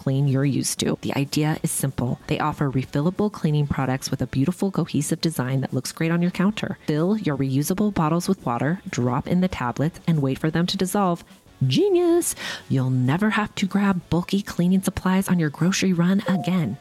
clean 0.00 0.26
you're 0.26 0.46
used 0.46 0.80
to. 0.80 0.98
The 1.02 1.14
idea 1.14 1.58
is 1.62 1.70
simple. 1.70 2.18
They 2.26 2.38
offer 2.38 2.70
refillable 2.70 3.30
cleaning 3.30 3.66
products 3.66 4.10
with 4.10 4.22
a 4.22 4.26
beautiful 4.26 4.70
cohesive 4.70 5.20
design 5.20 5.60
that 5.60 5.74
looks 5.74 5.92
great 5.92 6.10
on 6.10 6.22
your 6.22 6.30
counter. 6.30 6.78
Fill 6.86 7.18
your 7.18 7.36
reusable 7.36 7.92
bottles 7.92 8.26
with 8.26 8.44
water, 8.46 8.80
drop 8.88 9.28
in 9.28 9.42
the 9.42 9.48
tablets, 9.48 10.00
and 10.06 10.22
wait 10.22 10.38
for 10.38 10.50
them 10.50 10.66
to 10.66 10.78
dissolve. 10.78 11.22
Genius! 11.66 12.34
You'll 12.70 12.88
never 12.88 13.30
have 13.30 13.54
to 13.56 13.66
grab 13.66 14.00
bulky 14.08 14.40
cleaning 14.40 14.82
supplies 14.82 15.28
on 15.28 15.38
your 15.38 15.50
grocery 15.50 15.92
run 15.92 16.22
again. 16.26 16.78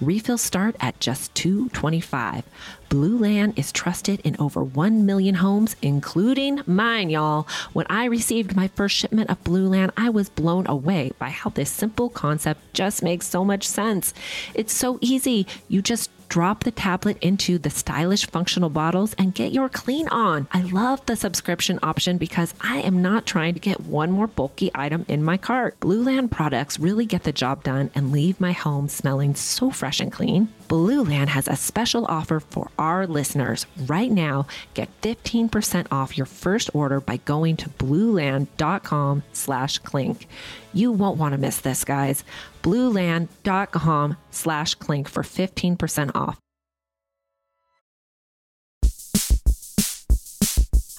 Refills 0.00 0.40
start 0.40 0.76
at 0.80 0.98
just 0.98 1.34
$2.25. 1.34 2.42
Blueland 2.88 3.58
is 3.58 3.70
trusted 3.70 4.20
in 4.20 4.34
over 4.38 4.64
1 4.64 5.04
million 5.04 5.34
homes, 5.34 5.76
including 5.82 6.62
mine, 6.66 7.10
y'all. 7.10 7.46
When 7.74 7.86
I 7.90 8.06
received 8.06 8.56
my 8.56 8.68
first 8.68 8.96
shipment 8.96 9.28
of 9.28 9.44
Blueland, 9.44 9.90
I 9.94 10.08
was 10.08 10.30
blown 10.30 10.66
away 10.68 11.12
by 11.18 11.28
how 11.28 11.50
this 11.50 11.70
simple 11.70 12.08
concept 12.08 12.60
just 12.72 13.02
makes 13.02 13.26
so 13.26 13.44
much 13.44 13.68
sense. 13.68 14.14
It's 14.54 14.72
so 14.72 14.98
easy. 15.02 15.46
You 15.68 15.82
just 15.82 16.10
drop 16.34 16.64
the 16.64 16.70
tablet 16.72 17.16
into 17.20 17.58
the 17.58 17.70
stylish 17.70 18.26
functional 18.26 18.68
bottles 18.68 19.14
and 19.16 19.36
get 19.36 19.52
your 19.52 19.68
clean 19.68 20.08
on. 20.08 20.48
I 20.50 20.62
love 20.62 21.06
the 21.06 21.14
subscription 21.14 21.78
option 21.80 22.18
because 22.18 22.52
I 22.60 22.78
am 22.78 23.00
not 23.00 23.24
trying 23.24 23.54
to 23.54 23.60
get 23.60 23.82
one 23.82 24.10
more 24.10 24.26
bulky 24.26 24.68
item 24.74 25.06
in 25.06 25.22
my 25.22 25.36
cart. 25.36 25.78
Blueland 25.78 26.32
products 26.32 26.80
really 26.80 27.06
get 27.06 27.22
the 27.22 27.30
job 27.30 27.62
done 27.62 27.88
and 27.94 28.10
leave 28.10 28.40
my 28.40 28.50
home 28.50 28.88
smelling 28.88 29.36
so 29.36 29.70
fresh 29.70 30.00
and 30.00 30.10
clean. 30.10 30.48
Blueland 30.66 31.28
has 31.28 31.46
a 31.46 31.54
special 31.54 32.04
offer 32.06 32.40
for 32.40 32.68
our 32.80 33.06
listeners. 33.06 33.66
Right 33.86 34.10
now, 34.10 34.48
get 34.74 34.88
15% 35.02 35.86
off 35.92 36.18
your 36.18 36.26
first 36.26 36.68
order 36.74 37.00
by 37.00 37.18
going 37.18 37.56
to 37.58 37.68
blueland.com 37.68 39.22
slash 39.32 39.78
clink. 39.78 40.26
You 40.72 40.90
won't 40.90 41.16
want 41.16 41.34
to 41.34 41.38
miss 41.38 41.58
this, 41.58 41.84
guys. 41.84 42.24
blueland.com 42.64 44.16
slash 44.30 44.74
clink 44.74 45.08
for 45.08 45.22
15% 45.22 46.10
off. 46.16 46.38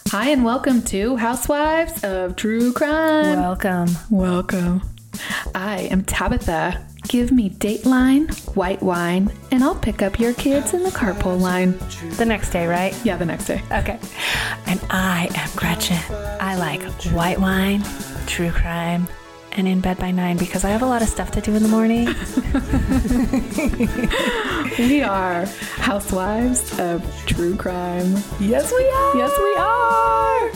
Hi, 0.10 0.30
and 0.30 0.46
welcome 0.46 0.82
to 0.84 1.18
Housewives 1.18 2.04
of 2.06 2.38
True 2.38 2.72
Crime. 2.72 3.38
Welcome. 3.38 3.90
Welcome. 4.10 4.82
I 5.54 5.90
am 5.92 6.06
Tabitha. 6.06 6.86
Give 7.08 7.32
me 7.32 7.50
Dateline, 7.50 8.34
white 8.56 8.82
wine, 8.82 9.32
and 9.52 9.64
I'll 9.64 9.76
pick 9.76 10.02
up 10.02 10.20
your 10.20 10.34
kids 10.34 10.74
in 10.74 10.84
the 10.84 10.90
carpool 10.90 11.40
line. 11.40 11.78
The 12.18 12.26
next 12.26 12.52
day, 12.52 12.66
right? 12.66 12.96
Yeah, 13.04 13.18
the 13.18 13.26
next 13.26 13.46
day. 13.46 13.62
Okay. 13.72 14.00
And 14.66 14.80
I 14.90 15.30
am 15.36 15.50
Gretchen. 15.56 16.00
I 16.40 16.56
like 16.56 16.82
white 17.12 17.40
wine, 17.40 17.84
true 18.26 18.52
crime, 18.52 19.08
and 19.56 19.68
in 19.68 19.82
bed 19.82 19.98
by 19.98 20.12
nine 20.12 20.38
because 20.38 20.64
I 20.64 20.70
have 20.70 20.82
a 20.82 20.86
lot 20.86 21.02
of 21.02 21.08
stuff 21.08 21.32
to 21.32 21.42
do 21.42 21.56
in 21.56 21.64
the 21.64 21.70
morning. 21.70 22.08
We 24.78 25.02
are 25.02 25.46
Housewives 25.78 26.78
of 26.80 27.02
True 27.26 27.56
Crime. 27.56 28.12
yes, 28.42 28.70
we 28.72 28.90
are. 28.90 29.16
Yes, 29.16 29.32
we 29.40 29.56
are. 29.56 30.52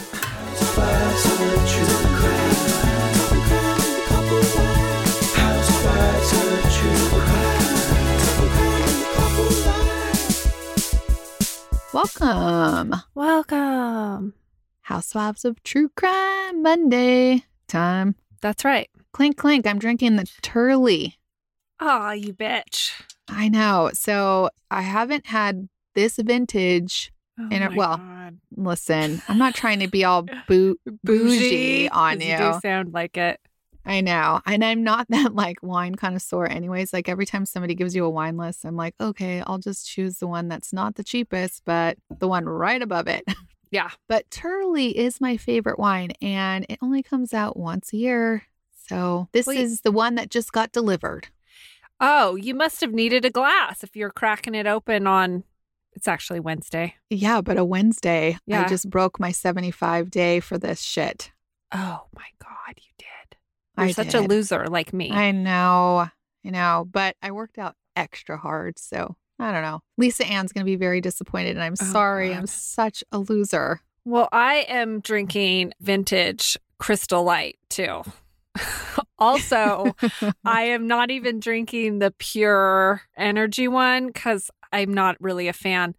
Welcome. 11.93 12.95
Welcome. 13.15 14.33
Housewives 14.81 15.45
of 15.45 15.63
True 15.63 15.89
Crime 15.95 16.61
Monday 16.61 17.45
time. 17.67 18.15
That's 18.41 18.63
right. 18.65 18.89
Clink, 19.13 19.37
clink. 19.37 19.65
I'm 19.67 19.79
drinking 19.79 20.15
the 20.15 20.29
Turley. 20.41 21.17
Oh, 21.79 22.11
you 22.11 22.33
bitch. 22.33 22.91
I 23.27 23.47
know. 23.49 23.91
So 23.93 24.49
I 24.71 24.81
haven't 24.81 25.27
had 25.27 25.69
this 25.95 26.17
vintage. 26.17 27.11
Oh 27.39 27.47
In 27.51 27.61
it- 27.63 27.73
well, 27.75 27.97
God. 27.97 28.37
Listen, 28.55 29.21
I'm 29.27 29.37
not 29.37 29.55
trying 29.55 29.79
to 29.79 29.87
be 29.87 30.03
all 30.03 30.25
boo- 30.47 30.77
bougie 31.03 31.89
on 31.89 32.17
'cause 32.19 32.27
you. 32.27 32.37
do 32.37 32.59
sound 32.61 32.93
like 32.93 33.17
it. 33.17 33.39
I 33.85 34.01
know. 34.01 34.41
And 34.45 34.63
I'm 34.63 34.83
not 34.83 35.07
that 35.09 35.33
like 35.33 35.57
wine 35.63 35.95
connoisseur, 35.95 36.45
anyways. 36.45 36.91
Like 36.93 37.07
every 37.09 37.25
time 37.25 37.45
somebody 37.45 37.75
gives 37.75 37.95
you 37.95 38.03
a 38.05 38.09
wine 38.09 38.37
list, 38.37 38.65
I'm 38.65 38.75
like, 38.75 38.93
okay, 38.99 39.41
I'll 39.47 39.57
just 39.57 39.87
choose 39.87 40.17
the 40.17 40.27
one 40.27 40.47
that's 40.47 40.73
not 40.73 40.95
the 40.95 41.03
cheapest, 41.03 41.63
but 41.65 41.97
the 42.19 42.27
one 42.27 42.45
right 42.45 42.81
above 42.81 43.07
it. 43.07 43.23
Yeah. 43.71 43.91
But 44.07 44.29
Turley 44.31 44.97
is 44.97 45.21
my 45.21 45.37
favorite 45.37 45.79
wine, 45.79 46.11
and 46.21 46.65
it 46.69 46.79
only 46.81 47.03
comes 47.03 47.33
out 47.33 47.57
once 47.57 47.93
a 47.93 47.97
year. 47.97 48.43
So 48.87 49.27
this 49.31 49.47
is 49.47 49.81
the 49.81 49.91
one 49.91 50.15
that 50.15 50.31
just 50.31 50.51
got 50.51 50.71
delivered. 50.71 51.27
Oh, 51.99 52.35
you 52.35 52.55
must 52.55 52.81
have 52.81 52.93
needed 52.93 53.25
a 53.25 53.29
glass 53.29 53.83
if 53.83 53.95
you're 53.95 54.09
cracking 54.09 54.55
it 54.55 54.65
open 54.65 55.05
on. 55.05 55.43
It's 55.93 56.07
actually 56.07 56.39
Wednesday. 56.39 56.95
Yeah, 57.09 57.41
but 57.41 57.57
a 57.57 57.65
Wednesday. 57.65 58.37
Yeah. 58.45 58.63
I 58.63 58.67
just 58.67 58.89
broke 58.89 59.19
my 59.19 59.31
75 59.31 60.09
day 60.09 60.39
for 60.39 60.57
this 60.57 60.81
shit. 60.81 61.31
Oh 61.71 62.07
my 62.15 62.25
God, 62.41 62.75
you 62.77 62.91
did. 62.97 63.37
You're 63.77 63.87
I 63.87 63.91
such 63.91 64.13
a 64.13 64.21
loser 64.21 64.67
like 64.67 64.93
me. 64.93 65.11
I 65.11 65.31
know. 65.31 66.09
I 66.45 66.49
know. 66.49 66.87
But 66.89 67.15
I 67.21 67.31
worked 67.31 67.59
out 67.59 67.75
extra 67.95 68.37
hard. 68.37 68.79
So 68.79 69.15
I 69.39 69.51
don't 69.51 69.61
know. 69.63 69.79
Lisa 69.97 70.25
Ann's 70.25 70.51
going 70.51 70.65
to 70.65 70.69
be 70.69 70.75
very 70.75 70.99
disappointed. 71.01 71.51
And 71.55 71.63
I'm 71.63 71.75
Oh, 71.79 71.85
sorry. 71.85 72.33
I'm 72.33 72.45
such 72.47 73.03
a 73.11 73.19
loser. 73.19 73.79
Well, 74.05 74.27
I 74.31 74.65
am 74.67 74.99
drinking 74.99 75.73
vintage 75.79 76.57
Crystal 76.77 77.23
Light 77.23 77.57
too. 77.69 78.03
also, 79.19 79.95
I 80.45 80.63
am 80.63 80.87
not 80.87 81.11
even 81.11 81.39
drinking 81.39 81.99
the 81.99 82.11
pure 82.17 83.01
energy 83.17 83.67
one 83.67 84.07
because 84.07 84.49
I'm 84.71 84.93
not 84.93 85.15
really 85.19 85.47
a 85.47 85.53
fan. 85.53 85.95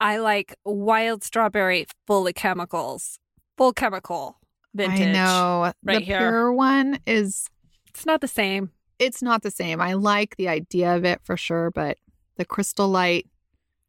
I 0.00 0.18
like 0.18 0.54
wild 0.64 1.24
strawberry 1.24 1.86
full 2.06 2.26
of 2.26 2.34
chemicals, 2.34 3.18
full 3.56 3.72
chemical 3.72 4.38
vintage. 4.74 5.08
I 5.08 5.12
know. 5.12 5.72
right 5.84 5.98
the 5.98 6.04
here. 6.04 6.18
pure 6.18 6.52
one 6.52 6.98
is, 7.06 7.48
It's 7.88 8.04
not 8.06 8.20
the 8.20 8.28
same. 8.28 8.70
it's 8.98 9.22
not 9.22 9.42
the 9.42 9.50
same. 9.50 9.80
I 9.80 9.94
like 9.94 10.36
the 10.36 10.48
idea 10.48 10.94
of 10.96 11.04
it 11.04 11.20
for 11.24 11.36
sure, 11.36 11.70
but 11.70 11.96
the 12.36 12.44
crystal 12.44 12.88
light 12.88 13.26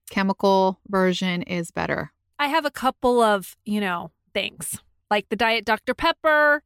chemical 0.09 0.79
version 0.87 1.41
is 1.43 1.71
better. 1.71 2.11
I 2.39 2.47
have 2.47 2.65
a 2.65 2.71
couple 2.71 3.21
of, 3.21 3.57
you 3.65 3.79
know, 3.81 4.11
things. 4.33 4.79
like 5.11 5.29
the 5.29 5.35
Diet 5.35 5.65
Dr. 5.65 5.93
Pepper, 5.93 6.63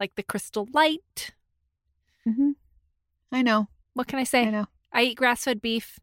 like 0.00 0.14
the 0.14 0.22
Crystal 0.22 0.68
Light. 0.72 1.32
hmm 2.24 2.52
I 3.30 3.42
know. 3.42 3.68
What 3.94 4.06
can 4.08 4.18
I 4.18 4.24
say? 4.24 4.42
I 4.46 4.50
know. 4.50 4.66
I 4.92 5.02
eat 5.04 5.16
grass 5.16 5.44
fed 5.44 5.60
beef 5.62 5.98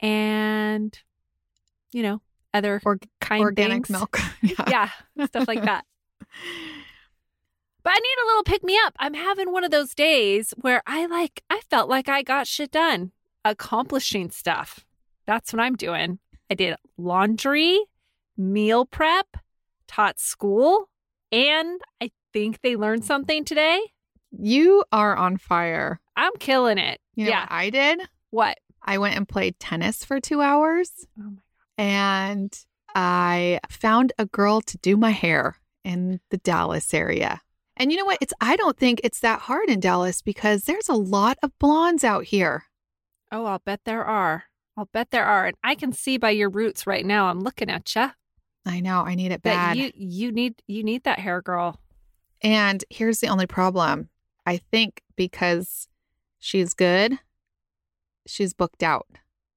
and, 0.00 0.98
you 1.92 2.02
know, 2.02 2.20
other 2.52 2.80
Org- 2.84 3.08
kind 3.20 3.42
Organic 3.42 3.86
things. 3.86 3.90
milk. 3.90 4.18
Yeah, 4.68 4.90
stuff 5.26 5.48
like 5.48 5.62
that. 5.64 5.84
But 7.82 7.92
I 7.92 7.98
need 7.98 8.22
a 8.22 8.26
little 8.26 8.42
pick 8.44 8.64
me 8.64 8.78
up. 8.86 8.94
I'm 8.98 9.14
having 9.14 9.52
one 9.52 9.64
of 9.64 9.70
those 9.70 9.94
days 9.94 10.54
where 10.60 10.82
I 10.86 11.04
like, 11.06 11.42
I 11.50 11.60
felt 11.70 11.88
like 11.88 12.08
I 12.08 12.22
got 12.22 12.46
shit 12.46 12.70
done, 12.70 13.12
accomplishing 13.44 14.30
stuff. 14.30 14.84
That's 15.26 15.52
what 15.52 15.60
I'm 15.60 15.76
doing. 15.76 16.18
I 16.50 16.54
did 16.54 16.76
laundry, 16.96 17.80
meal 18.36 18.84
prep, 18.84 19.36
taught 19.86 20.18
school, 20.18 20.88
and 21.32 21.80
I 22.00 22.10
think 22.32 22.60
they 22.62 22.76
learned 22.76 23.04
something 23.04 23.44
today. 23.44 23.80
You 24.30 24.84
are 24.92 25.16
on 25.16 25.36
fire. 25.36 26.00
I'm 26.16 26.32
killing 26.38 26.78
it. 26.78 27.00
You 27.14 27.24
know 27.26 27.30
yeah. 27.30 27.40
what 27.42 27.52
I 27.52 27.70
did? 27.70 28.00
What? 28.30 28.58
I 28.82 28.98
went 28.98 29.16
and 29.16 29.28
played 29.28 29.58
tennis 29.58 30.04
for 30.04 30.20
two 30.20 30.42
hours 30.42 30.90
Oh 31.18 31.22
my 31.22 31.28
God. 31.30 31.38
and 31.78 32.58
I 32.94 33.60
found 33.70 34.12
a 34.18 34.26
girl 34.26 34.60
to 34.60 34.78
do 34.78 34.96
my 34.96 35.10
hair 35.10 35.56
in 35.84 36.20
the 36.30 36.36
Dallas 36.38 36.92
area. 36.92 37.40
And 37.76 37.90
you 37.90 37.98
know 37.98 38.04
what? 38.04 38.18
It's 38.20 38.34
I 38.40 38.56
don't 38.56 38.76
think 38.76 39.00
it's 39.02 39.20
that 39.20 39.40
hard 39.40 39.68
in 39.68 39.80
Dallas 39.80 40.22
because 40.22 40.64
there's 40.64 40.88
a 40.88 40.94
lot 40.94 41.38
of 41.42 41.58
blondes 41.58 42.04
out 42.04 42.24
here. 42.24 42.64
Oh, 43.34 43.46
I'll 43.46 43.58
bet 43.58 43.80
there 43.84 44.04
are. 44.04 44.44
I'll 44.76 44.88
bet 44.92 45.10
there 45.10 45.24
are. 45.26 45.46
And 45.46 45.56
I 45.64 45.74
can 45.74 45.92
see 45.92 46.18
by 46.18 46.30
your 46.30 46.48
roots 46.48 46.86
right 46.86 47.04
now. 47.04 47.26
I'm 47.26 47.40
looking 47.40 47.68
at 47.68 47.92
you. 47.94 48.10
I 48.64 48.78
know 48.80 49.00
I 49.02 49.14
need 49.16 49.32
it 49.32 49.42
That 49.42 49.74
bad. 49.74 49.76
you 49.76 49.90
you 49.94 50.30
need 50.32 50.62
you 50.66 50.84
need 50.84 51.02
that 51.04 51.18
hair 51.18 51.42
girl. 51.42 51.80
And 52.42 52.84
here's 52.90 53.18
the 53.18 53.28
only 53.28 53.46
problem. 53.46 54.08
I 54.46 54.58
think 54.58 55.02
because 55.16 55.88
she's 56.38 56.74
good, 56.74 57.18
she's 58.26 58.54
booked 58.54 58.82
out. 58.82 59.06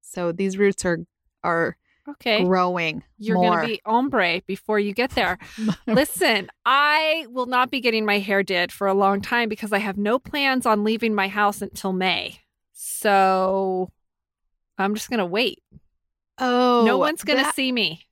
So 0.02 0.32
these 0.32 0.58
roots 0.58 0.84
are 0.86 1.00
are 1.44 1.78
Okay. 2.10 2.44
growing 2.46 3.04
You're 3.18 3.36
more. 3.36 3.58
going 3.58 3.62
to 3.62 3.68
be 3.68 3.82
ombre 3.86 4.42
before 4.48 4.80
you 4.80 4.94
get 4.94 5.12
there. 5.12 5.38
Listen, 5.88 6.50
I 6.66 7.26
will 7.30 7.48
not 7.48 7.70
be 7.70 7.82
getting 7.82 8.06
my 8.06 8.20
hair 8.20 8.44
did 8.44 8.72
for 8.72 8.88
a 8.88 8.94
long 8.94 9.20
time 9.22 9.50
because 9.50 9.74
I 9.74 9.80
have 9.80 9.98
no 9.98 10.18
plans 10.18 10.66
on 10.66 10.86
leaving 10.86 11.14
my 11.14 11.28
house 11.28 11.62
until 11.62 11.92
May. 11.92 12.40
So 12.80 13.90
I'm 14.78 14.94
just 14.94 15.10
going 15.10 15.20
to 15.20 15.26
wait. 15.26 15.64
oh, 16.38 16.84
no 16.86 17.00
one's 17.00 17.24
going 17.24 17.40
to 17.40 17.46
that- 17.46 17.56
see 17.56 17.72
me. 17.72 18.04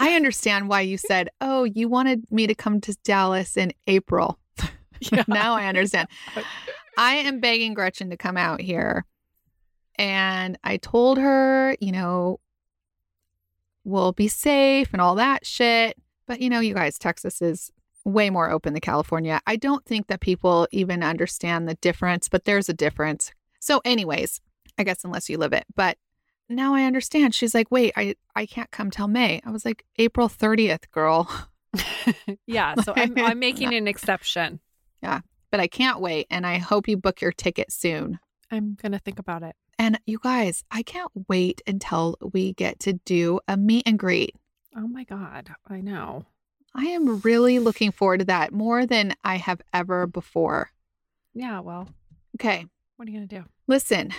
I 0.00 0.14
understand 0.14 0.70
why 0.70 0.80
you 0.80 0.96
said, 0.96 1.28
"Oh, 1.42 1.64
you 1.64 1.86
wanted 1.86 2.24
me 2.30 2.46
to 2.46 2.54
come 2.54 2.80
to 2.80 2.96
Dallas 3.04 3.58
in 3.58 3.74
April." 3.86 4.38
now 5.28 5.54
I 5.54 5.66
understand. 5.66 6.08
I 6.98 7.16
am 7.16 7.40
begging 7.40 7.74
Gretchen 7.74 8.08
to 8.08 8.16
come 8.16 8.38
out 8.38 8.62
here. 8.62 9.04
And 9.96 10.58
I 10.64 10.78
told 10.78 11.18
her, 11.18 11.76
you 11.80 11.92
know, 11.92 12.40
we'll 13.84 14.12
be 14.12 14.28
safe 14.28 14.88
and 14.92 15.02
all 15.02 15.16
that 15.16 15.44
shit. 15.44 15.96
But, 16.26 16.40
you 16.40 16.48
know, 16.48 16.60
you 16.60 16.72
guys, 16.74 16.98
Texas 16.98 17.42
is 17.42 17.70
way 18.04 18.30
more 18.30 18.50
open 18.50 18.72
than 18.72 18.80
California. 18.80 19.40
I 19.46 19.56
don't 19.56 19.84
think 19.84 20.06
that 20.06 20.20
people 20.20 20.66
even 20.72 21.02
understand 21.02 21.68
the 21.68 21.74
difference, 21.74 22.28
but 22.28 22.44
there's 22.44 22.68
a 22.68 22.74
difference. 22.74 23.32
So, 23.62 23.80
anyways, 23.84 24.40
I 24.76 24.82
guess 24.82 25.04
unless 25.04 25.30
you 25.30 25.38
live 25.38 25.52
it. 25.52 25.64
But 25.76 25.96
now 26.48 26.74
I 26.74 26.82
understand. 26.82 27.32
She's 27.32 27.54
like, 27.54 27.70
wait, 27.70 27.92
I, 27.96 28.16
I 28.34 28.44
can't 28.44 28.72
come 28.72 28.90
till 28.90 29.06
May. 29.06 29.40
I 29.46 29.52
was 29.52 29.64
like, 29.64 29.84
April 29.98 30.28
30th, 30.28 30.90
girl. 30.90 31.30
yeah. 32.46 32.74
So 32.84 32.92
I'm, 32.96 33.16
I'm 33.16 33.38
making 33.38 33.72
an 33.72 33.86
exception. 33.86 34.58
Yeah. 35.00 35.20
But 35.52 35.60
I 35.60 35.68
can't 35.68 36.00
wait. 36.00 36.26
And 36.28 36.44
I 36.44 36.58
hope 36.58 36.88
you 36.88 36.96
book 36.96 37.20
your 37.20 37.30
ticket 37.30 37.70
soon. 37.70 38.18
I'm 38.50 38.74
going 38.82 38.92
to 38.92 38.98
think 38.98 39.20
about 39.20 39.44
it. 39.44 39.54
And 39.78 40.00
you 40.06 40.18
guys, 40.20 40.64
I 40.72 40.82
can't 40.82 41.12
wait 41.28 41.62
until 41.64 42.16
we 42.32 42.54
get 42.54 42.80
to 42.80 42.94
do 42.94 43.38
a 43.46 43.56
meet 43.56 43.84
and 43.86 43.96
greet. 43.96 44.34
Oh 44.76 44.88
my 44.88 45.04
God. 45.04 45.54
I 45.70 45.80
know. 45.82 46.26
I 46.74 46.86
am 46.86 47.20
really 47.20 47.60
looking 47.60 47.92
forward 47.92 48.18
to 48.18 48.24
that 48.24 48.52
more 48.52 48.86
than 48.86 49.14
I 49.22 49.36
have 49.36 49.62
ever 49.72 50.08
before. 50.08 50.72
Yeah. 51.32 51.60
Well, 51.60 51.88
Okay, 52.36 52.66
what 53.02 53.08
are 53.08 53.10
you 53.10 53.18
going 53.18 53.28
to 53.28 53.36
do? 53.40 53.44
listen, 53.66 54.12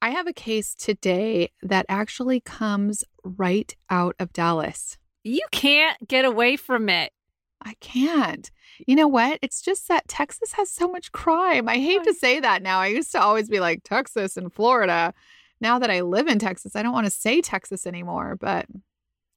I 0.00 0.08
have 0.08 0.26
a 0.26 0.32
case 0.32 0.74
today 0.74 1.50
that 1.62 1.84
actually 1.90 2.40
comes 2.40 3.04
right 3.22 3.76
out 3.90 4.16
of 4.18 4.32
Dallas. 4.32 4.96
You 5.24 5.42
can't 5.50 6.08
get 6.08 6.24
away 6.24 6.56
from 6.56 6.88
it. 6.88 7.12
I 7.60 7.74
can't. 7.80 8.50
You 8.86 8.96
know 8.96 9.08
what? 9.08 9.38
It's 9.42 9.60
just 9.60 9.88
that 9.88 10.08
Texas 10.08 10.52
has 10.52 10.70
so 10.70 10.88
much 10.88 11.12
crime. 11.12 11.68
I 11.68 11.76
hate 11.76 12.02
to 12.04 12.14
say 12.14 12.40
that 12.40 12.62
now. 12.62 12.78
I 12.78 12.86
used 12.86 13.12
to 13.12 13.20
always 13.20 13.50
be 13.50 13.60
like 13.60 13.82
Texas 13.84 14.38
and 14.38 14.50
Florida. 14.50 15.12
Now 15.60 15.78
that 15.78 15.90
I 15.90 16.00
live 16.00 16.26
in 16.26 16.38
Texas, 16.38 16.74
I 16.74 16.82
don't 16.82 16.94
want 16.94 17.06
to 17.06 17.10
say 17.10 17.42
Texas 17.42 17.86
anymore, 17.86 18.38
but 18.40 18.64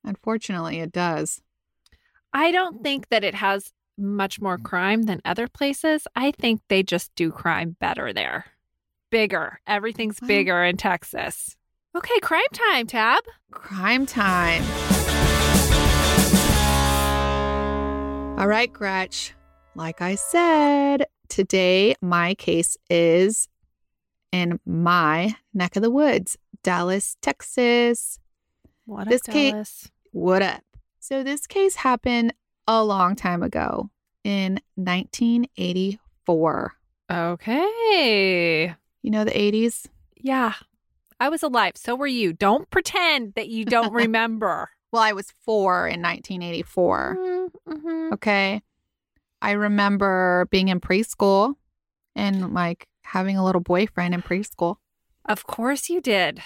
unfortunately 0.05 0.79
it 0.79 0.93
does. 0.93 1.41
I 2.31 2.51
don't 2.51 2.81
think 2.83 3.09
that 3.09 3.25
it 3.25 3.35
has 3.35 3.73
much 3.97 4.39
more 4.39 4.57
mm. 4.57 4.63
crime 4.63 5.03
than 5.03 5.21
other 5.25 5.49
places. 5.49 6.07
I 6.15 6.31
think 6.31 6.61
they 6.69 6.83
just 6.83 7.13
do 7.15 7.31
crime 7.31 7.75
better 7.81 8.13
there. 8.13 8.45
Bigger. 9.09 9.59
Everything's 9.65 10.19
bigger 10.19 10.63
in 10.63 10.75
Texas. 10.77 11.55
Okay, 11.95 12.19
crime 12.19 12.41
time, 12.53 12.87
Tab. 12.87 13.23
Crime 13.51 14.05
time. 14.05 14.63
All 18.37 18.47
right, 18.47 18.71
Gretch. 18.71 19.33
Like 19.75 20.01
I 20.01 20.15
said, 20.15 21.05
today 21.29 21.95
my 22.01 22.35
case 22.35 22.77
is 22.89 23.47
in 24.31 24.59
my 24.65 25.35
neck 25.53 25.75
of 25.75 25.81
the 25.81 25.89
woods, 25.89 26.37
Dallas, 26.61 27.17
Texas. 27.21 28.19
What 28.85 29.07
This 29.07 29.21
up, 29.27 29.33
ca- 29.33 29.51
Dallas? 29.51 29.89
What 30.11 30.41
up? 30.41 30.61
So, 30.99 31.23
this 31.23 31.47
case 31.47 31.75
happened 31.75 32.33
a 32.67 32.83
long 32.83 33.15
time 33.15 33.41
ago 33.41 33.89
in 34.23 34.59
1984. 34.75 36.73
Okay. 37.09 38.75
You 39.07 39.11
know 39.11 39.23
the 39.23 39.31
80s? 39.31 39.85
Yeah. 40.17 40.55
I 41.17 41.29
was 41.29 41.41
alive. 41.41 41.77
So 41.77 41.95
were 41.95 42.07
you. 42.07 42.33
Don't 42.33 42.69
pretend 42.69 43.35
that 43.35 43.47
you 43.47 43.63
don't 43.63 43.93
remember. 44.03 44.69
Well, 44.91 45.01
I 45.01 45.13
was 45.13 45.31
four 45.45 45.87
in 45.87 46.01
1984. 46.01 47.17
Mm-hmm. 47.69 48.13
Okay. 48.15 48.61
I 49.41 49.51
remember 49.51 50.49
being 50.51 50.67
in 50.67 50.81
preschool 50.81 51.53
and 52.17 52.53
like 52.53 52.85
having 53.03 53.37
a 53.37 53.45
little 53.45 53.61
boyfriend 53.61 54.13
in 54.13 54.21
preschool. 54.21 54.75
Of 55.23 55.47
course 55.47 55.87
you 55.87 56.01
did. 56.01 56.41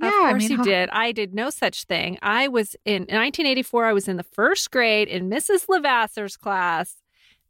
Yeah, 0.00 0.06
of 0.06 0.14
I 0.14 0.30
course 0.30 0.42
mean, 0.42 0.50
you 0.52 0.56
how- 0.58 0.62
did. 0.62 0.88
I 0.90 1.10
did 1.10 1.34
no 1.34 1.50
such 1.50 1.82
thing. 1.82 2.16
I 2.22 2.46
was 2.46 2.76
in 2.84 3.02
1984. 3.02 3.86
I 3.86 3.92
was 3.92 4.06
in 4.06 4.18
the 4.18 4.22
first 4.22 4.70
grade 4.70 5.08
in 5.08 5.28
Mrs. 5.28 5.66
Lavasser's 5.68 6.36
class. 6.36 6.94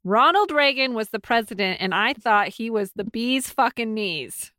Ronald 0.05 0.51
Reagan 0.53 0.95
was 0.95 1.11
the 1.11 1.19
president, 1.21 1.83
and 1.83 1.95
I 1.95 2.15
thought 2.15 2.49
he 2.49 2.71
was 2.71 2.93
the 2.93 3.05
bee's 3.05 3.51
fucking 3.51 3.93
knees. 3.93 4.53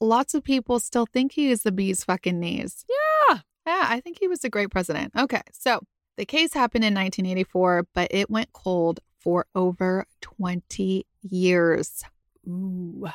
Lots 0.00 0.34
of 0.34 0.42
people 0.42 0.80
still 0.80 1.06
think 1.06 1.32
he 1.32 1.50
is 1.50 1.62
the 1.62 1.70
bee's 1.72 2.02
fucking 2.04 2.38
knees. 2.40 2.84
Yeah. 2.88 3.38
Yeah, 3.66 3.86
I 3.88 4.00
think 4.00 4.18
he 4.18 4.26
was 4.26 4.42
a 4.42 4.48
great 4.50 4.70
president. 4.70 5.12
Okay. 5.16 5.42
So 5.52 5.80
the 6.16 6.24
case 6.26 6.52
happened 6.52 6.82
in 6.84 6.94
1984, 6.94 7.86
but 7.94 8.08
it 8.10 8.28
went 8.28 8.52
cold 8.52 8.98
for 9.20 9.46
over 9.54 10.04
20 10.20 11.06
years. 11.22 12.02
Ooh. 12.48 13.06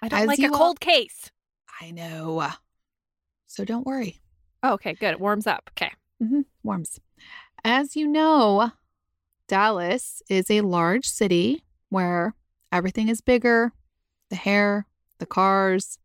I 0.00 0.08
don't 0.08 0.20
As 0.20 0.26
like 0.28 0.38
a 0.38 0.44
all- 0.46 0.56
cold 0.56 0.80
case. 0.80 1.30
I 1.80 1.90
know. 1.90 2.48
So 3.48 3.64
don't 3.64 3.84
worry. 3.86 4.20
Oh, 4.62 4.74
okay, 4.74 4.92
good. 4.94 5.12
It 5.12 5.20
warms 5.20 5.46
up. 5.48 5.70
Okay. 5.72 5.90
hmm 6.22 6.42
Warms. 6.62 7.00
As 7.64 7.96
you 7.96 8.06
know, 8.06 8.70
Dallas 9.48 10.22
is 10.30 10.48
a 10.50 10.60
large 10.60 11.06
city 11.08 11.64
where 11.88 12.34
everything 12.70 13.08
is 13.08 13.20
bigger 13.20 13.72
the 14.28 14.36
hair, 14.36 14.86
the 15.20 15.26
cars, 15.26 15.98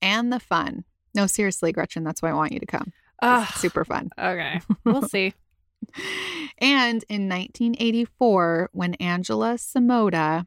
and 0.00 0.32
the 0.32 0.40
fun. 0.40 0.84
No, 1.14 1.26
seriously, 1.26 1.72
Gretchen, 1.72 2.04
that's 2.04 2.22
why 2.22 2.30
I 2.30 2.34
want 2.34 2.52
you 2.52 2.60
to 2.60 2.66
come. 2.66 2.92
Ugh. 3.22 3.46
Super 3.56 3.84
fun. 3.84 4.10
Okay. 4.18 4.60
We'll 4.84 5.08
see. 5.08 5.34
And 6.58 7.04
in 7.08 7.28
1984, 7.28 8.70
when 8.72 8.94
Angela 8.94 9.54
Samota, 9.54 10.46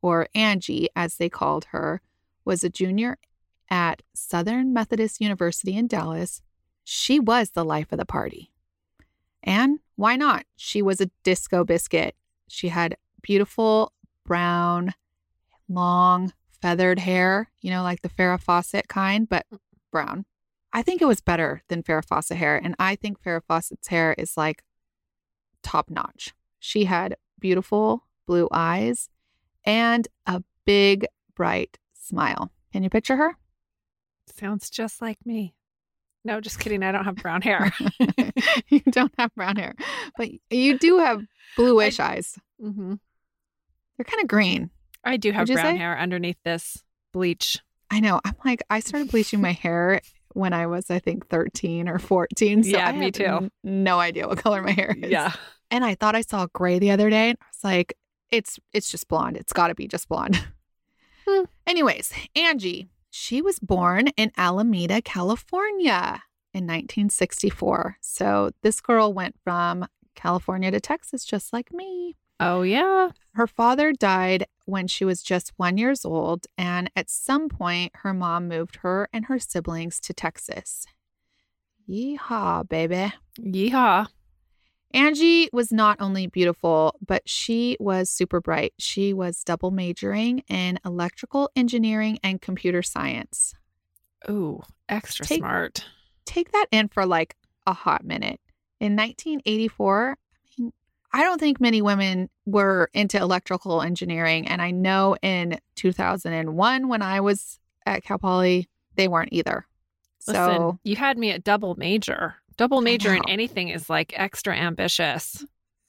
or 0.00 0.28
Angie 0.34 0.88
as 0.94 1.16
they 1.16 1.28
called 1.28 1.66
her, 1.66 2.00
was 2.44 2.64
a 2.64 2.68
junior 2.68 3.18
at 3.70 4.02
Southern 4.14 4.72
Methodist 4.72 5.20
University 5.20 5.76
in 5.76 5.86
Dallas, 5.86 6.42
she 6.84 7.20
was 7.20 7.50
the 7.50 7.64
life 7.64 7.92
of 7.92 7.98
the 7.98 8.04
party. 8.04 8.52
And 9.42 9.78
why 9.96 10.16
not? 10.16 10.44
She 10.56 10.82
was 10.82 11.00
a 11.00 11.10
disco 11.22 11.64
biscuit. 11.64 12.14
She 12.48 12.68
had 12.68 12.96
beautiful 13.22 13.92
brown, 14.24 14.94
long, 15.68 16.32
feathered 16.62 17.00
hair, 17.00 17.50
you 17.60 17.70
know, 17.70 17.82
like 17.82 18.02
the 18.02 18.08
Farrah 18.08 18.40
Fawcett 18.40 18.88
kind, 18.88 19.28
but 19.28 19.44
brown. 19.90 20.24
I 20.72 20.82
think 20.82 21.02
it 21.02 21.06
was 21.06 21.20
better 21.20 21.62
than 21.68 21.82
Farrah 21.82 22.04
Fawcett 22.06 22.38
hair. 22.38 22.56
And 22.56 22.74
I 22.78 22.96
think 22.96 23.20
Farrah 23.22 23.42
Fawcett's 23.46 23.88
hair 23.88 24.14
is 24.16 24.36
like 24.36 24.62
top 25.62 25.90
notch. 25.90 26.32
She 26.58 26.84
had 26.84 27.16
beautiful 27.38 28.04
blue 28.26 28.48
eyes 28.52 29.10
and 29.64 30.08
a 30.26 30.42
big, 30.64 31.06
bright 31.34 31.78
smile. 31.92 32.52
Can 32.72 32.82
you 32.82 32.88
picture 32.90 33.16
her? 33.16 33.36
Sounds 34.34 34.70
just 34.70 35.02
like 35.02 35.18
me. 35.26 35.54
No, 36.24 36.40
just 36.40 36.60
kidding. 36.60 36.82
I 36.84 36.92
don't 36.92 37.04
have 37.04 37.16
brown 37.16 37.42
hair. 37.42 37.72
you 38.68 38.80
don't 38.90 39.12
have 39.18 39.34
brown 39.34 39.56
hair, 39.56 39.74
but 40.16 40.30
you 40.50 40.78
do 40.78 40.98
have 40.98 41.22
bluish 41.56 41.98
eyes. 42.00 42.38
hmm 42.60 42.94
They're 43.96 44.04
kind 44.04 44.22
of 44.22 44.28
green. 44.28 44.70
I 45.04 45.16
do 45.16 45.32
have 45.32 45.46
brown 45.48 45.76
hair 45.76 45.98
underneath 45.98 46.38
this 46.44 46.82
bleach. 47.12 47.58
I 47.90 48.00
know. 48.00 48.20
I'm 48.24 48.34
like, 48.44 48.62
I 48.70 48.80
started 48.80 49.10
bleaching 49.10 49.40
my 49.40 49.52
hair 49.52 50.00
when 50.34 50.52
I 50.52 50.66
was, 50.66 50.90
I 50.90 50.98
think, 50.98 51.28
13 51.28 51.88
or 51.88 51.98
14. 51.98 52.62
So 52.64 52.70
Yeah, 52.70 52.88
I 52.88 52.92
me 52.92 53.10
too. 53.10 53.24
n- 53.24 53.50
no 53.62 53.98
idea 54.00 54.26
what 54.28 54.38
color 54.38 54.62
my 54.62 54.70
hair 54.70 54.96
is. 54.98 55.10
Yeah. 55.10 55.32
And 55.70 55.84
I 55.84 55.94
thought 55.94 56.14
I 56.16 56.22
saw 56.22 56.46
gray 56.54 56.78
the 56.78 56.90
other 56.90 57.10
day. 57.10 57.30
and 57.30 57.38
I 57.40 57.44
was 57.50 57.64
like, 57.64 57.94
it's 58.30 58.58
it's 58.72 58.90
just 58.90 59.08
blonde. 59.08 59.36
It's 59.36 59.52
got 59.52 59.68
to 59.68 59.74
be 59.74 59.86
just 59.88 60.08
blonde. 60.08 60.42
Hmm. 61.24 61.44
Anyways, 61.68 62.12
Angie, 62.34 62.88
she 63.08 63.40
was 63.40 63.60
born 63.60 64.08
in 64.16 64.32
Alameda, 64.36 65.00
California 65.02 66.20
in 66.52 66.64
1964. 66.66 67.98
So 68.00 68.50
this 68.64 68.80
girl 68.80 69.12
went 69.12 69.36
from 69.44 69.86
California 70.16 70.72
to 70.72 70.80
Texas 70.80 71.24
just 71.24 71.52
like 71.52 71.72
me. 71.72 72.16
Oh, 72.42 72.62
yeah. 72.62 73.10
Her 73.34 73.46
father 73.46 73.92
died 73.92 74.46
when 74.66 74.86
she 74.88 75.04
was 75.04 75.22
just 75.22 75.52
one 75.56 75.78
years 75.78 76.04
old, 76.04 76.46
and 76.58 76.90
at 76.96 77.08
some 77.10 77.48
point, 77.48 77.92
her 77.96 78.12
mom 78.12 78.48
moved 78.48 78.76
her 78.82 79.08
and 79.12 79.26
her 79.26 79.38
siblings 79.38 80.00
to 80.00 80.12
Texas. 80.12 80.84
Yeehaw, 81.88 82.68
baby. 82.68 83.12
Yeehaw. 83.40 84.08
Angie 84.94 85.48
was 85.52 85.72
not 85.72 85.96
only 86.00 86.26
beautiful, 86.26 86.98
but 87.06 87.26
she 87.26 87.76
was 87.80 88.10
super 88.10 88.40
bright. 88.40 88.74
She 88.78 89.14
was 89.14 89.42
double 89.42 89.70
majoring 89.70 90.40
in 90.48 90.78
electrical 90.84 91.50
engineering 91.56 92.18
and 92.22 92.42
computer 92.42 92.82
science. 92.82 93.54
Ooh, 94.28 94.60
extra 94.88 95.24
Take- 95.24 95.38
smart. 95.38 95.86
Take 96.26 96.52
that 96.52 96.66
in 96.70 96.88
for 96.88 97.06
like 97.06 97.34
a 97.66 97.72
hot 97.72 98.04
minute. 98.04 98.40
In 98.80 98.94
1984, 98.96 100.18
I 101.12 101.22
don't 101.22 101.38
think 101.38 101.60
many 101.60 101.82
women 101.82 102.30
were 102.46 102.88
into 102.94 103.18
electrical 103.18 103.82
engineering. 103.82 104.48
And 104.48 104.62
I 104.62 104.70
know 104.70 105.16
in 105.22 105.58
2001, 105.76 106.88
when 106.88 107.02
I 107.02 107.20
was 107.20 107.58
at 107.86 108.02
Cal 108.02 108.18
Poly, 108.18 108.68
they 108.94 109.08
weren't 109.08 109.32
either. 109.32 109.66
Listen, 110.26 110.34
So, 110.34 110.78
you 110.84 110.96
had 110.96 111.18
me 111.18 111.30
at 111.30 111.44
double 111.44 111.74
major. 111.74 112.36
Double 112.56 112.80
major 112.80 113.14
in 113.14 113.22
anything 113.28 113.68
is 113.68 113.90
like 113.90 114.12
extra 114.16 114.54
ambitious. 114.54 115.44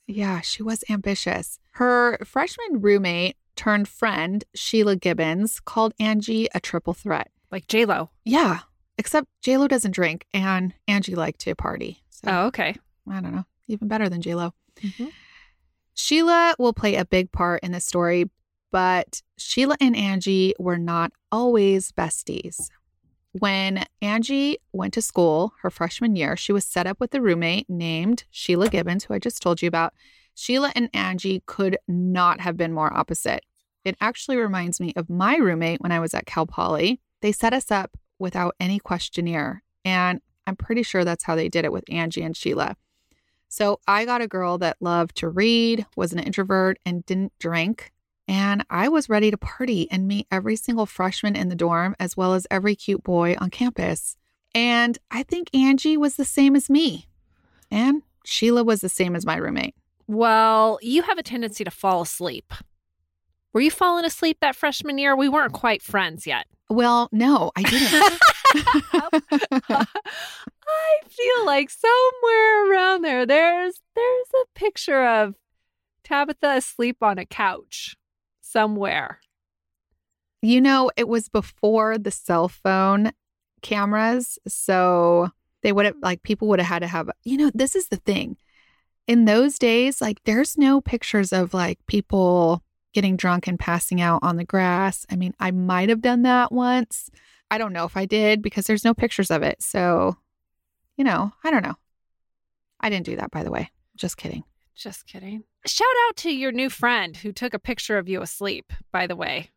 Yeah, 0.08 0.42
she 0.42 0.64
was 0.64 0.84
ambitious. 0.90 1.60
Her 1.74 2.18
freshman 2.26 2.82
roommate 2.82 3.38
turned 3.56 3.88
friend, 3.88 4.44
Sheila 4.56 4.96
Gibbons, 4.96 5.60
called 5.60 5.94
Angie 6.00 6.48
a 6.54 6.60
triple 6.60 6.94
threat. 6.94 7.30
Like 7.52 7.68
J 7.68 7.86
Lo. 7.86 8.10
Yeah, 8.26 8.60
except 8.98 9.28
JLo 9.46 9.68
doesn't 9.68 9.92
drink 9.92 10.26
and 10.34 10.74
Angie 10.88 11.16
liked 11.16 11.40
to 11.42 11.56
party. 11.56 12.04
So 12.10 12.30
Oh, 12.32 12.46
okay. 12.48 12.76
I 13.10 13.22
don't 13.22 13.36
know, 13.36 13.46
even 13.68 13.88
better 13.88 14.10
than 14.10 14.22
JLo. 14.22 14.52
Mhm. 14.82 15.12
Sheila 15.94 16.56
will 16.58 16.74
play 16.74 16.96
a 16.96 17.06
big 17.06 17.32
part 17.32 17.62
in 17.64 17.72
the 17.72 17.80
story, 17.80 18.30
but 18.72 19.22
Sheila 19.38 19.78
and 19.80 19.96
Angie 19.96 20.56
were 20.60 20.78
not 20.78 21.12
always 21.32 21.92
besties. 21.92 22.70
When 23.34 23.84
Angie 24.02 24.58
went 24.74 24.94
to 24.94 25.02
school 25.02 25.54
her 25.62 25.70
freshman 25.70 26.16
year, 26.16 26.36
she 26.36 26.52
was 26.52 26.66
set 26.66 26.86
up 26.88 27.00
with 27.00 27.14
a 27.16 27.22
roommate 27.22 27.70
named 27.70 28.26
Sheila 28.30 28.70
Gibbons, 28.70 29.06
who 29.06 29.14
I 29.14 29.20
just 29.20 29.42
told 29.42 29.62
you 29.62 29.68
about. 29.68 29.94
Sheila 30.36 30.72
and 30.76 30.90
Angie 30.94 31.44
could 31.46 31.78
not 31.88 32.42
have 32.42 32.58
been 32.58 32.74
more 32.74 32.92
opposite. 32.96 33.44
It 33.86 33.96
actually 34.02 34.38
reminds 34.38 34.80
me 34.80 34.94
of 34.96 35.10
my 35.10 35.36
roommate 35.36 35.82
when 35.82 35.92
I 35.92 36.00
was 36.00 36.14
at 36.14 36.26
Cal 36.26 36.46
Poly. 36.46 37.00
They 37.22 37.32
set 37.32 37.54
us 37.54 37.70
up 37.70 37.98
without 38.20 38.56
any 38.60 38.80
questionnaire, 38.80 39.64
and 39.84 40.22
I'm 40.48 40.56
pretty 40.56 40.84
sure 40.84 41.04
that's 41.04 41.24
how 41.24 41.36
they 41.36 41.50
did 41.50 41.66
it 41.66 41.72
with 41.72 41.84
Angie 41.90 42.24
and 42.24 42.36
Sheila. 42.36 42.76
So 43.54 43.80
I 43.88 44.06
got 44.06 44.24
a 44.24 44.28
girl 44.28 44.58
that 44.58 44.78
loved 44.80 45.18
to 45.18 45.30
read, 45.30 45.86
was 45.96 46.12
an 46.12 46.18
introvert, 46.18 46.80
and 46.88 47.06
didn't 47.06 47.34
drink. 47.38 47.92
And 48.28 48.66
I 48.68 48.90
was 48.90 49.10
ready 49.10 49.30
to 49.30 49.38
party 49.38 49.88
and 49.92 50.08
meet 50.08 50.26
every 50.32 50.56
single 50.56 50.88
freshman 50.88 51.36
in 51.36 51.50
the 51.50 51.56
dorm, 51.56 51.96
as 52.00 52.18
well 52.18 52.34
as 52.34 52.48
every 52.50 52.76
cute 52.76 53.04
boy 53.04 53.36
on 53.38 53.52
campus. 53.52 54.18
And 54.56 54.98
I 55.12 55.22
think 55.22 55.52
Angie 55.54 55.98
was 55.98 56.16
the 56.16 56.26
same 56.26 56.56
as 56.56 56.68
me. 56.68 57.08
And 57.70 58.02
Sheila 58.26 58.64
was 58.64 58.82
the 58.82 58.90
same 58.90 59.16
as 59.16 59.24
my 59.24 59.36
roommate. 59.36 59.76
Well, 60.08 60.80
you 60.82 61.04
have 61.04 61.20
a 61.20 61.24
tendency 61.24 61.64
to 61.64 61.70
fall 61.70 62.02
asleep. 62.02 62.56
Were 63.54 63.62
you 63.62 63.70
falling 63.70 64.04
asleep 64.04 64.40
that 64.42 64.56
freshman 64.56 64.98
year? 64.98 65.16
We 65.16 65.30
weren't 65.30 65.54
quite 65.54 65.84
friends 65.84 66.26
yet. 66.26 66.48
Well, 66.72 67.08
no, 67.12 67.52
I 67.56 67.62
didn't. 67.62 68.20
I 70.68 71.08
feel 71.10 71.46
like 71.46 71.70
somewhere 71.70 72.72
around 72.72 73.04
there, 73.04 73.26
there's 73.26 73.82
there's 73.96 74.28
a 74.44 74.60
picture 74.60 75.06
of 75.06 75.36
Tabitha 76.04 76.56
asleep 76.58 76.98
on 77.02 77.18
a 77.18 77.26
couch 77.26 77.96
somewhere. 78.42 79.20
you 80.42 80.60
know, 80.62 80.92
it 80.98 81.08
was 81.08 81.30
before 81.30 81.98
the 81.98 82.12
cell 82.12 82.48
phone 82.50 83.12
cameras. 83.62 84.38
So 84.48 85.30
they 85.62 85.72
would 85.72 85.86
have, 85.86 85.96
like, 86.02 86.24
people 86.24 86.48
would 86.50 86.60
have 86.60 86.68
had 86.68 86.80
to 86.80 86.88
have, 86.88 87.10
you 87.24 87.38
know, 87.38 87.52
this 87.54 87.76
is 87.76 87.88
the 87.88 87.98
thing. 87.98 88.38
In 89.08 89.26
those 89.26 89.58
days, 89.60 90.02
like, 90.02 90.22
there's 90.26 90.58
no 90.58 90.82
pictures 90.82 91.34
of 91.34 91.54
like 91.54 91.80
people 91.88 92.64
getting 92.94 93.16
drunk 93.18 93.48
and 93.48 93.60
passing 93.60 94.02
out 94.02 94.20
on 94.24 94.38
the 94.38 94.46
grass. 94.46 95.06
I 95.12 95.16
mean, 95.16 95.34
I 95.40 95.52
might 95.52 95.90
have 95.90 96.02
done 96.02 96.24
that 96.24 96.52
once. 96.52 97.10
I 97.52 97.58
don't 97.58 97.74
know 97.74 97.86
if 97.86 97.98
I 97.98 98.06
did 98.06 98.42
because 98.42 98.66
there's 98.66 98.86
no 98.86 98.94
pictures 98.94 99.32
of 99.32 99.44
it. 99.44 99.62
So, 99.62 100.18
you 100.98 101.04
know, 101.04 101.34
I 101.44 101.52
don't 101.52 101.64
know. 101.64 101.76
I 102.80 102.90
didn't 102.90 103.06
do 103.06 103.16
that, 103.16 103.32
by 103.32 103.44
the 103.44 103.52
way. 103.52 103.72
Just 103.96 104.18
kidding. 104.18 104.44
Just 104.76 105.06
kidding. 105.08 105.44
Shout 105.66 105.88
out 106.08 106.18
to 106.18 106.32
your 106.32 106.52
new 106.52 106.70
friend 106.70 107.16
who 107.16 107.32
took 107.32 107.54
a 107.54 107.60
picture 107.60 107.98
of 107.98 108.10
you 108.10 108.22
asleep, 108.22 108.74
by 108.92 109.08
the 109.08 109.16
way. 109.16 109.52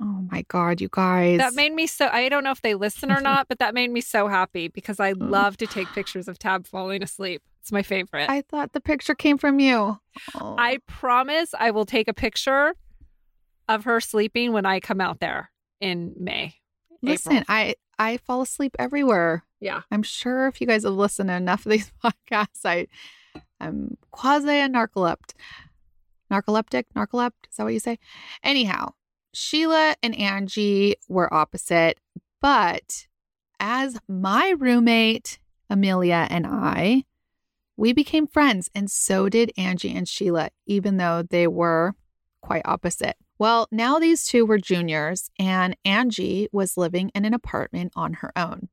Oh 0.00 0.26
my 0.30 0.42
God, 0.48 0.80
you 0.80 0.88
guys. 0.90 1.38
That 1.38 1.54
made 1.54 1.72
me 1.72 1.86
so 1.86 2.08
I 2.08 2.28
don't 2.28 2.42
know 2.42 2.50
if 2.50 2.62
they 2.62 2.74
listen 2.74 3.12
or 3.12 3.20
not, 3.22 3.46
but 3.48 3.60
that 3.60 3.74
made 3.74 3.90
me 3.90 4.00
so 4.00 4.26
happy 4.26 4.68
because 4.68 4.98
I 4.98 5.12
love 5.12 5.56
to 5.58 5.66
take 5.66 5.86
pictures 5.88 6.26
of 6.26 6.38
Tab 6.38 6.66
falling 6.66 7.02
asleep. 7.02 7.42
It's 7.60 7.70
my 7.70 7.82
favorite. 7.82 8.28
I, 8.28 8.38
I 8.38 8.42
thought 8.42 8.72
the 8.72 8.80
picture 8.80 9.14
came 9.14 9.38
from 9.38 9.60
you. 9.60 10.00
Oh. 10.34 10.78
promise 10.88 11.54
I 11.56 11.70
will 11.70 11.84
take 11.86 12.08
a 12.08 12.14
picture 12.14 12.74
of 13.68 13.84
her 13.84 14.00
sleeping 14.00 14.52
when 14.52 14.66
I 14.66 14.80
come 14.80 15.00
out 15.00 15.20
there 15.20 15.52
in 15.80 16.14
May. 16.18 16.56
Listen, 17.02 17.32
April. 17.32 17.44
I 17.48 17.74
I 17.98 18.16
fall 18.18 18.42
asleep 18.42 18.76
everywhere. 18.78 19.44
Yeah. 19.60 19.82
I'm 19.90 20.02
sure 20.02 20.46
if 20.48 20.60
you 20.60 20.66
guys 20.66 20.84
have 20.84 20.92
listened 20.94 21.28
to 21.28 21.34
enough 21.34 21.66
of 21.66 21.72
these 21.72 21.92
podcasts, 22.04 22.64
I 22.64 22.86
I'm 23.60 23.96
quasi 24.10 24.48
a 24.48 24.68
narcolept. 24.68 25.34
Narcoleptic? 26.30 26.84
Narcolept? 26.96 27.32
Is 27.50 27.56
that 27.56 27.64
what 27.64 27.74
you 27.74 27.80
say? 27.80 27.98
Anyhow, 28.42 28.94
Sheila 29.34 29.96
and 30.02 30.14
Angie 30.16 30.96
were 31.08 31.32
opposite, 31.32 31.98
but 32.40 33.06
as 33.60 33.98
my 34.08 34.54
roommate, 34.58 35.38
Amelia, 35.70 36.26
and 36.30 36.46
I, 36.46 37.04
we 37.76 37.92
became 37.92 38.26
friends, 38.26 38.70
and 38.74 38.90
so 38.90 39.28
did 39.28 39.52
Angie 39.56 39.94
and 39.94 40.08
Sheila, 40.08 40.50
even 40.66 40.96
though 40.96 41.22
they 41.22 41.46
were 41.46 41.94
quite 42.40 42.62
opposite. 42.64 43.16
Well, 43.38 43.66
now 43.72 43.98
these 43.98 44.26
two 44.26 44.46
were 44.46 44.58
juniors, 44.58 45.30
and 45.38 45.76
Angie 45.84 46.48
was 46.52 46.76
living 46.76 47.10
in 47.14 47.24
an 47.24 47.34
apartment 47.34 47.92
on 47.96 48.14
her 48.14 48.32
own. 48.36 48.68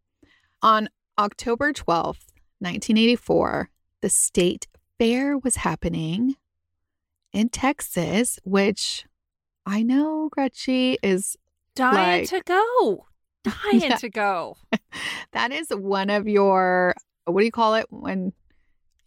On 0.61 0.89
October 1.17 1.73
12th, 1.73 2.27
1984, 2.59 3.69
the 4.01 4.09
state 4.09 4.67
fair 4.97 5.37
was 5.37 5.57
happening 5.57 6.35
in 7.33 7.49
Texas, 7.49 8.39
which 8.43 9.05
I 9.65 9.81
know 9.83 10.29
Gretchen 10.31 10.97
is 11.01 11.35
Dying 11.75 12.21
Like- 12.21 12.29
to 12.29 12.41
go. 12.45 13.05
Dying 13.43 13.81
Yeah. 13.81 13.95
to 13.97 14.09
go. 14.09 14.57
that 15.31 15.51
is 15.51 15.69
one 15.69 16.09
of 16.09 16.27
your 16.27 16.93
what 17.25 17.39
do 17.41 17.45
you 17.45 17.51
call 17.51 17.75
it 17.75 17.85
when 17.89 18.33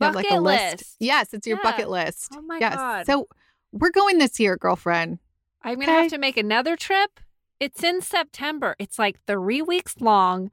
you 0.00 0.06
have 0.06 0.14
like 0.14 0.24
a 0.26 0.28
Bucket 0.30 0.42
list? 0.42 0.76
list. 0.78 0.96
Yes, 1.00 1.34
it's 1.34 1.46
your 1.46 1.58
Yeah. 1.62 1.70
bucket 1.70 1.90
list. 1.90 2.28
Oh 2.34 2.40
my 2.42 2.58
yes. 2.58 2.74
God. 2.76 3.06
So 3.06 3.28
we're 3.72 3.90
going 3.90 4.18
this 4.18 4.38
year, 4.40 4.56
girlfriend. 4.56 5.18
I'm 5.64 5.78
gonna 5.78 5.92
Okay. 5.92 6.02
have 6.02 6.10
to 6.12 6.18
make 6.18 6.36
another 6.36 6.76
trip. 6.76 7.20
It's 7.60 7.82
in 7.84 8.00
September. 8.02 8.74
It's 8.78 8.98
like 8.98 9.24
three 9.26 9.62
weeks 9.62 10.00
long. 10.00 10.50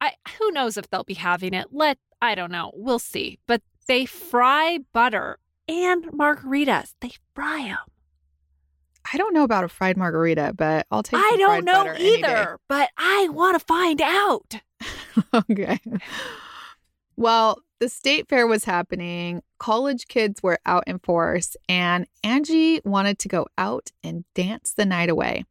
I 0.00 0.12
who 0.38 0.50
knows 0.50 0.76
if 0.76 0.88
they'll 0.90 1.04
be 1.04 1.14
having 1.14 1.54
it. 1.54 1.68
Let 1.72 1.98
I 2.20 2.34
don't 2.34 2.50
know. 2.50 2.72
We'll 2.74 2.98
see. 2.98 3.38
But 3.46 3.62
they 3.86 4.04
fry 4.06 4.80
butter 4.92 5.38
and 5.68 6.04
margaritas. 6.06 6.94
They 7.00 7.12
fry 7.34 7.62
them. 7.64 7.78
I 9.12 9.16
don't 9.16 9.32
know 9.32 9.44
about 9.44 9.64
a 9.64 9.68
fried 9.68 9.96
margarita, 9.96 10.52
but 10.56 10.86
I'll 10.90 11.02
take. 11.02 11.18
It. 11.18 11.24
I 11.32 11.36
don't 11.38 11.64
know 11.64 11.72
butter 11.84 11.94
any 11.94 12.20
day. 12.22 12.28
either, 12.28 12.58
but 12.68 12.90
I 12.98 13.28
want 13.30 13.58
to 13.58 13.64
find 13.64 14.00
out. 14.02 14.56
okay. 15.50 15.78
Well, 17.16 17.58
the 17.80 17.88
state 17.88 18.28
fair 18.28 18.46
was 18.46 18.64
happening, 18.64 19.42
college 19.58 20.08
kids 20.08 20.42
were 20.42 20.58
out 20.66 20.84
in 20.86 20.98
force, 20.98 21.56
and 21.68 22.06
Angie 22.22 22.80
wanted 22.84 23.18
to 23.20 23.28
go 23.28 23.46
out 23.56 23.90
and 24.02 24.24
dance 24.34 24.72
the 24.72 24.86
night 24.86 25.10
away. 25.10 25.44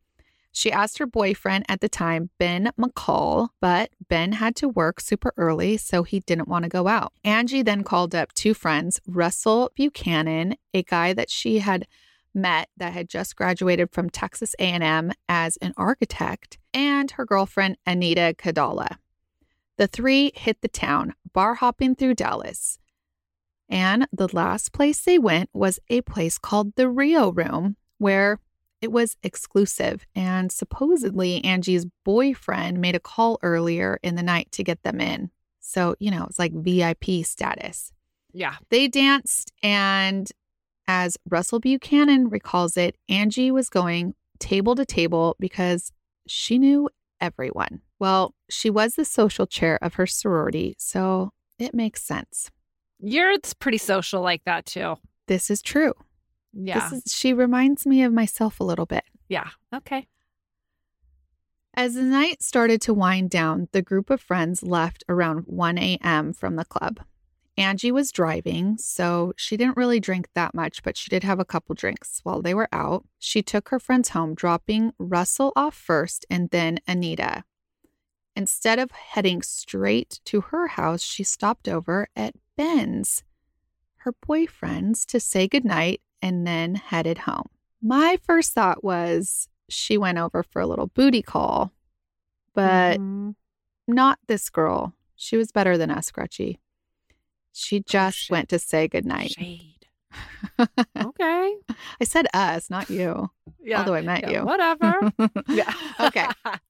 She 0.51 0.71
asked 0.71 0.97
her 0.97 1.05
boyfriend 1.05 1.65
at 1.69 1.81
the 1.81 1.89
time, 1.89 2.31
Ben 2.39 2.71
McCall, 2.79 3.49
but 3.61 3.91
Ben 4.09 4.31
had 4.31 4.55
to 4.55 4.67
work 4.67 4.99
super 4.99 5.31
early, 5.37 5.77
so 5.77 6.01
he 6.01 6.21
didn't 6.21 6.47
want 6.47 6.63
to 6.63 6.69
go 6.69 6.87
out. 6.87 7.13
Angie 7.23 7.61
then 7.61 7.83
called 7.83 8.15
up 8.15 8.33
two 8.33 8.55
friends, 8.55 8.99
Russell 9.05 9.71
Buchanan, 9.75 10.55
a 10.73 10.81
guy 10.81 11.13
that 11.13 11.29
she 11.29 11.59
had 11.59 11.85
met 12.33 12.69
that 12.75 12.93
had 12.93 13.07
just 13.07 13.35
graduated 13.35 13.91
from 13.91 14.09
Texas 14.09 14.55
A&M 14.57 15.11
as 15.29 15.57
an 15.57 15.73
architect, 15.77 16.57
and 16.73 17.11
her 17.11 17.25
girlfriend 17.25 17.77
Anita 17.85 18.33
Kadala. 18.35 18.97
The 19.77 19.85
three 19.85 20.31
hit 20.33 20.61
the 20.61 20.67
town, 20.67 21.13
bar 21.33 21.53
hopping 21.53 21.93
through 21.93 22.15
Dallas. 22.15 22.79
And 23.69 24.07
the 24.11 24.33
last 24.33 24.71
place 24.71 25.01
they 25.01 25.19
went 25.19 25.49
was 25.53 25.79
a 25.89 26.01
place 26.01 26.37
called 26.37 26.75
the 26.75 26.89
Rio 26.89 27.31
Room, 27.31 27.75
where 27.97 28.39
it 28.81 28.91
was 28.91 29.17
exclusive. 29.23 30.05
And 30.15 30.51
supposedly, 30.51 31.43
Angie's 31.43 31.85
boyfriend 32.05 32.79
made 32.79 32.95
a 32.95 32.99
call 32.99 33.39
earlier 33.41 33.99
in 34.03 34.15
the 34.15 34.23
night 34.23 34.51
to 34.53 34.63
get 34.63 34.83
them 34.83 35.01
in. 35.01 35.31
So, 35.59 35.95
you 35.99 36.11
know, 36.11 36.25
it's 36.29 36.39
like 36.39 36.53
VIP 36.53 37.25
status. 37.25 37.91
Yeah. 38.31 38.55
They 38.69 38.87
danced, 38.87 39.51
and 39.63 40.29
as 40.87 41.17
Russell 41.29 41.59
Buchanan 41.59 42.29
recalls 42.29 42.77
it, 42.77 42.95
Angie 43.09 43.51
was 43.51 43.69
going 43.69 44.13
table 44.39 44.75
to 44.75 44.85
table 44.85 45.35
because 45.39 45.91
she 46.27 46.57
knew 46.57 46.89
everyone. 47.19 47.81
Well, 47.99 48.35
she 48.49 48.69
was 48.69 48.95
the 48.95 49.05
social 49.05 49.47
chair 49.47 49.79
of 49.81 49.95
her 49.95 50.05
sorority, 50.05 50.75
so 50.77 51.31
it 51.57 51.73
makes 51.73 52.03
sense. 52.03 52.51
You're 52.99 53.31
it's 53.31 53.53
pretty 53.53 53.77
social 53.77 54.21
like 54.21 54.43
that 54.45 54.65
too. 54.65 54.95
This 55.27 55.49
is 55.49 55.61
true. 55.61 55.93
Yeah. 56.53 56.89
This 56.89 57.05
is, 57.05 57.13
she 57.13 57.33
reminds 57.33 57.85
me 57.85 58.03
of 58.03 58.13
myself 58.13 58.59
a 58.59 58.63
little 58.63 58.85
bit. 58.85 59.03
yeah. 59.29 59.49
Okay. 59.73 60.07
As 61.73 61.93
the 61.93 62.01
night 62.01 62.41
started 62.41 62.81
to 62.81 62.93
wind 62.93 63.29
down, 63.29 63.67
the 63.71 63.83
group 63.83 64.09
of 64.09 64.19
friends 64.19 64.63
left 64.63 65.03
around 65.07 65.43
1 65.45 65.77
a.m. 65.77 66.33
from 66.33 66.55
the 66.55 66.65
club. 66.65 67.01
Angie 67.55 67.91
was 67.91 68.11
driving, 68.11 68.77
so 68.79 69.33
she 69.35 69.57
didn't 69.57 69.77
really 69.77 69.99
drink 69.99 70.27
that 70.33 70.55
much, 70.55 70.81
but 70.81 70.97
she 70.97 71.09
did 71.09 71.23
have 71.23 71.39
a 71.39 71.45
couple 71.45 71.75
drinks 71.75 72.19
while 72.23 72.41
they 72.41 72.55
were 72.55 72.69
out. 72.71 73.05
She 73.19 73.43
took 73.43 73.69
her 73.69 73.79
friends 73.79 74.09
home, 74.09 74.33
dropping 74.33 74.93
Russell 74.97 75.53
off 75.55 75.75
first 75.75 76.25
and 76.31 76.49
then 76.49 76.79
Anita. 76.87 77.43
Instead 78.35 78.79
of 78.79 78.89
heading 78.91 79.43
straight 79.43 80.19
to 80.25 80.41
her 80.41 80.67
house, 80.67 81.03
she 81.03 81.23
stopped 81.23 81.67
over 81.67 82.07
at 82.15 82.33
Ben's, 82.57 83.23
her 83.97 84.13
boyfriend's, 84.25 85.05
to 85.07 85.19
say 85.19 85.47
goodnight 85.47 86.01
and 86.21 86.45
then 86.45 86.75
headed 86.75 87.19
home. 87.19 87.47
My 87.81 88.17
first 88.25 88.53
thought 88.53 88.83
was 88.83 89.47
she 89.69 89.97
went 89.97 90.17
over 90.17 90.43
for 90.43 90.61
a 90.61 90.67
little 90.67 90.87
booty 90.87 91.21
call, 91.21 91.71
but 92.53 92.99
Mhm. 92.99 93.35
not 93.87 94.19
this 94.27 94.49
girl. 94.49 94.93
She 95.15 95.37
was 95.37 95.51
better 95.51 95.77
than 95.77 95.91
us, 95.91 96.09
Gretchy. 96.11 96.59
She 97.51 97.79
just 97.81 98.17
shit. 98.17 98.31
went 98.31 98.49
to 98.49 98.59
say 98.59 98.87
goodnight. 98.87 99.31
shade. 99.31 99.73
Okay. 100.97 101.55
I 101.99 102.03
said 102.03 102.27
us, 102.33 102.69
not 102.69 102.89
you, 102.89 103.29
Yeah. 103.63 103.79
although 103.79 103.93
I 103.95 104.01
met 104.01 104.21
yeah, 104.21 104.39
you. 104.39 104.45
Whatever. 104.45 105.11
yeah. 105.49 105.73
Okay. 105.99 106.27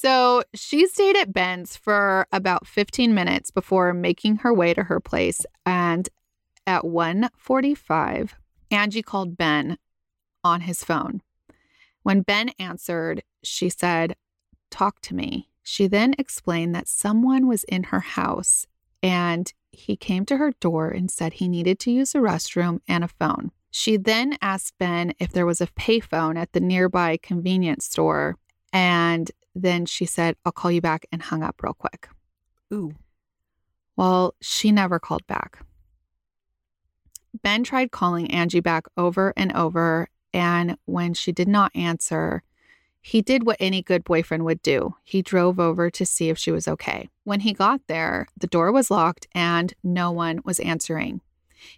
So 0.00 0.44
she 0.54 0.86
stayed 0.86 1.18
at 1.18 1.34
Ben's 1.34 1.76
for 1.76 2.26
about 2.32 2.66
15 2.66 3.12
minutes 3.12 3.50
before 3.50 3.92
making 3.92 4.36
her 4.36 4.54
way 4.54 4.72
to 4.72 4.84
her 4.84 4.98
place. 4.98 5.44
And 5.66 6.08
at 6.66 6.84
1:45, 6.84 8.30
Angie 8.70 9.02
called 9.02 9.36
Ben 9.36 9.76
on 10.42 10.62
his 10.62 10.82
phone. 10.82 11.20
When 12.02 12.22
Ben 12.22 12.48
answered, 12.58 13.24
she 13.44 13.68
said, 13.68 14.16
"Talk 14.70 15.02
to 15.02 15.14
me." 15.14 15.50
She 15.62 15.86
then 15.86 16.14
explained 16.16 16.74
that 16.74 16.88
someone 16.88 17.46
was 17.46 17.64
in 17.64 17.82
her 17.92 18.00
house 18.00 18.66
and 19.02 19.52
he 19.70 19.96
came 19.96 20.24
to 20.24 20.38
her 20.38 20.52
door 20.60 20.88
and 20.88 21.10
said 21.10 21.34
he 21.34 21.46
needed 21.46 21.78
to 21.80 21.90
use 21.90 22.14
a 22.14 22.20
restroom 22.20 22.80
and 22.88 23.04
a 23.04 23.08
phone. 23.08 23.52
She 23.70 23.98
then 23.98 24.38
asked 24.40 24.78
Ben 24.78 25.12
if 25.18 25.30
there 25.30 25.44
was 25.44 25.60
a 25.60 25.66
payphone 25.66 26.38
at 26.38 26.54
the 26.54 26.60
nearby 26.60 27.18
convenience 27.18 27.84
store 27.84 28.38
and 28.72 29.30
then 29.54 29.86
she 29.86 30.06
said, 30.06 30.36
I'll 30.44 30.52
call 30.52 30.70
you 30.70 30.80
back 30.80 31.06
and 31.12 31.22
hung 31.22 31.42
up 31.42 31.62
real 31.62 31.74
quick. 31.74 32.08
Ooh. 32.72 32.94
Well, 33.96 34.34
she 34.40 34.72
never 34.72 34.98
called 34.98 35.26
back. 35.26 35.64
Ben 37.42 37.64
tried 37.64 37.90
calling 37.90 38.30
Angie 38.30 38.60
back 38.60 38.86
over 38.96 39.32
and 39.36 39.52
over. 39.52 40.08
And 40.32 40.76
when 40.84 41.14
she 41.14 41.32
did 41.32 41.48
not 41.48 41.74
answer, 41.74 42.42
he 43.00 43.22
did 43.22 43.44
what 43.44 43.56
any 43.60 43.82
good 43.82 44.04
boyfriend 44.04 44.44
would 44.44 44.62
do. 44.62 44.94
He 45.04 45.22
drove 45.22 45.58
over 45.58 45.90
to 45.90 46.06
see 46.06 46.28
if 46.28 46.38
she 46.38 46.50
was 46.50 46.68
okay. 46.68 47.08
When 47.24 47.40
he 47.40 47.52
got 47.52 47.80
there, 47.86 48.28
the 48.36 48.46
door 48.46 48.72
was 48.72 48.90
locked 48.90 49.26
and 49.32 49.72
no 49.82 50.10
one 50.10 50.40
was 50.44 50.60
answering. 50.60 51.20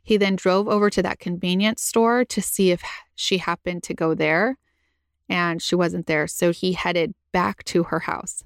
He 0.02 0.16
then 0.16 0.36
drove 0.36 0.68
over 0.68 0.90
to 0.90 1.02
that 1.02 1.18
convenience 1.18 1.82
store 1.82 2.24
to 2.26 2.42
see 2.42 2.70
if 2.70 2.82
she 3.14 3.38
happened 3.38 3.82
to 3.84 3.94
go 3.94 4.14
there, 4.14 4.58
and 5.28 5.60
she 5.62 5.74
wasn't 5.74 6.06
there. 6.06 6.26
So 6.26 6.52
he 6.52 6.72
headed 6.72 7.14
back 7.32 7.64
to 7.64 7.84
her 7.84 8.00
house. 8.00 8.44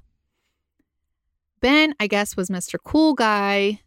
Ben, 1.59 1.93
I 1.99 2.07
guess, 2.07 2.37
was 2.37 2.49
Mr. 2.49 2.77
Cool 2.83 3.13
Guy 3.13 3.81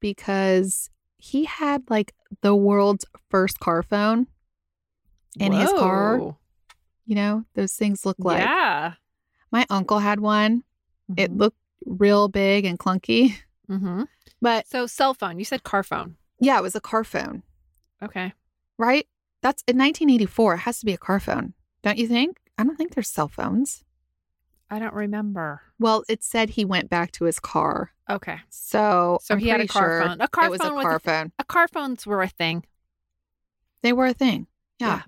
because 0.00 0.90
he 1.16 1.44
had 1.44 1.82
like 1.88 2.12
the 2.42 2.54
world's 2.54 3.04
first 3.30 3.58
car 3.58 3.82
phone 3.82 4.26
in 5.40 5.52
his 5.52 5.70
car. 5.70 6.36
You 7.06 7.14
know, 7.14 7.44
those 7.54 7.72
things 7.74 8.04
look 8.04 8.16
like 8.18 8.40
yeah. 8.40 8.94
my 9.50 9.64
uncle 9.70 9.98
had 10.00 10.20
one. 10.20 10.64
It 11.16 11.30
Mhm. 11.32 11.38
looked 11.38 11.58
real 11.86 12.28
big 12.28 12.64
and 12.64 12.78
clunky, 12.78 13.36
Mhm. 13.68 14.08
but 14.42 14.66
So 14.66 14.86
cell 14.86 15.14
phone. 15.14 15.38
You 15.38 15.44
said 15.44 15.62
car 15.62 15.82
phone. 15.84 16.16
yeah, 16.40 16.58
it 16.58 16.62
was 16.62 16.74
a 16.74 16.80
car 16.80 17.04
phone, 17.04 17.42
Okay. 18.02 18.32
right? 18.76 19.06
That's 19.40 19.62
in 19.68 19.76
1984. 19.76 20.54
It 20.54 20.58
has 20.58 20.80
to 20.80 20.86
be 20.86 20.92
a 20.92 20.98
car 20.98 21.20
phone, 21.20 21.54
don't 21.86 21.98
you 21.98 22.08
think? 22.08 22.38
I 22.58 22.64
don't 22.64 22.76
think 22.76 22.94
there's 22.94 23.08
cell 23.08 23.28
phones. 23.28 23.84
I 24.68 24.80
don't 24.80 24.92
remember. 24.92 25.62
Well, 25.78 26.02
it 26.08 26.24
said 26.24 26.50
he 26.50 26.64
went 26.64 26.90
back 26.90 27.12
to 27.12 27.26
his 27.26 27.38
car. 27.38 27.92
Okay. 28.10 28.38
So, 28.50 29.18
So 29.22 29.34
I'm 29.34 29.40
he 29.40 29.48
had 29.48 29.60
a 29.60 29.68
car 29.68 29.82
sure 29.82 30.02
phone. 30.08 30.20
A 30.20 30.26
car 30.26 30.46
it 30.46 30.50
was 30.50 30.60
phone 30.60 30.78
a 30.78 30.82
car 30.82 30.96
a, 30.96 31.00
phone. 31.00 31.32
a 31.38 31.44
car 31.44 31.68
phones 31.68 32.04
were 32.04 32.22
a 32.22 32.28
thing. 32.28 32.64
They 33.82 33.92
were 33.92 34.06
a 34.06 34.12
thing. 34.12 34.48
Yeah. 34.80 34.86
Yeah. 34.88 35.02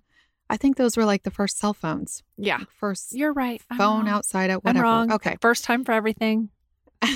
I 0.48 0.56
think 0.56 0.76
those 0.76 0.96
were 0.96 1.04
like 1.04 1.24
the 1.24 1.32
first 1.32 1.58
cell 1.58 1.74
phones. 1.74 2.22
Yeah. 2.36 2.58
Like 2.58 2.70
first 2.70 3.12
You're 3.12 3.32
right. 3.32 3.60
I'm 3.70 3.78
phone 3.78 4.04
wrong. 4.04 4.08
outside 4.08 4.50
at 4.50 4.60
I'm 4.64 4.78
wrong. 4.78 5.10
Okay. 5.12 5.36
First 5.40 5.64
time 5.64 5.84
for 5.84 5.90
everything. 5.90 6.50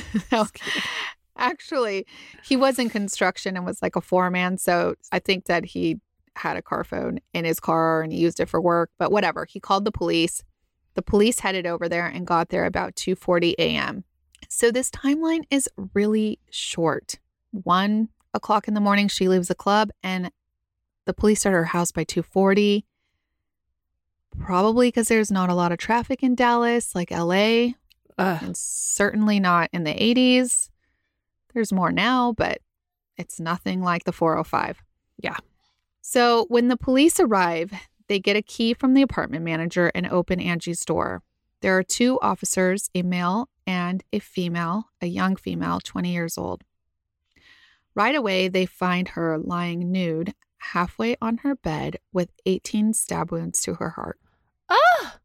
Actually, 1.36 2.04
he 2.44 2.56
was 2.56 2.80
in 2.80 2.90
construction 2.90 3.56
and 3.56 3.64
was 3.64 3.80
like 3.80 3.94
a 3.94 4.00
foreman. 4.00 4.58
So 4.58 4.96
I 5.12 5.20
think 5.20 5.44
that 5.44 5.64
he 5.64 6.00
had 6.36 6.56
a 6.56 6.62
car 6.62 6.84
phone 6.84 7.20
in 7.32 7.44
his 7.44 7.60
car 7.60 8.02
and 8.02 8.12
he 8.12 8.18
used 8.18 8.40
it 8.40 8.48
for 8.48 8.60
work, 8.60 8.90
but 8.98 9.12
whatever. 9.12 9.44
He 9.44 9.60
called 9.60 9.84
the 9.84 9.92
police. 9.92 10.42
The 10.94 11.02
police 11.02 11.40
headed 11.40 11.66
over 11.66 11.88
there 11.88 12.06
and 12.06 12.26
got 12.26 12.50
there 12.50 12.64
about 12.64 12.94
2:40 12.96 13.54
a.m. 13.58 14.04
So 14.48 14.70
this 14.70 14.90
timeline 14.90 15.44
is 15.50 15.68
really 15.94 16.38
short. 16.50 17.18
One 17.50 18.08
o'clock 18.34 18.68
in 18.68 18.74
the 18.74 18.80
morning, 18.80 19.08
she 19.08 19.28
leaves 19.28 19.48
the 19.48 19.54
club, 19.54 19.90
and 20.02 20.30
the 21.06 21.14
police 21.14 21.46
are 21.46 21.50
at 21.50 21.54
her 21.54 21.64
house 21.66 21.92
by 21.92 22.04
2:40. 22.04 22.84
Probably 24.38 24.88
because 24.88 25.08
there's 25.08 25.30
not 25.30 25.50
a 25.50 25.54
lot 25.54 25.72
of 25.72 25.78
traffic 25.78 26.22
in 26.22 26.34
Dallas, 26.34 26.94
like 26.94 27.10
LA, 27.10 27.72
Ugh. 28.18 28.42
and 28.42 28.56
certainly 28.56 29.38
not 29.38 29.68
in 29.72 29.84
the 29.84 29.92
80s. 29.92 30.70
There's 31.52 31.72
more 31.72 31.92
now, 31.92 32.32
but 32.32 32.60
it's 33.18 33.38
nothing 33.38 33.82
like 33.82 34.04
the 34.04 34.12
405. 34.12 34.82
Yeah. 35.18 35.36
So 36.02 36.46
when 36.48 36.68
the 36.68 36.76
police 36.76 37.18
arrive, 37.18 37.72
they 38.08 38.18
get 38.18 38.36
a 38.36 38.42
key 38.42 38.74
from 38.74 38.92
the 38.92 39.02
apartment 39.02 39.44
manager 39.44 39.90
and 39.94 40.06
open 40.08 40.40
Angie's 40.40 40.84
door. 40.84 41.22
There 41.62 41.78
are 41.78 41.84
two 41.84 42.18
officers, 42.20 42.90
a 42.94 43.02
male 43.02 43.48
and 43.66 44.02
a 44.12 44.18
female, 44.18 44.88
a 45.00 45.06
young 45.06 45.36
female, 45.36 45.80
20 45.80 46.12
years 46.12 46.36
old. 46.36 46.64
Right 47.94 48.16
away, 48.16 48.48
they 48.48 48.66
find 48.66 49.08
her 49.08 49.38
lying 49.38 49.92
nude, 49.92 50.34
halfway 50.58 51.16
on 51.22 51.38
her 51.38 51.54
bed, 51.54 51.98
with 52.12 52.30
18 52.46 52.94
stab 52.94 53.30
wounds 53.30 53.62
to 53.62 53.74
her 53.74 53.90
heart. 53.90 54.18
Ah! 54.68 55.18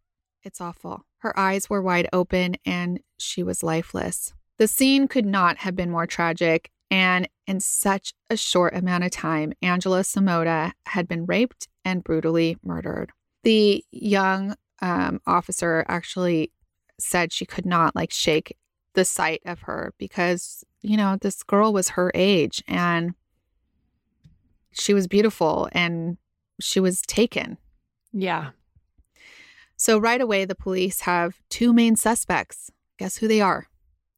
It's 0.43 0.61
awful. 0.61 1.05
Her 1.17 1.37
eyes 1.37 1.69
were 1.69 1.81
wide 1.81 2.07
open 2.13 2.55
and 2.65 2.99
she 3.17 3.41
was 3.41 3.63
lifeless. 3.63 4.33
The 4.57 4.67
scene 4.67 5.07
could 5.07 5.25
not 5.25 5.57
have 5.57 5.75
been 5.75 5.89
more 5.89 6.07
tragic. 6.07 6.71
And 6.89 7.27
in 7.45 7.59
such 7.59 8.13
a 8.29 8.37
short 8.37 8.75
amount 8.75 9.03
of 9.03 9.11
time, 9.11 9.53
Angela 9.61 10.01
Samota 10.01 10.71
had 10.85 11.07
been 11.07 11.25
raped 11.25 11.67
and 11.83 12.03
brutally 12.03 12.57
murdered. 12.63 13.11
The 13.43 13.83
young 13.91 14.55
um, 14.81 15.21
officer 15.25 15.85
actually 15.87 16.51
said 16.99 17.31
she 17.31 17.45
could 17.45 17.65
not 17.65 17.95
like 17.95 18.11
shake 18.11 18.57
the 18.93 19.05
sight 19.05 19.41
of 19.45 19.61
her 19.61 19.93
because, 19.97 20.63
you 20.81 20.97
know, 20.97 21.17
this 21.21 21.43
girl 21.43 21.73
was 21.73 21.89
her 21.89 22.11
age 22.15 22.63
and 22.67 23.13
she 24.71 24.93
was 24.93 25.07
beautiful 25.07 25.69
and 25.71 26.17
she 26.59 26.79
was 26.79 27.01
taken. 27.03 27.57
Yeah. 28.11 28.51
So 29.75 29.99
right 29.99 30.21
away, 30.21 30.45
the 30.45 30.55
police 30.55 31.01
have 31.01 31.39
two 31.49 31.71
main 31.71 31.95
suspects. 31.95 32.71
Guess 32.97 33.17
who 33.17 33.27
they 33.27 33.41
are? 33.41 33.67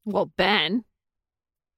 Well, 0.05 0.27
Ben. 0.37 0.85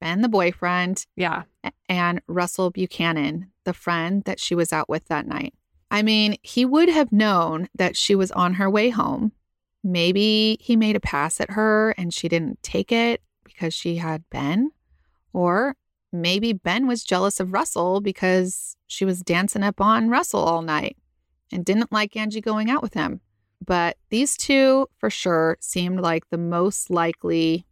Ben, 0.02 0.22
the 0.22 0.28
boyfriend, 0.28 1.06
Yeah. 1.16 1.44
and 1.88 2.22
Russell 2.28 2.72
Buchanan, 2.72 3.52
the 3.64 3.74
friend 3.74 4.24
that 4.26 4.40
she 4.40 4.54
was 4.56 4.74
out 4.74 4.90
with 4.90 5.08
that 5.08 5.26
night. 5.26 5.54
I 5.90 6.02
mean, 6.02 6.36
he 6.42 6.66
would 6.66 6.90
have 6.90 7.12
known 7.12 7.70
that 7.76 7.96
she 7.96 8.16
was 8.16 8.32
on 8.32 8.56
her 8.56 8.70
way 8.70 8.90
home. 8.90 9.32
Maybe 9.84 10.58
he 10.60 10.76
made 10.76 10.96
a 10.96 11.00
pass 11.02 11.40
at 11.40 11.52
her 11.52 11.92
and 11.98 12.14
she 12.14 12.28
didn't 12.28 12.62
take 12.64 12.92
it 12.92 13.22
because 13.44 13.74
she 13.74 13.98
had 13.98 14.24
Ben. 14.30 14.72
Or 15.34 15.76
maybe 16.14 16.54
Ben 16.54 16.88
was 16.88 17.04
jealous 17.04 17.40
of 17.40 17.54
Russell 17.54 18.00
because 18.02 18.76
she 18.88 19.06
was 19.06 19.22
dancing 19.22 19.64
up 19.64 19.80
on 19.82 20.10
Russell 20.10 20.42
all 20.44 20.62
night 20.62 20.98
and 21.52 21.66
didn't 21.66 21.92
like 21.92 22.16
Angie 22.16 22.42
going 22.42 22.70
out 22.70 22.82
with 22.82 22.94
him. 22.94 23.22
But 23.64 23.98
these 24.10 24.38
two, 24.38 24.88
for 24.98 25.10
sure, 25.10 25.58
seemed 25.60 26.00
like 26.00 26.30
the 26.30 26.38
most 26.38 26.90
likely 26.90 27.66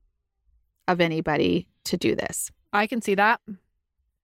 of 0.87 0.99
anybody 0.99 1.68
to 1.89 1.97
do 1.97 2.15
this. 2.15 2.51
I 2.71 2.87
can 2.87 3.01
see 3.01 3.15
that. 3.15 3.41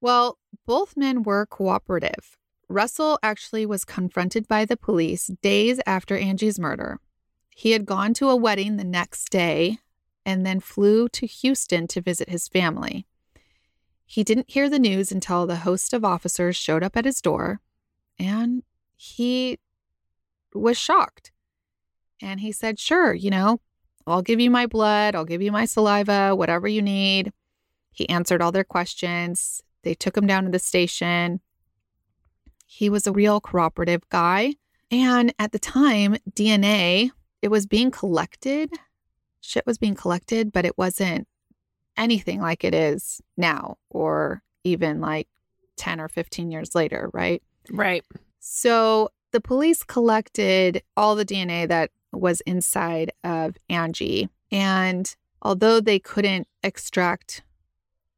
Well, 0.02 0.38
both 0.66 0.96
men 0.96 1.24
were 1.24 1.46
cooperative. 1.46 2.38
Russell 2.68 3.20
actually 3.22 3.66
was 3.66 3.86
confronted 3.86 4.48
by 4.48 4.66
the 4.66 4.78
police 4.78 5.28
days 5.42 5.80
after 5.86 6.18
Angie's 6.18 6.60
murder. 6.60 7.00
He 7.56 7.72
had 7.72 7.86
gone 7.86 8.14
to 8.16 8.30
a 8.30 8.36
wedding 8.36 8.78
the 8.78 8.84
next 8.84 9.30
day 9.30 9.80
and 10.26 10.46
then 10.46 10.60
flew 10.60 11.08
to 11.10 11.26
Houston 11.26 11.88
to 11.88 12.02
visit 12.02 12.30
his 12.30 12.48
family. 12.48 13.06
He 14.06 14.24
didn't 14.24 14.52
hear 14.52 14.70
the 14.70 14.80
news 14.80 15.12
until 15.12 15.46
the 15.46 15.58
host 15.58 15.94
of 15.94 16.04
officers 16.04 16.56
showed 16.56 16.84
up 16.84 16.98
at 16.98 17.06
his 17.06 17.22
door 17.22 17.62
and 18.20 18.64
he 18.96 19.60
was 20.54 20.78
shocked. 20.78 21.32
And 22.22 22.40
he 22.40 22.52
said, 22.52 22.80
Sure, 22.80 23.14
you 23.14 23.30
know, 23.30 23.60
I'll 24.08 24.22
give 24.22 24.40
you 24.40 24.50
my 24.50 24.68
blood, 24.68 25.16
I'll 25.16 25.26
give 25.26 25.42
you 25.42 25.52
my 25.52 25.66
saliva, 25.66 26.36
whatever 26.36 26.68
you 26.68 26.82
need. 26.82 27.32
He 27.96 28.08
answered 28.10 28.42
all 28.42 28.52
their 28.52 28.66
questions. 28.66 29.64
They 29.84 29.96
took 29.96 30.18
him 30.18 30.28
down 30.28 30.44
to 30.44 30.52
the 30.52 30.60
station. 30.60 31.40
He 32.68 32.90
was 32.90 33.08
a 33.08 33.14
real 33.14 33.40
cooperative 33.40 34.08
guy. 34.10 34.56
And 34.92 35.34
at 35.40 35.54
the 35.54 35.60
time, 35.60 36.18
DNA, 36.32 37.12
it 37.42 37.48
was 37.48 37.66
being 37.66 37.92
collected. 37.92 38.70
Shit 39.40 39.66
was 39.66 39.78
being 39.78 39.96
collected, 39.96 40.52
but 40.52 40.66
it 40.66 40.78
wasn't 40.78 41.28
anything 41.96 42.42
like 42.42 42.66
it 42.66 42.74
is 42.74 43.22
now 43.38 43.78
or 43.90 44.44
even 44.66 45.00
like 45.00 45.30
10 45.78 46.02
or 46.02 46.10
15 46.10 46.52
years 46.52 46.76
later, 46.76 47.10
right? 47.14 47.42
Right. 47.72 48.04
So 48.40 49.10
the 49.32 49.40
police 49.40 49.84
collected 49.84 50.84
all 50.98 51.16
the 51.16 51.26
DNA 51.26 51.68
that 51.70 51.92
was 52.12 52.42
inside 52.42 53.12
of 53.24 53.56
Angie. 53.70 54.28
And 54.52 55.16
although 55.42 55.80
they 55.80 56.00
couldn't 56.00 56.48
extract 56.62 57.44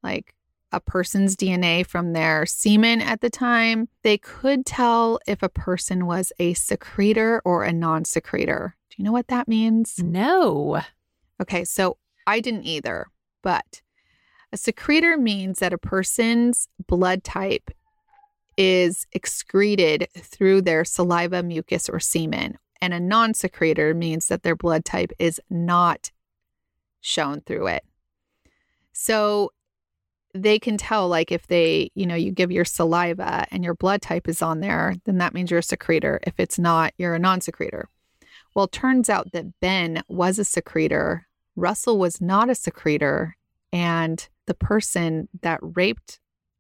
like 0.04 0.34
a 0.72 0.80
person's 0.80 1.36
DNA 1.36 1.86
from 1.86 2.14
their 2.14 2.46
semen 2.46 3.02
at 3.02 3.22
the 3.22 3.30
time, 3.30 3.88
they 4.04 4.18
could 4.18 4.66
tell 4.66 5.20
if 5.26 5.42
a 5.42 5.50
person 5.50 6.06
was 6.06 6.34
a 6.40 6.54
secretor 6.54 7.42
or 7.46 7.64
a 7.64 7.74
non 7.74 8.06
secretor. 8.06 8.76
Do 8.90 8.96
you 8.98 9.06
know 9.06 9.12
what 9.12 9.28
that 9.28 9.48
means? 9.48 10.00
No. 10.04 10.82
Okay, 11.42 11.64
so 11.64 11.98
I 12.26 12.40
didn't 12.40 12.66
either, 12.66 13.08
but 13.42 13.82
a 14.52 14.58
secretor 14.58 15.18
means 15.18 15.60
that 15.60 15.74
a 15.74 15.78
person's 15.78 16.68
blood 16.88 17.24
type 17.24 17.72
is 18.58 19.06
excreted 19.14 20.08
through 20.18 20.62
their 20.62 20.84
saliva, 20.84 21.44
mucus, 21.44 21.88
or 21.88 22.00
semen. 22.00 22.58
And 22.82 22.94
a 22.94 23.00
non 23.00 23.34
secretor 23.34 23.94
means 23.94 24.28
that 24.28 24.44
their 24.44 24.56
blood 24.56 24.84
type 24.84 25.12
is 25.20 25.40
not 25.50 26.12
shown 27.02 27.42
through 27.42 27.68
it. 27.68 27.84
So 28.94 29.52
they 30.44 30.60
can 30.60 30.78
tell, 30.78 31.08
like, 31.08 31.32
if 31.32 31.48
they, 31.48 31.92
you 31.96 32.06
know, 32.06 32.16
you 32.16 32.32
give 32.32 32.52
your 32.52 32.66
saliva 32.66 33.46
and 33.52 33.64
your 33.64 33.74
blood 33.74 34.02
type 34.02 34.28
is 34.28 34.42
on 34.42 34.60
there, 34.60 34.96
then 35.06 35.18
that 35.20 35.34
means 35.34 35.50
you're 35.52 35.60
a 35.60 35.64
secretor. 35.64 36.20
If 36.24 36.40
it's 36.40 36.58
not, 36.60 36.94
you're 36.98 37.16
a 37.16 37.20
non 37.20 37.42
secretor. 37.42 37.90
Well, 38.56 38.68
turns 38.68 39.10
out 39.10 39.32
that 39.34 39.60
Ben 39.60 40.02
was 40.08 40.40
a 40.40 40.44
secretor, 40.44 41.28
Russell 41.56 41.98
was 41.98 42.22
not 42.22 42.50
a 42.50 42.56
secretor, 42.56 43.36
and 43.74 44.28
the 44.46 44.54
person 44.54 45.28
that 45.42 45.60
raped 45.62 46.20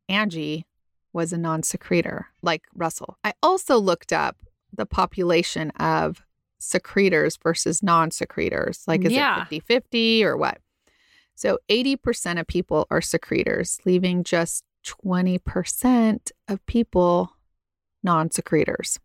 Angie 0.09 0.65
was 1.13 1.33
a 1.33 1.37
non 1.37 1.63
secretor, 1.63 2.27
like 2.41 2.63
Russell. 2.75 3.17
I 3.23 3.33
also 3.41 3.77
looked 3.77 4.13
up 4.13 4.37
the 4.75 4.85
population 4.85 5.71
of 5.71 6.23
secretors 6.59 7.37
versus 7.41 7.81
non 7.81 8.11
secretors. 8.11 8.83
Like, 8.87 9.05
is 9.05 9.11
Yeah. 9.13 9.37
it 9.37 9.49
50 9.49 9.59
50 9.61 10.23
or 10.23 10.37
what? 10.37 10.59
So, 11.37 11.59
80% 11.69 12.39
of 12.39 12.47
people 12.47 12.87
are 12.89 12.99
secretors, 12.99 13.79
leaving 13.85 14.23
just 14.23 14.63
20% 14.87 16.31
of 16.47 16.65
people 16.65 17.31
non 18.01 18.31
secretors. 18.31 18.99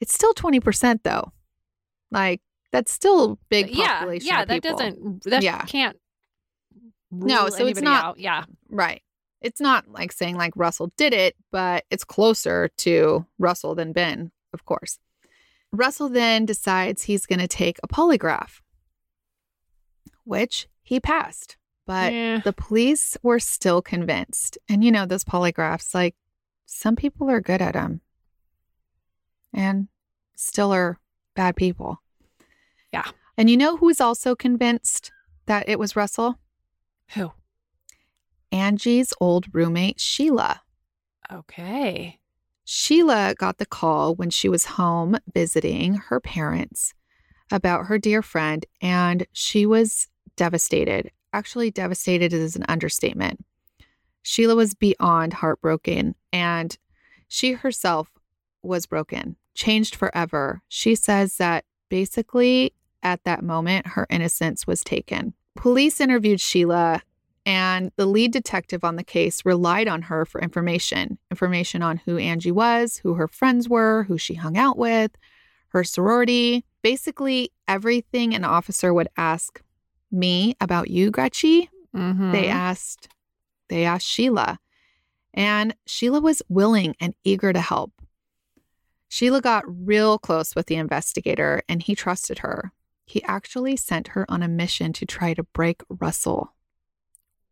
It's 0.00 0.14
still 0.14 0.32
20% 0.32 1.00
though. 1.02 1.32
Like, 2.10 2.40
that's 2.72 2.90
still 2.90 3.32
a 3.32 3.36
big 3.50 3.68
yeah. 3.68 3.98
population. 3.98 4.26
Yeah. 4.26 4.44
That 4.46 4.62
doesn't, 4.62 5.24
that 5.24 5.42
Yeah. 5.42 5.62
can't. 5.66 5.98
No, 7.10 7.50
so 7.50 7.66
it's 7.66 7.82
not- 7.82 8.04
out. 8.04 8.18
Yeah. 8.18 8.44
Right. 8.70 9.02
It's 9.42 9.60
not 9.60 9.86
like 9.86 10.12
saying 10.12 10.36
like 10.36 10.54
Russell 10.56 10.92
did 10.96 11.12
it, 11.12 11.36
but 11.52 11.84
it's 11.90 12.04
closer 12.04 12.70
to 12.78 13.26
Russell 13.38 13.74
than 13.74 13.92
Ben, 13.92 14.32
of 14.54 14.64
course. 14.64 14.98
Russell 15.72 16.08
then 16.08 16.46
decides 16.46 17.02
he's 17.02 17.26
going 17.26 17.38
to 17.38 17.48
take 17.48 17.78
a 17.82 17.88
polygraph, 17.88 18.60
which 20.24 20.68
he 20.82 21.00
passed. 21.00 21.56
But 21.86 22.12
Yeah. 22.12 22.38
the 22.40 22.52
police 22.52 23.16
were 23.22 23.40
still 23.40 23.82
convinced. 23.82 24.58
And 24.68 24.84
you 24.84 24.92
know, 24.92 25.06
those 25.06 25.24
polygraphs, 25.24 25.94
like 25.94 26.14
some 26.66 26.94
people 26.96 27.28
are 27.30 27.40
good 27.40 27.60
at 27.60 27.74
them 27.74 28.00
and 29.52 29.88
still 30.36 30.72
are 30.72 31.00
bad 31.34 31.56
people. 31.56 32.02
Yeah. 32.92 33.10
And 33.36 33.50
you 33.50 33.56
know 33.56 33.76
who's 33.76 34.00
also 34.00 34.34
convinced 34.36 35.10
that 35.46 35.68
it 35.68 35.78
was 35.78 35.96
Russell? 35.96 36.38
Who? 37.14 37.32
Angie's 38.52 39.12
old 39.20 39.46
roommate, 39.54 40.00
Sheila. 40.00 40.62
Okay. 41.32 42.18
Sheila 42.64 43.34
got 43.38 43.58
the 43.58 43.66
call 43.66 44.14
when 44.14 44.30
she 44.30 44.48
was 44.48 44.64
home 44.66 45.16
visiting 45.32 45.94
her 45.94 46.20
parents 46.20 46.94
about 47.50 47.86
her 47.86 47.98
dear 47.98 48.22
friend, 48.22 48.64
and 48.80 49.26
she 49.32 49.66
was 49.66 50.08
devastated. 50.36 51.10
Actually, 51.32 51.70
devastated 51.70 52.32
is 52.32 52.56
an 52.56 52.64
understatement. 52.68 53.44
Sheila 54.22 54.54
was 54.54 54.74
beyond 54.74 55.34
heartbroken, 55.34 56.14
and 56.32 56.76
she 57.28 57.52
herself 57.52 58.10
was 58.62 58.86
broken, 58.86 59.36
changed 59.54 59.94
forever. 59.94 60.62
She 60.68 60.94
says 60.94 61.36
that 61.36 61.64
basically 61.88 62.74
at 63.02 63.24
that 63.24 63.42
moment, 63.42 63.88
her 63.88 64.06
innocence 64.10 64.66
was 64.66 64.82
taken. 64.82 65.34
Police 65.56 66.00
interviewed 66.00 66.40
Sheila 66.40 67.02
and 67.46 67.90
the 67.96 68.06
lead 68.06 68.32
detective 68.32 68.84
on 68.84 68.96
the 68.96 69.04
case 69.04 69.44
relied 69.44 69.88
on 69.88 70.02
her 70.02 70.24
for 70.24 70.40
information 70.40 71.18
information 71.30 71.82
on 71.82 71.96
who 72.04 72.18
Angie 72.18 72.52
was, 72.52 72.98
who 72.98 73.14
her 73.14 73.28
friends 73.28 73.68
were, 73.68 74.04
who 74.04 74.18
she 74.18 74.34
hung 74.34 74.58
out 74.58 74.76
with, 74.76 75.12
her 75.68 75.82
sorority. 75.82 76.64
Basically, 76.82 77.52
everything 77.66 78.34
an 78.34 78.44
officer 78.44 78.92
would 78.92 79.08
ask 79.16 79.62
me 80.10 80.54
about 80.60 80.90
you, 80.90 81.10
Gretchen, 81.10 81.66
Mm-hmm. 81.94 82.30
they 82.32 82.46
asked 82.46 83.08
they 83.68 83.84
asked 83.84 84.06
Sheila. 84.06 84.58
And 85.34 85.74
Sheila 85.86 86.20
was 86.20 86.42
willing 86.48 86.94
and 87.00 87.14
eager 87.24 87.52
to 87.52 87.60
help. 87.60 87.92
Sheila 89.08 89.40
got 89.40 89.64
real 89.66 90.18
close 90.18 90.54
with 90.56 90.66
the 90.66 90.74
investigator 90.76 91.62
and 91.68 91.82
he 91.82 91.94
trusted 91.94 92.40
her. 92.40 92.72
He 93.06 93.22
actually 93.24 93.76
sent 93.76 94.08
her 94.08 94.24
on 94.28 94.42
a 94.42 94.48
mission 94.48 94.92
to 94.94 95.06
try 95.06 95.34
to 95.34 95.42
break 95.42 95.82
Russell. 95.88 96.52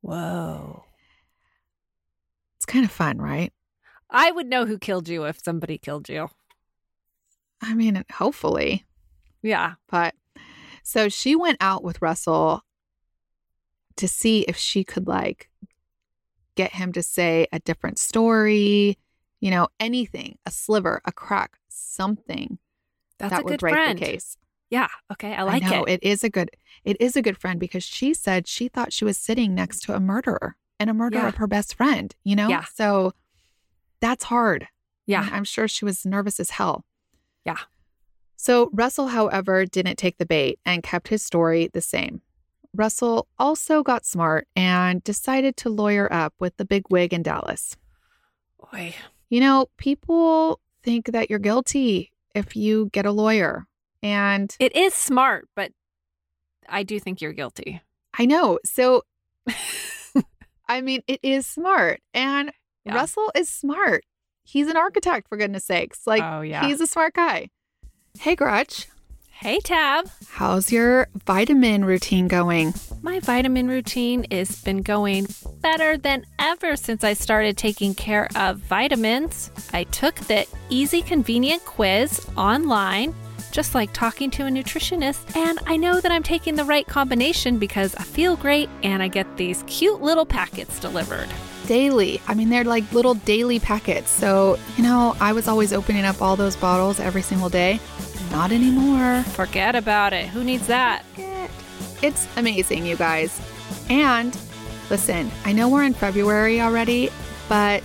Whoa. 0.01 0.85
It's 2.57 2.67
kind 2.67 2.85
of 2.85 2.91
fun, 2.93 3.19
right? 3.19 3.53
I 4.11 4.31
would 4.31 4.47
know 4.47 4.67
who 4.67 4.79
killed 4.79 5.09
you 5.09 5.25
if 5.25 5.43
somebody 5.43 5.79
killed 5.79 6.09
you. 6.09 6.29
I 7.61 7.75
mean, 7.75 8.05
hopefully. 8.13 8.85
Yeah. 9.43 9.75
But 9.89 10.15
so 10.89 11.11
she 11.11 11.37
went 11.37 11.59
out 11.61 11.85
with 11.85 12.01
Russell 12.01 12.63
to 13.97 14.09
see 14.09 14.41
if 14.49 14.57
she 14.57 14.85
could 14.85 15.07
like 15.07 15.51
get 16.55 16.73
him 16.73 16.93
to 16.93 17.03
say 17.03 17.47
a 17.53 17.59
different 17.59 17.99
story, 17.99 18.97
you 19.41 19.51
know, 19.51 19.69
anything, 19.79 20.39
a 20.47 20.51
sliver, 20.51 21.03
a 21.05 21.13
crack, 21.13 21.59
something 21.69 22.59
That's 23.19 23.33
that 23.33 23.41
a 23.43 23.45
would 23.45 23.51
good 23.51 23.61
break 23.61 23.75
friend. 23.75 23.99
the 23.99 24.05
case. 24.05 24.39
Yeah. 24.71 24.89
Okay. 25.13 25.35
I 25.35 25.43
like 25.43 25.63
I 25.63 25.69
know, 25.69 25.85
it. 25.85 26.01
it 26.03 26.09
is 26.09 26.25
a 26.25 26.31
good 26.31 26.51
it 26.85 26.97
is 27.01 27.17
a 27.17 27.23
good 27.23 27.37
friend 27.37 27.61
because 27.61 27.85
she 27.85 28.15
said 28.15 28.47
she 28.49 28.69
thought 28.69 28.91
she 28.95 29.05
was 29.05 29.19
sitting 29.19 29.55
next 29.55 29.81
to 29.83 29.95
a 29.95 30.01
murderer 30.01 30.57
and 30.81 30.89
a 30.89 30.95
murderer 30.95 31.21
Yeah. 31.23 31.29
of 31.29 31.35
her 31.35 31.47
best 31.47 31.75
friend, 31.75 32.15
you 32.25 32.35
know? 32.35 32.49
Yeah. 32.49 32.65
So 32.75 33.13
that's 34.01 34.25
hard. 34.25 34.69
Yeah. 35.07 35.27
And 35.27 35.35
I'm 35.35 35.45
sure 35.45 35.69
she 35.69 35.85
was 35.85 36.07
nervous 36.07 36.41
as 36.41 36.49
hell. 36.51 36.87
Yeah. 37.45 37.59
So 38.39 38.71
Russell, 38.73 39.09
however, 39.09 39.67
didn't 39.67 39.97
take 39.97 40.19
the 40.19 40.25
bait 40.25 40.61
and 40.65 40.83
kept 40.83 41.09
his 41.09 41.23
story 41.25 41.69
the 41.73 41.81
same. 41.81 42.23
Russell 42.73 43.27
also 43.37 43.83
got 43.83 44.07
smart 44.07 44.47
and 44.55 45.03
decided 45.03 45.57
to 45.59 45.69
lawyer 45.69 46.11
up 46.13 46.33
with 46.39 46.57
the 46.57 46.65
big 46.65 46.85
wig 46.89 47.13
in 47.13 47.25
Dallas. 47.25 47.77
Boy. 48.73 48.95
You 49.29 49.41
know, 49.41 49.67
people 49.77 50.61
think 50.85 51.07
that 51.07 51.29
you're 51.29 51.41
guilty 51.41 52.13
if 52.35 52.55
you 52.55 52.91
get 52.93 53.07
a 53.07 53.11
lawyer. 53.11 53.67
And 54.05 54.55
It 54.61 54.77
is 54.77 54.95
smart, 54.95 55.49
but 55.57 55.73
I 56.69 56.85
do 56.85 57.01
think 57.01 57.21
you're 57.21 57.33
guilty. 57.33 57.83
I 58.17 58.25
know. 58.25 58.61
So, 58.65 59.03
I 60.69 60.81
mean, 60.81 61.03
it 61.09 61.19
is 61.25 61.45
smart. 61.45 62.01
And 62.15 62.53
Yeah. 62.85 62.95
Russell 62.95 63.33
is 63.35 63.49
smart. 63.49 64.05
He's 64.45 64.69
an 64.69 64.77
architect, 64.77 65.29
for 65.29 65.37
goodness 65.37 65.65
sakes. 65.65 66.07
Like, 66.07 66.23
oh, 66.23 66.43
yeah. 66.43 66.65
he's 66.67 66.81
a 66.81 66.87
smart 66.87 67.15
guy. 67.15 67.49
Hey, 68.17 68.35
Grutch, 68.35 68.87
hey, 69.31 69.61
Tab. 69.61 70.11
how's 70.31 70.73
your 70.73 71.07
vitamin 71.25 71.85
routine 71.85 72.27
going? 72.27 72.75
My 73.01 73.21
vitamin 73.21 73.69
routine 73.69 74.27
has 74.31 74.61
been 74.63 74.83
going 74.83 75.29
better 75.61 75.97
than 75.97 76.27
ever 76.39 76.75
since 76.75 77.05
I 77.05 77.13
started 77.13 77.57
taking 77.57 77.95
care 77.95 78.29
of 78.35 78.59
vitamins. 78.59 79.51
I 79.73 79.85
took 79.85 80.17
the 80.17 80.47
easy, 80.69 81.01
convenient 81.03 81.65
quiz 81.65 82.27
online, 82.37 83.15
just 83.53 83.75
like 83.75 83.93
talking 83.93 84.31
to 84.33 84.47
a 84.47 84.51
nutritionist, 84.51 85.37
and 85.37 85.61
I 85.67 85.77
know 85.77 86.01
that 86.01 86.11
I'm 86.11 86.25
taking 86.25 86.57
the 86.57 86.65
right 86.65 86.87
combination 86.87 87.59
because 87.59 87.95
I 87.95 88.03
feel 88.03 88.35
great 88.37 88.69
and 88.83 89.01
I 89.01 89.07
get 89.09 89.37
these 89.37 89.63
cute 89.69 90.03
little 90.03 90.27
packets 90.27 90.81
delivered. 90.81 91.29
Daily. 91.69 92.23
I 92.27 92.33
mean, 92.33 92.49
they're 92.49 92.65
like 92.65 92.91
little 92.93 93.13
daily 93.15 93.61
packets. 93.61 94.11
So, 94.11 94.59
you 94.79 94.83
know, 94.83 95.15
I 95.21 95.35
was 95.35 95.49
always 95.49 95.75
opening 95.75 96.07
up 96.07 96.23
all 96.23 96.35
those 96.35 96.57
bottles 96.57 96.99
every 96.99 97.21
single 97.21 97.51
day. 97.51 97.79
Not 98.31 98.53
anymore. 98.53 99.23
Forget 99.35 99.77
about 99.77 100.15
it. 100.15 100.29
Who 100.29 100.43
needs 100.43 100.67
that? 100.69 101.05
It's 102.03 102.27
amazing, 102.39 102.87
you 102.87 102.97
guys. 102.97 103.39
And 103.91 104.35
listen, 104.89 105.31
I 105.45 105.53
know 105.53 105.69
we're 105.69 105.85
in 105.85 105.93
February 105.93 106.63
already, 106.63 107.11
but 107.51 107.85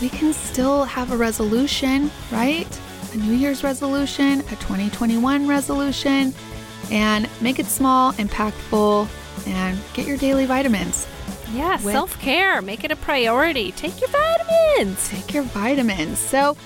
we 0.00 0.08
can 0.10 0.32
still 0.32 0.84
have 0.84 1.10
a 1.10 1.16
resolution, 1.16 2.12
right? 2.30 2.68
A 3.14 3.16
New 3.16 3.32
Year's 3.32 3.64
resolution, 3.64 4.40
a 4.40 4.56
2021 4.56 5.48
resolution, 5.48 6.32
and 6.92 7.28
make 7.40 7.58
it 7.58 7.66
small, 7.66 8.12
impactful, 8.12 9.08
and 9.48 9.76
get 9.92 10.06
your 10.06 10.18
daily 10.18 10.46
vitamins. 10.46 11.08
Yeah, 11.54 11.76
self 11.76 12.18
care. 12.20 12.60
Make 12.60 12.82
it 12.84 12.90
a 12.90 12.96
priority. 12.96 13.70
Take 13.72 13.98
your 14.00 14.10
vitamins. 14.10 15.08
Take 15.08 15.32
your 15.32 15.44
vitamins. 15.44 16.18
So, 16.18 16.56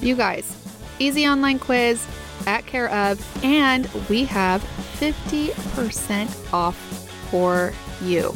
you 0.00 0.14
guys, 0.14 0.54
easy 0.98 1.26
online 1.26 1.58
quiz 1.58 2.06
at 2.46 2.66
care 2.66 2.90
of, 2.90 3.18
and 3.42 3.86
we 4.08 4.26
have 4.26 4.62
50% 4.98 6.52
off 6.52 6.76
for 7.30 7.72
you. 8.02 8.34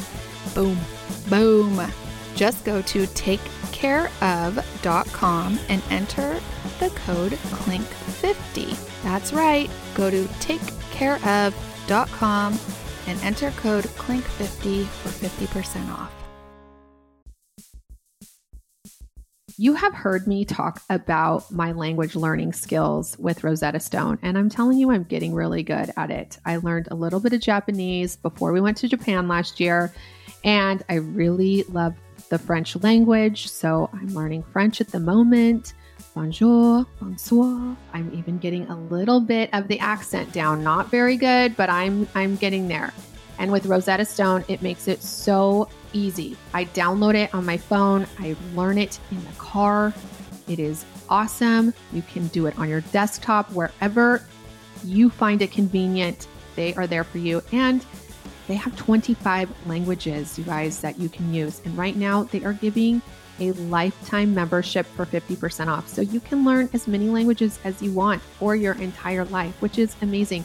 Boom. 0.54 0.78
Boom. 1.28 1.78
Just 2.34 2.64
go 2.64 2.80
to 2.82 3.06
takecareof.com 3.06 5.58
and 5.68 5.82
enter 5.90 6.40
the 6.78 6.88
code 6.90 7.32
CLINK50. 7.32 9.02
That's 9.02 9.34
right. 9.34 9.68
Go 9.94 10.10
to 10.10 10.24
takecareof.com 10.24 12.58
and 13.10 13.20
enter 13.22 13.50
code 13.52 13.84
CLINK50 13.84 14.86
for 14.86 15.08
50% 15.08 15.92
off. 15.92 16.12
You 19.58 19.74
have 19.74 19.92
heard 19.92 20.26
me 20.26 20.44
talk 20.44 20.80
about 20.88 21.50
my 21.50 21.72
language 21.72 22.14
learning 22.14 22.52
skills 22.52 23.18
with 23.18 23.44
Rosetta 23.44 23.80
Stone, 23.80 24.20
and 24.22 24.38
I'm 24.38 24.48
telling 24.48 24.78
you, 24.78 24.90
I'm 24.90 25.02
getting 25.02 25.34
really 25.34 25.62
good 25.62 25.92
at 25.96 26.10
it. 26.10 26.38
I 26.46 26.56
learned 26.56 26.88
a 26.90 26.94
little 26.94 27.20
bit 27.20 27.32
of 27.32 27.40
Japanese 27.40 28.16
before 28.16 28.52
we 28.52 28.60
went 28.60 28.78
to 28.78 28.88
Japan 28.88 29.28
last 29.28 29.60
year, 29.60 29.92
and 30.44 30.82
I 30.88 30.94
really 30.94 31.64
love 31.64 31.94
the 32.30 32.38
French 32.38 32.76
language. 32.76 33.48
So 33.48 33.90
I'm 33.92 34.14
learning 34.14 34.44
French 34.44 34.80
at 34.80 34.88
the 34.88 35.00
moment. 35.00 35.74
Bonjour, 36.12 36.84
bonsoir. 36.98 37.76
I'm 37.92 38.12
even 38.12 38.38
getting 38.38 38.66
a 38.66 38.76
little 38.76 39.20
bit 39.20 39.48
of 39.52 39.68
the 39.68 39.78
accent 39.78 40.32
down. 40.32 40.64
Not 40.64 40.90
very 40.90 41.16
good, 41.16 41.56
but 41.56 41.70
I'm 41.70 42.08
I'm 42.16 42.34
getting 42.34 42.66
there. 42.66 42.92
And 43.38 43.52
with 43.52 43.64
Rosetta 43.66 44.04
Stone, 44.04 44.44
it 44.48 44.60
makes 44.60 44.88
it 44.88 45.04
so 45.04 45.68
easy. 45.92 46.36
I 46.52 46.64
download 46.64 47.14
it 47.14 47.32
on 47.32 47.46
my 47.46 47.56
phone, 47.56 48.08
I 48.18 48.34
learn 48.56 48.76
it 48.76 48.98
in 49.12 49.22
the 49.24 49.32
car. 49.38 49.94
It 50.48 50.58
is 50.58 50.84
awesome. 51.08 51.72
You 51.92 52.02
can 52.02 52.26
do 52.28 52.46
it 52.46 52.58
on 52.58 52.68
your 52.68 52.80
desktop, 52.80 53.52
wherever 53.52 54.26
you 54.84 55.10
find 55.10 55.40
it 55.42 55.52
convenient. 55.52 56.26
They 56.56 56.74
are 56.74 56.88
there 56.88 57.04
for 57.04 57.18
you. 57.18 57.40
And 57.52 57.86
they 58.48 58.56
have 58.56 58.76
25 58.76 59.48
languages, 59.68 60.36
you 60.36 60.44
guys, 60.44 60.80
that 60.80 60.98
you 60.98 61.08
can 61.08 61.32
use. 61.32 61.62
And 61.64 61.78
right 61.78 61.94
now, 61.94 62.24
they 62.24 62.42
are 62.42 62.54
giving 62.54 63.00
a 63.40 63.52
lifetime 63.52 64.34
membership 64.34 64.86
for 64.86 65.06
50% 65.06 65.66
off. 65.66 65.88
So 65.88 66.02
you 66.02 66.20
can 66.20 66.44
learn 66.44 66.68
as 66.72 66.86
many 66.86 67.08
languages 67.08 67.58
as 67.64 67.82
you 67.82 67.92
want 67.92 68.22
for 68.22 68.54
your 68.54 68.74
entire 68.74 69.24
life, 69.26 69.60
which 69.60 69.78
is 69.78 69.96
amazing. 70.02 70.44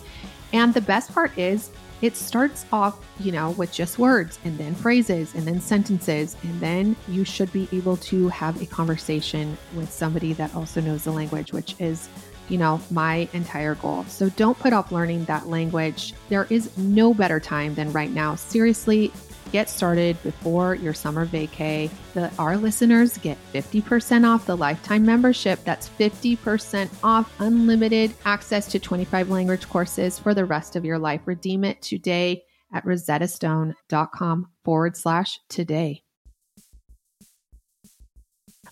And 0.54 0.74
the 0.74 0.82
best 0.82 1.14
part 1.14 1.38
is, 1.38 1.72
it 2.02 2.16
starts 2.16 2.66
off, 2.72 3.00
you 3.20 3.32
know, 3.32 3.52
with 3.52 3.72
just 3.72 3.98
words 3.98 4.38
and 4.44 4.58
then 4.58 4.76
phrases 4.76 5.34
and 5.34 5.44
then 5.48 5.62
sentences. 5.62 6.36
And 6.44 6.60
then 6.60 6.96
you 7.08 7.24
should 7.24 7.52
be 7.54 7.70
able 7.72 7.98
to 7.98 8.28
have 8.30 8.62
a 8.62 8.66
conversation 8.66 9.58
with 9.76 9.92
somebody 9.92 10.34
that 10.34 10.54
also 10.56 10.82
knows 10.82 11.06
the 11.06 11.12
language, 11.12 11.54
which 11.54 11.76
is, 11.80 12.10
you 12.50 12.58
know, 12.58 12.82
my 12.92 13.28
entire 13.34 13.76
goal. 13.76 14.04
So 14.06 14.30
don't 14.30 14.60
put 14.60 14.74
off 14.74 14.92
learning 14.92 15.26
that 15.26 15.48
language. 15.48 16.14
There 16.30 16.48
is 16.50 16.78
no 16.78 17.14
better 17.14 17.40
time 17.40 17.76
than 17.76 17.92
right 17.92 18.12
now. 18.12 18.36
Seriously, 18.36 19.12
get 19.52 19.70
started 19.70 20.22
before 20.24 20.76
your 20.76 20.94
summer 20.94 21.26
vacay. 21.26 21.90
The, 22.14 22.32
our 22.38 22.58
listeners 22.58 23.18
get 23.18 23.38
50% 23.54 24.26
off 24.28 24.46
the 24.46 24.58
lifetime 24.58 25.06
membership. 25.06 25.64
That's 25.64 25.90
50% 25.90 26.90
off 27.04 27.34
unlimited 27.40 28.14
access 28.26 28.68
to 28.68 28.80
25 28.80 29.30
language 29.30 29.68
courses 29.70 30.20
for 30.20 30.34
the 30.34 30.46
rest 30.46 30.76
of 30.76 30.86
your 30.86 31.00
life. 31.00 31.22
Redeem 31.26 31.64
it 31.64 31.82
today 31.82 32.44
at 32.74 32.86
rosettastone.com 32.86 34.50
forward 34.64 34.98
slash 34.98 35.40
today. 35.50 36.02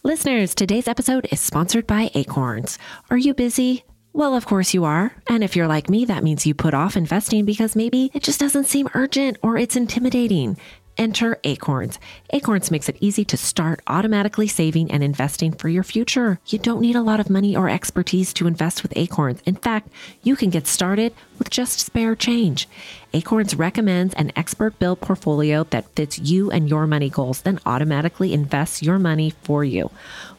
Listeners, 0.04 0.54
today's 0.54 0.90
episode 0.90 1.28
is 1.32 1.40
sponsored 1.40 1.88
by 1.88 2.12
Acorns. 2.14 2.78
Are 3.10 3.18
you 3.18 3.34
busy? 3.34 3.86
Well, 4.16 4.36
of 4.36 4.46
course 4.46 4.76
you 4.76 4.86
are. 4.86 5.12
And 5.26 5.44
if 5.44 5.56
you're 5.56 5.68
like 5.68 5.90
me, 5.90 6.06
that 6.06 6.24
means 6.24 6.46
you 6.46 6.54
put 6.54 6.76
off 6.76 6.96
investing 6.96 7.46
because 7.46 7.76
maybe 7.76 8.12
it 8.14 8.22
just 8.22 8.40
doesn't 8.40 8.66
seem 8.66 8.88
urgent 8.94 9.38
or 9.42 9.58
it's 9.58 9.76
intimidating. 9.76 10.56
Enter 10.96 11.40
Acorns. 11.44 11.98
Acorns 12.32 12.70
makes 12.70 12.88
it 12.88 12.98
easy 13.00 13.26
to 13.26 13.36
start 13.36 13.82
automatically 13.88 14.48
saving 14.48 14.92
and 14.92 15.04
investing 15.04 15.52
for 15.52 15.68
your 15.68 15.82
future. 15.82 16.40
You 16.46 16.60
don't 16.60 16.82
need 16.82 16.96
a 16.96 17.02
lot 17.02 17.20
of 17.20 17.32
money 17.32 17.56
or 17.56 17.68
expertise 17.68 18.32
to 18.34 18.46
invest 18.46 18.84
with 18.84 18.94
Acorns. 18.96 19.42
In 19.48 19.56
fact, 19.56 19.90
you 20.22 20.36
can 20.36 20.52
get 20.52 20.68
started 20.68 21.12
with 21.40 21.50
just 21.50 21.80
spare 21.80 22.16
change. 22.16 22.70
Acorns 23.14 23.56
recommends 23.56 24.14
an 24.14 24.32
expert 24.36 24.78
built 24.78 25.02
portfolio 25.02 25.64
that 25.72 25.90
fits 25.96 26.20
you 26.20 26.52
and 26.52 26.70
your 26.70 26.86
money 26.86 27.10
goals, 27.10 27.42
then 27.42 27.60
automatically 27.66 28.32
invests 28.32 28.84
your 28.84 29.00
money 29.00 29.34
for 29.42 29.64
you. 29.64 29.90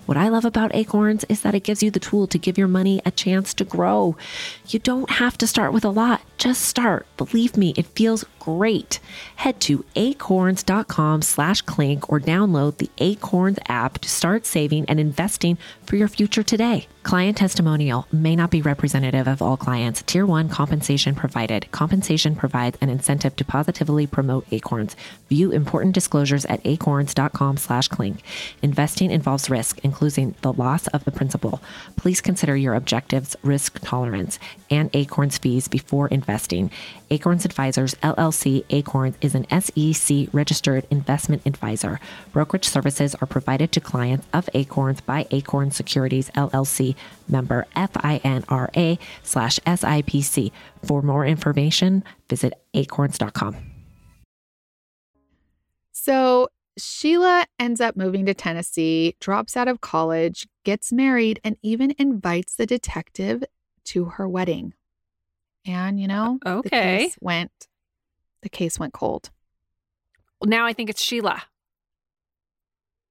What 0.07 0.19
I 0.19 0.29
love 0.29 0.45
about 0.45 0.75
Acorns 0.75 1.25
is 1.31 1.41
that 1.41 1.55
it 1.55 1.65
gives 1.65 1.83
you 1.83 1.91
the 1.91 1.99
tool 1.99 2.27
to 2.27 2.39
give 2.39 2.59
your 2.59 2.69
money 2.69 3.01
a 3.07 3.11
chance 3.11 3.55
to 3.55 3.65
grow. 3.65 4.17
You 4.69 4.79
don't 4.79 5.09
have 5.13 5.39
to 5.39 5.47
start 5.47 5.73
with 5.73 5.85
a 5.85 5.89
lot, 5.89 6.21
just 6.37 6.61
start. 6.61 7.07
Believe 7.17 7.57
me, 7.57 7.73
it 7.75 7.87
feels 7.87 8.25
great. 8.45 9.01
Head 9.37 9.61
to 9.63 9.85
acorns.com 9.97 11.23
slash 11.23 11.63
clink 11.63 12.11
or 12.11 12.21
download 12.21 12.77
the 12.77 12.91
Acorns 12.99 13.59
app 13.69 13.99
to 13.99 14.09
start 14.09 14.45
saving 14.45 14.85
and 14.87 15.01
investing 15.01 15.57
for 15.87 15.97
your 15.97 16.09
future 16.09 16.43
today. 16.43 16.87
Client 17.05 17.37
testimonial 17.37 18.07
may 18.11 18.35
not 18.35 18.51
be 18.51 18.63
representative 18.63 19.29
of 19.29 19.43
all 19.43 19.59
clients. 19.59 20.03
Tier 20.03 20.25
1 20.25 20.49
compensation 20.49 21.15
provided. 21.15 21.71
Compensation 21.71 22.35
provides 22.35 22.79
an 22.81 22.89
incentive 22.89 23.37
to 23.37 23.45
positively 23.45 24.07
promote 24.07 24.47
Acorns. 24.51 24.97
View 25.29 25.51
important 25.51 25.95
disclosures 25.95 26.47
at 26.47 26.65
acorns.com 26.65 27.59
slash 27.59 27.89
clink. 27.89 28.23
Investing 28.63 29.11
involves 29.11 29.51
risk, 29.51 29.81
including 29.85 30.35
the 30.41 30.53
loss 30.53 30.87
of 30.89 31.05
the 31.05 31.13
principal. 31.13 31.61
Please 31.97 32.23
consider 32.23 32.57
your 32.57 32.75
objectives, 32.75 33.37
risk 33.43 33.81
tolerance, 33.81 34.39
and 34.71 34.89
Acorns 34.95 35.37
fees 35.37 35.69
before 35.69 36.09
investing. 36.09 36.71
Acorns 37.11 37.45
Advisors 37.45 37.95
LLC 37.97 38.34
Acorns 38.71 39.17
is 39.21 39.35
an 39.35 39.47
SEC 39.61 40.29
registered 40.33 40.87
investment 40.91 41.43
advisor. 41.47 42.01
Brokerage 42.33 42.65
services 42.67 43.15
are 43.17 43.27
provided 43.27 43.71
to 43.73 43.81
clients 43.81 44.27
of 44.33 44.49
Acorns 44.55 45.01
by 45.01 45.27
Acorn 45.31 45.71
Securities 45.71 46.31
LLC 46.31 46.95
member 47.29 47.67
FINRA 47.77 48.99
slash 49.23 49.59
SIPC. 49.61 50.51
For 50.85 51.03
more 51.03 51.25
information, 51.25 52.05
visit 52.29 52.55
acorns.com. 52.75 53.57
So 55.93 56.49
Sheila 56.77 57.47
ends 57.59 57.81
up 57.81 57.97
moving 57.97 58.27
to 58.27 58.35
Tennessee, 58.35 59.17
drops 59.21 59.57
out 59.57 59.69
of 59.69 59.81
college, 59.81 60.47
gets 60.65 60.93
married, 60.93 61.41
and 61.45 61.57
even 61.63 61.95
invites 61.99 62.57
the 62.57 62.67
detective 62.67 63.45
to 63.85 64.07
her 64.07 64.29
wedding. 64.29 64.75
And 65.67 65.99
you 66.01 66.09
know, 66.09 66.39
the 66.43 66.51
Okay. 66.57 66.69
case 67.07 67.17
went 67.21 67.69
the 68.45 68.49
case 68.49 68.79
went 68.79 68.93
cold. 68.93 69.31
Now 70.45 70.67
I 70.67 70.73
think 70.73 70.91
it's 70.91 71.03
Sheila. 71.03 71.43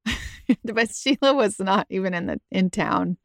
but 0.63 0.89
Sheila 0.95 1.33
was 1.33 1.59
not 1.59 1.87
even 1.89 2.13
in 2.13 2.27
the 2.27 2.39
in 2.51 2.69
town. 2.69 3.17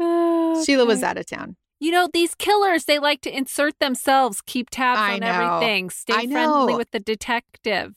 Oh, 0.00 0.64
Sheila 0.64 0.86
was 0.86 1.02
out 1.02 1.18
of 1.18 1.26
town. 1.26 1.56
You 1.80 1.90
know, 1.90 2.08
these 2.12 2.34
killers, 2.36 2.84
they 2.84 3.00
like 3.00 3.20
to 3.22 3.36
insert 3.36 3.80
themselves, 3.80 4.40
keep 4.40 4.70
tabs 4.70 5.00
I 5.00 5.14
on 5.14 5.20
know. 5.20 5.26
everything, 5.26 5.90
stay 5.90 6.14
I 6.14 6.26
friendly 6.26 6.72
know. 6.72 6.78
with 6.78 6.92
the 6.92 7.00
detective. 7.00 7.94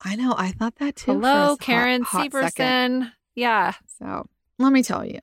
I 0.00 0.14
know. 0.14 0.34
I 0.38 0.52
thought 0.52 0.76
that 0.76 0.96
too. 0.96 1.12
Hello, 1.12 1.56
Karen 1.56 2.02
hot 2.02 2.30
second. 2.32 3.02
Severson. 3.02 3.12
Yeah. 3.34 3.72
So 3.98 4.26
let 4.58 4.72
me 4.72 4.82
tell 4.84 5.04
you. 5.04 5.18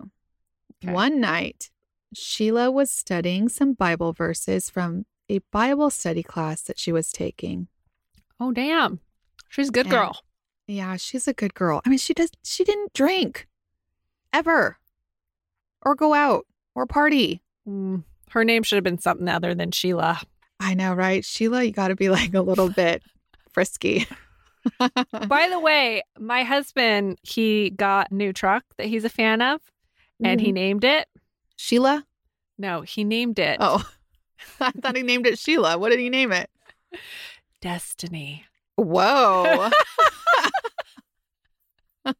Okay. 0.84 0.91
One 0.91 1.22
night, 1.22 1.70
Sheila 2.13 2.70
was 2.70 2.91
studying 2.91 3.48
some 3.48 3.74
Bible 3.74 4.12
verses 4.12 4.70
from 4.70 5.06
a 5.32 5.39
Bible 5.52 5.89
study 5.89 6.24
class 6.24 6.62
that 6.63 6.78
she 6.80 6.91
was 6.91 7.12
taking. 7.12 7.67
Oh, 8.39 8.52
damn. 8.52 9.00
She's 9.50 9.70
a 9.70 9.72
good 9.72 9.86
And- 9.88 9.91
girl. 9.91 10.20
Yeah, 10.67 10.96
she's 10.98 11.28
a 11.28 11.34
good 11.34 11.54
girl. 11.54 11.82
I 11.86 11.89
mean, 11.89 11.98
she 12.00 12.13
does 12.13 12.32
she 12.44 12.63
didn't 12.63 12.94
drink 12.94 13.48
ever 14.32 14.78
or 15.82 15.96
go 15.96 16.13
out 16.13 16.46
or 16.76 16.86
party. 16.86 17.41
Mm, 17.67 18.04
her 18.30 18.46
name 18.46 18.63
should 18.63 18.78
have 18.78 18.84
been 18.84 19.00
something 19.00 19.28
other 19.28 19.54
than 19.54 19.72
Sheila. 19.72 20.22
I 20.60 20.74
know, 20.76 20.94
right? 20.94 21.26
Sheila, 21.26 21.63
you 21.63 21.72
got 21.72 21.89
to 21.89 21.96
be 21.96 22.08
like 22.10 22.34
a 22.34 22.41
little 22.41 22.70
bit 22.70 23.04
frisky. 23.52 24.08
By 24.80 25.50
the 25.50 25.60
way, 25.60 26.04
my 26.20 26.44
husband, 26.44 27.17
he 27.24 27.72
got 27.72 28.12
a 28.12 28.13
new 28.13 28.32
truck 28.32 28.63
that 28.78 28.86
he's 28.88 29.04
a 29.04 29.10
fan 29.10 29.41
of, 29.41 29.60
and 30.24 30.39
he 30.39 30.52
named 30.54 30.84
it. 30.86 31.08
Sheila? 31.58 32.06
No, 32.58 32.82
he 32.82 33.04
named 33.04 33.39
it 33.39 33.58
Oh, 33.60 33.84
I 34.60 34.71
thought 34.71 34.95
he 34.95 35.04
named 35.04 35.27
it 35.27 35.38
Sheila. 35.39 35.77
What 35.77 35.89
did 35.89 35.99
he 35.99 36.10
name 36.10 36.32
it? 36.32 36.49
Destiny. 37.62 38.45
Whoa. 38.75 39.69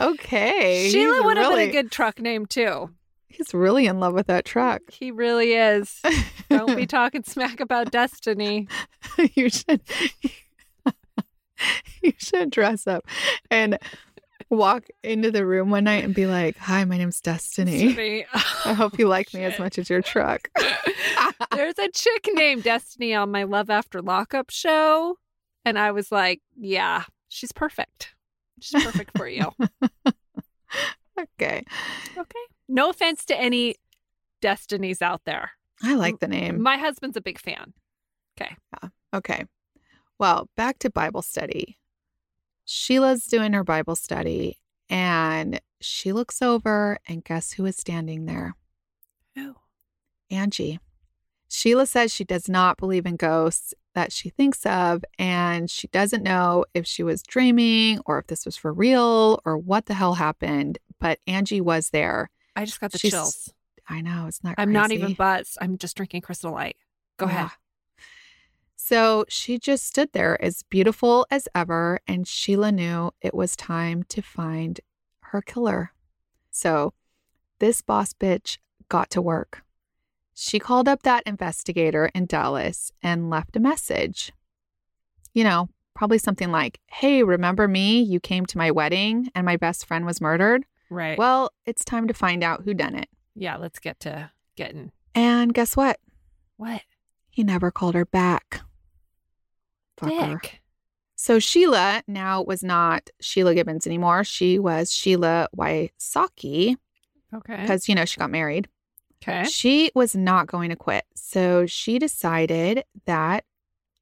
okay. 0.00 0.88
Sheila 0.90 1.24
would 1.24 1.36
have 1.36 1.48
really, 1.48 1.66
been 1.66 1.70
a 1.70 1.72
good 1.82 1.92
truck 1.92 2.20
name 2.20 2.46
too. 2.46 2.90
He's 3.28 3.54
really 3.54 3.86
in 3.86 4.00
love 4.00 4.14
with 4.14 4.26
that 4.26 4.44
truck. 4.44 4.82
He 4.90 5.10
really 5.10 5.54
is. 5.54 6.00
Don't 6.50 6.76
be 6.76 6.86
talking 6.88 7.22
smack 7.24 7.60
about 7.60 7.90
Destiny. 7.90 8.68
you 9.34 9.48
should 9.48 9.80
you 12.02 12.12
should 12.18 12.50
dress 12.50 12.86
up 12.86 13.06
and 13.50 13.78
walk 14.56 14.84
into 15.02 15.30
the 15.30 15.44
room 15.46 15.70
one 15.70 15.84
night 15.84 16.04
and 16.04 16.14
be 16.14 16.26
like, 16.26 16.56
"Hi, 16.58 16.84
my 16.84 16.98
name's 16.98 17.20
Destiny. 17.20 17.88
Destiny. 17.88 18.26
I 18.64 18.72
hope 18.72 18.98
you 18.98 19.08
like 19.08 19.32
me 19.34 19.44
as 19.44 19.58
much 19.58 19.78
as 19.78 19.90
your 19.90 20.02
truck." 20.02 20.50
There's 21.52 21.78
a 21.78 21.88
chick 21.90 22.28
named 22.32 22.62
Destiny 22.62 23.14
on 23.14 23.30
my 23.30 23.44
Love 23.44 23.70
After 23.70 24.00
Lockup 24.00 24.50
show. 24.50 25.16
And 25.64 25.78
I 25.78 25.92
was 25.92 26.10
like, 26.10 26.40
yeah, 26.58 27.04
she's 27.28 27.52
perfect. 27.52 28.14
She's 28.60 28.82
perfect 28.82 29.16
for 29.16 29.28
you. 29.28 29.52
okay. 31.18 31.64
Okay. 32.16 32.44
No 32.68 32.90
offense 32.90 33.24
to 33.26 33.40
any 33.40 33.76
Destinies 34.40 35.02
out 35.02 35.22
there. 35.24 35.52
I 35.82 35.94
like 35.94 36.18
the 36.20 36.28
name. 36.28 36.62
My 36.62 36.76
husband's 36.78 37.16
a 37.16 37.20
big 37.20 37.38
fan. 37.38 37.72
Okay. 38.40 38.56
Yeah. 38.82 38.88
Okay. 39.14 39.44
Well, 40.18 40.48
back 40.56 40.78
to 40.80 40.90
Bible 40.90 41.22
study. 41.22 41.78
Sheila's 42.64 43.24
doing 43.24 43.52
her 43.52 43.64
Bible 43.64 43.96
study 43.96 44.58
and 44.88 45.60
she 45.80 46.12
looks 46.12 46.42
over 46.42 46.98
and 47.08 47.24
guess 47.24 47.52
who 47.52 47.64
is 47.64 47.76
standing 47.76 48.26
there? 48.26 48.54
Oh. 49.36 49.56
Angie. 50.30 50.78
Sheila 51.48 51.86
says 51.86 52.12
she 52.12 52.24
does 52.24 52.48
not 52.48 52.78
believe 52.78 53.04
in 53.04 53.16
ghosts 53.16 53.74
that 53.94 54.10
she 54.10 54.30
thinks 54.30 54.64
of, 54.64 55.04
and 55.18 55.70
she 55.70 55.86
doesn't 55.88 56.22
know 56.22 56.64
if 56.72 56.86
she 56.86 57.02
was 57.02 57.22
dreaming 57.22 58.00
or 58.06 58.18
if 58.18 58.26
this 58.28 58.46
was 58.46 58.56
for 58.56 58.72
real 58.72 59.38
or 59.44 59.58
what 59.58 59.84
the 59.84 59.92
hell 59.92 60.14
happened. 60.14 60.78
But 60.98 61.18
Angie 61.26 61.60
was 61.60 61.90
there. 61.90 62.30
I 62.56 62.64
just 62.64 62.80
got 62.80 62.92
the 62.92 62.98
She's 62.98 63.10
chills. 63.10 63.52
I 63.86 64.00
know 64.00 64.26
it's 64.28 64.42
not. 64.42 64.54
I'm 64.56 64.72
not 64.72 64.92
even 64.92 65.12
buzzed. 65.12 65.58
I'm 65.60 65.76
just 65.76 65.94
drinking 65.94 66.22
Crystal 66.22 66.52
Light. 66.52 66.76
Go 67.18 67.26
ahead. 67.26 67.50
So 68.84 69.24
she 69.28 69.60
just 69.60 69.86
stood 69.86 70.10
there 70.12 70.42
as 70.42 70.64
beautiful 70.64 71.24
as 71.30 71.46
ever, 71.54 72.00
and 72.08 72.26
Sheila 72.26 72.72
knew 72.72 73.12
it 73.20 73.32
was 73.32 73.54
time 73.54 74.02
to 74.08 74.20
find 74.20 74.80
her 75.20 75.40
killer. 75.40 75.92
So 76.50 76.92
this 77.60 77.80
boss 77.80 78.12
bitch 78.12 78.58
got 78.88 79.08
to 79.10 79.22
work. 79.22 79.62
She 80.34 80.58
called 80.58 80.88
up 80.88 81.04
that 81.04 81.22
investigator 81.26 82.10
in 82.12 82.26
Dallas 82.26 82.90
and 83.00 83.30
left 83.30 83.54
a 83.54 83.60
message. 83.60 84.32
You 85.32 85.44
know, 85.44 85.68
probably 85.94 86.18
something 86.18 86.50
like, 86.50 86.80
Hey, 86.90 87.22
remember 87.22 87.68
me? 87.68 88.02
You 88.02 88.18
came 88.18 88.46
to 88.46 88.58
my 88.58 88.72
wedding 88.72 89.30
and 89.34 89.46
my 89.46 89.56
best 89.56 89.86
friend 89.86 90.04
was 90.04 90.20
murdered. 90.20 90.64
Right. 90.90 91.16
Well, 91.16 91.52
it's 91.66 91.84
time 91.84 92.08
to 92.08 92.14
find 92.14 92.42
out 92.42 92.62
who 92.64 92.74
done 92.74 92.96
it. 92.96 93.08
yeah, 93.36 93.56
let's 93.56 93.78
get 93.78 94.00
to 94.00 94.32
getting 94.56 94.90
And 95.14 95.54
guess 95.54 95.76
what? 95.76 96.00
what? 96.56 96.82
He 97.30 97.44
never 97.44 97.70
called 97.70 97.94
her 97.94 98.04
back. 98.06 98.62
Fucker. 100.00 100.40
Dick. 100.40 100.60
So 101.14 101.38
Sheila 101.38 102.02
now 102.08 102.42
was 102.42 102.64
not 102.64 103.08
Sheila 103.20 103.54
Gibbons 103.54 103.86
anymore. 103.86 104.24
She 104.24 104.58
was 104.58 104.92
Sheila 104.92 105.48
Wysocki 105.56 106.76
Okay. 107.34 107.56
because, 107.60 107.88
you 107.88 107.94
know, 107.94 108.04
she 108.04 108.18
got 108.18 108.30
married. 108.30 108.68
Okay. 109.22 109.44
She 109.48 109.92
was 109.94 110.16
not 110.16 110.48
going 110.48 110.70
to 110.70 110.76
quit. 110.76 111.04
So 111.14 111.64
she 111.66 111.98
decided 111.98 112.82
that 113.06 113.44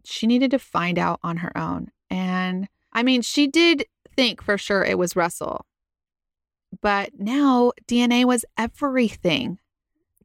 she 0.05 0.27
needed 0.27 0.51
to 0.53 0.59
find 0.59 0.99
out 0.99 1.21
on 1.23 1.39
her 1.39 1.57
own. 1.57 1.91
And 2.09 2.69
I 2.93 3.03
mean, 3.03 3.21
she 3.23 3.47
did 3.47 3.85
think 4.17 4.43
for 4.43 4.57
sure 4.57 4.83
it 4.83 4.99
was 4.99 5.15
Russell. 5.15 5.67
But 6.81 7.11
now 7.19 7.73
DNA 7.87 8.25
was 8.25 8.45
everything. 8.57 9.59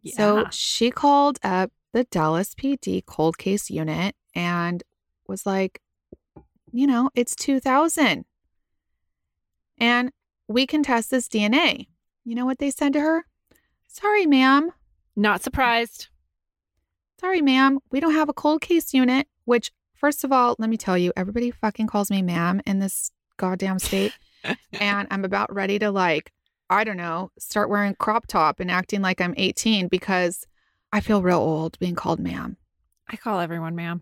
Yeah. 0.02 0.16
So 0.16 0.46
she 0.52 0.92
called 0.92 1.40
up 1.44 1.72
the 1.92 2.06
Dallas 2.06 2.56
PD 2.56 3.06
cold 3.06 3.38
case 3.38 3.70
unit 3.70 4.16
and 4.34 4.82
was 5.28 5.46
like, 5.46 5.82
you 6.72 6.88
know, 6.88 7.10
it's 7.16 7.36
2000. 7.36 8.26
And 9.78 10.12
we 10.48 10.66
can 10.68 10.84
test 10.84 11.12
this 11.12 11.28
DNA. 11.28 11.88
You 12.24 12.36
know 12.36 12.46
what 12.46 12.60
they 12.60 12.72
said 12.72 12.94
to 12.94 13.02
her? 13.02 13.26
Sorry, 13.88 14.26
ma'am. 14.26 14.72
Not 15.16 15.42
surprised. 15.42 16.08
Sorry, 17.20 17.42
ma'am. 17.42 17.80
We 17.92 18.00
don't 18.00 18.14
have 18.14 18.30
a 18.30 18.34
cold 18.34 18.62
case 18.62 18.94
unit, 18.94 19.28
which, 19.46 19.72
first 19.94 20.24
of 20.24 20.32
all, 20.32 20.56
let 20.60 20.70
me 20.70 20.78
tell 20.78 20.98
you, 20.98 21.14
everybody 21.16 21.52
fucking 21.52 21.88
calls 21.88 22.12
me 22.12 22.22
ma'am 22.22 22.62
in 22.66 22.80
this 22.80 23.12
goddamn 23.38 23.80
state. 23.80 24.14
and 24.74 25.08
I'm 25.12 25.24
about 25.24 25.54
ready 25.54 25.80
to, 25.80 25.92
like, 25.92 26.32
I 26.70 26.84
don't 26.84 26.98
know, 26.98 27.32
start 27.38 27.70
wearing 27.70 27.96
crop 27.96 28.28
top 28.28 28.60
and 28.60 28.72
acting 28.72 29.02
like 29.02 29.22
I'm 29.22 29.34
18 29.38 29.88
because 29.88 30.46
I 30.92 31.00
feel 31.00 31.22
real 31.22 31.38
old 31.38 31.78
being 31.80 31.96
called 31.96 32.20
ma'am. 32.20 32.58
I 33.08 33.18
call 33.18 33.40
everyone 33.40 33.76
ma'am. 33.76 34.02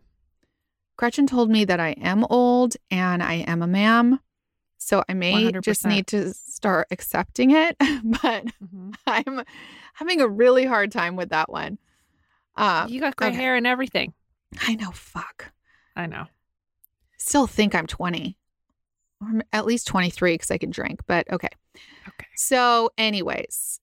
Gretchen 0.98 1.28
told 1.28 1.50
me 1.50 1.66
that 1.66 1.80
I 1.80 1.90
am 1.92 2.26
old 2.30 2.76
and 2.92 3.22
I 3.24 3.36
am 3.48 3.62
a 3.62 3.68
ma'am. 3.68 4.20
So 4.78 5.04
I 5.08 5.14
may 5.14 5.52
just 5.62 5.84
100%. 5.84 5.90
need 5.90 6.08
to 6.08 6.34
start 6.34 6.88
accepting 6.92 7.52
it, 7.52 7.76
but 8.04 8.46
Mhm. 8.64 8.94
I'm 9.08 9.44
having 9.94 10.20
a 10.22 10.28
really 10.28 10.66
hard 10.66 10.92
time 10.92 11.16
with 11.16 11.30
that 11.30 11.50
one. 11.50 11.78
Um, 12.56 12.90
you 12.90 13.00
got 13.00 13.16
gray 13.16 13.30
okay. 13.30 13.38
hair 13.38 13.56
and 13.56 13.66
everything. 13.66 14.14
I 14.62 14.76
know, 14.76 14.92
fuck. 14.92 15.52
I 15.96 16.06
know. 16.06 16.26
Still 17.18 17.48
think 17.48 17.74
I'm 17.74 17.88
20 17.88 18.38
or 19.22 19.42
at 19.54 19.66
least 19.66 19.88
23 19.88 20.34
because 20.34 20.52
I 20.52 20.58
can 20.58 20.70
drink, 20.70 21.00
but 21.08 21.32
okay. 21.32 21.48
Okay. 22.08 22.28
So, 22.36 22.92
anyways, 22.98 23.80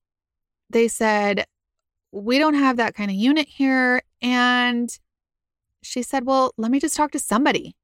they 0.68 0.86
said, 0.86 1.46
we 2.12 2.38
don't 2.38 2.54
have 2.54 2.76
that 2.76 2.94
kind 2.94 3.10
of 3.10 3.16
unit 3.16 3.48
here. 3.48 4.02
And 4.20 4.96
she 5.82 6.02
said, 6.02 6.26
well, 6.26 6.52
let 6.56 6.70
me 6.70 6.80
just 6.80 6.96
talk 6.96 7.10
to 7.12 7.18
somebody. 7.18 7.74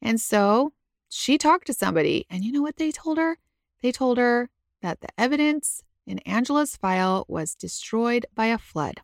And 0.00 0.20
so 0.20 0.72
she 1.08 1.38
talked 1.38 1.66
to 1.66 1.72
somebody. 1.72 2.26
And 2.30 2.44
you 2.44 2.52
know 2.52 2.62
what 2.62 2.76
they 2.76 2.90
told 2.92 3.18
her? 3.18 3.38
They 3.82 3.92
told 3.92 4.18
her 4.18 4.50
that 4.82 5.00
the 5.00 5.08
evidence 5.18 5.82
in 6.06 6.18
Angela's 6.20 6.76
file 6.76 7.24
was 7.28 7.54
destroyed 7.54 8.26
by 8.34 8.46
a 8.46 8.58
flood. 8.58 9.00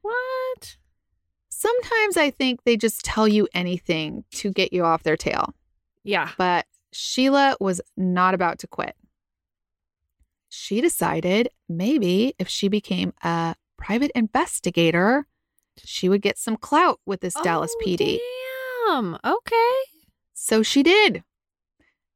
What? 0.00 0.76
Sometimes 1.48 2.16
I 2.16 2.30
think 2.30 2.64
they 2.64 2.76
just 2.76 3.04
tell 3.04 3.28
you 3.28 3.48
anything 3.54 4.24
to 4.32 4.50
get 4.50 4.72
you 4.72 4.84
off 4.84 5.02
their 5.02 5.16
tail. 5.16 5.54
Yeah. 6.02 6.30
But 6.36 6.66
Sheila 6.92 7.56
was 7.60 7.80
not 7.96 8.34
about 8.34 8.58
to 8.60 8.66
quit. 8.66 8.96
She 10.48 10.80
decided 10.80 11.48
maybe 11.68 12.34
if 12.38 12.48
she 12.48 12.68
became 12.68 13.14
a 13.22 13.54
private 13.76 14.10
investigator, 14.14 15.26
she 15.78 16.08
would 16.08 16.22
get 16.22 16.38
some 16.38 16.56
clout 16.56 17.00
with 17.06 17.20
this 17.20 17.34
Dallas 17.42 17.74
Oh, 17.76 17.84
PD. 17.84 18.18
Damn. 18.88 19.18
Okay. 19.24 19.74
So 20.34 20.62
she 20.62 20.82
did. 20.82 21.22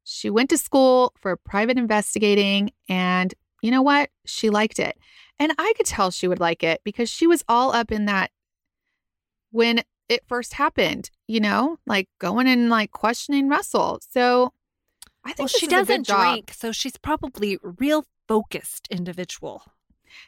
She 0.05 0.31
went 0.31 0.51
to 0.51 0.59
school 0.59 1.13
for 1.19 1.37
private 1.37 1.79
investigating, 1.79 2.71
and 2.89 3.35
you 3.63 3.71
know 3.71 3.83
what? 3.83 4.11
She 4.25 4.51
liked 4.51 4.79
it. 4.79 4.97
And 5.39 5.53
I 5.59 5.73
could 5.77 5.87
tell 5.87 6.11
she 6.11 6.29
would 6.29 6.41
like 6.41 6.63
it 6.63 6.81
because 6.85 7.11
she 7.11 7.27
was 7.27 7.45
all 7.49 7.73
up 7.73 7.91
in 7.93 8.07
that 8.07 8.31
when 9.51 9.83
it 10.09 10.23
first 10.27 10.55
happened, 10.55 11.11
you 11.27 11.41
know, 11.41 11.79
like 11.87 12.09
going 12.21 12.47
and 12.47 12.71
like 12.71 12.93
questioning 12.93 13.49
Russell. 13.49 14.01
So 14.11 14.53
I 15.25 15.31
think 15.33 15.39
Well, 15.41 15.49
she 15.49 15.67
is 15.67 15.73
a 15.73 15.77
good 15.77 15.87
doesn't 15.87 16.07
drink, 16.07 16.53
so 16.57 16.73
she's 16.73 16.97
probably 16.97 17.59
real 17.63 18.05
focused 18.29 18.87
individual. 18.91 19.63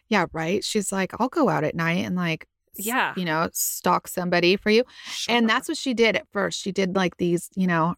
Yeah, 0.09 0.27
right. 0.33 0.65
She's 0.65 0.91
like, 0.91 1.13
I'll 1.19 1.29
go 1.29 1.49
out 1.49 1.65
at 1.65 1.75
night 1.75 2.05
and 2.05 2.17
like, 2.17 2.47
Yeah. 2.77 3.15
you 3.17 3.25
know, 3.25 3.49
stalk 3.53 4.09
somebody 4.09 4.57
for 4.57 4.71
you. 4.71 4.85
And 5.29 5.49
that's 5.49 5.69
what 5.69 5.77
she 5.77 5.95
did 5.95 6.17
at 6.17 6.27
first. 6.33 6.61
She 6.61 6.73
did 6.73 6.95
like 6.97 7.17
these, 7.17 7.51
you 7.55 7.67
know, 7.67 7.95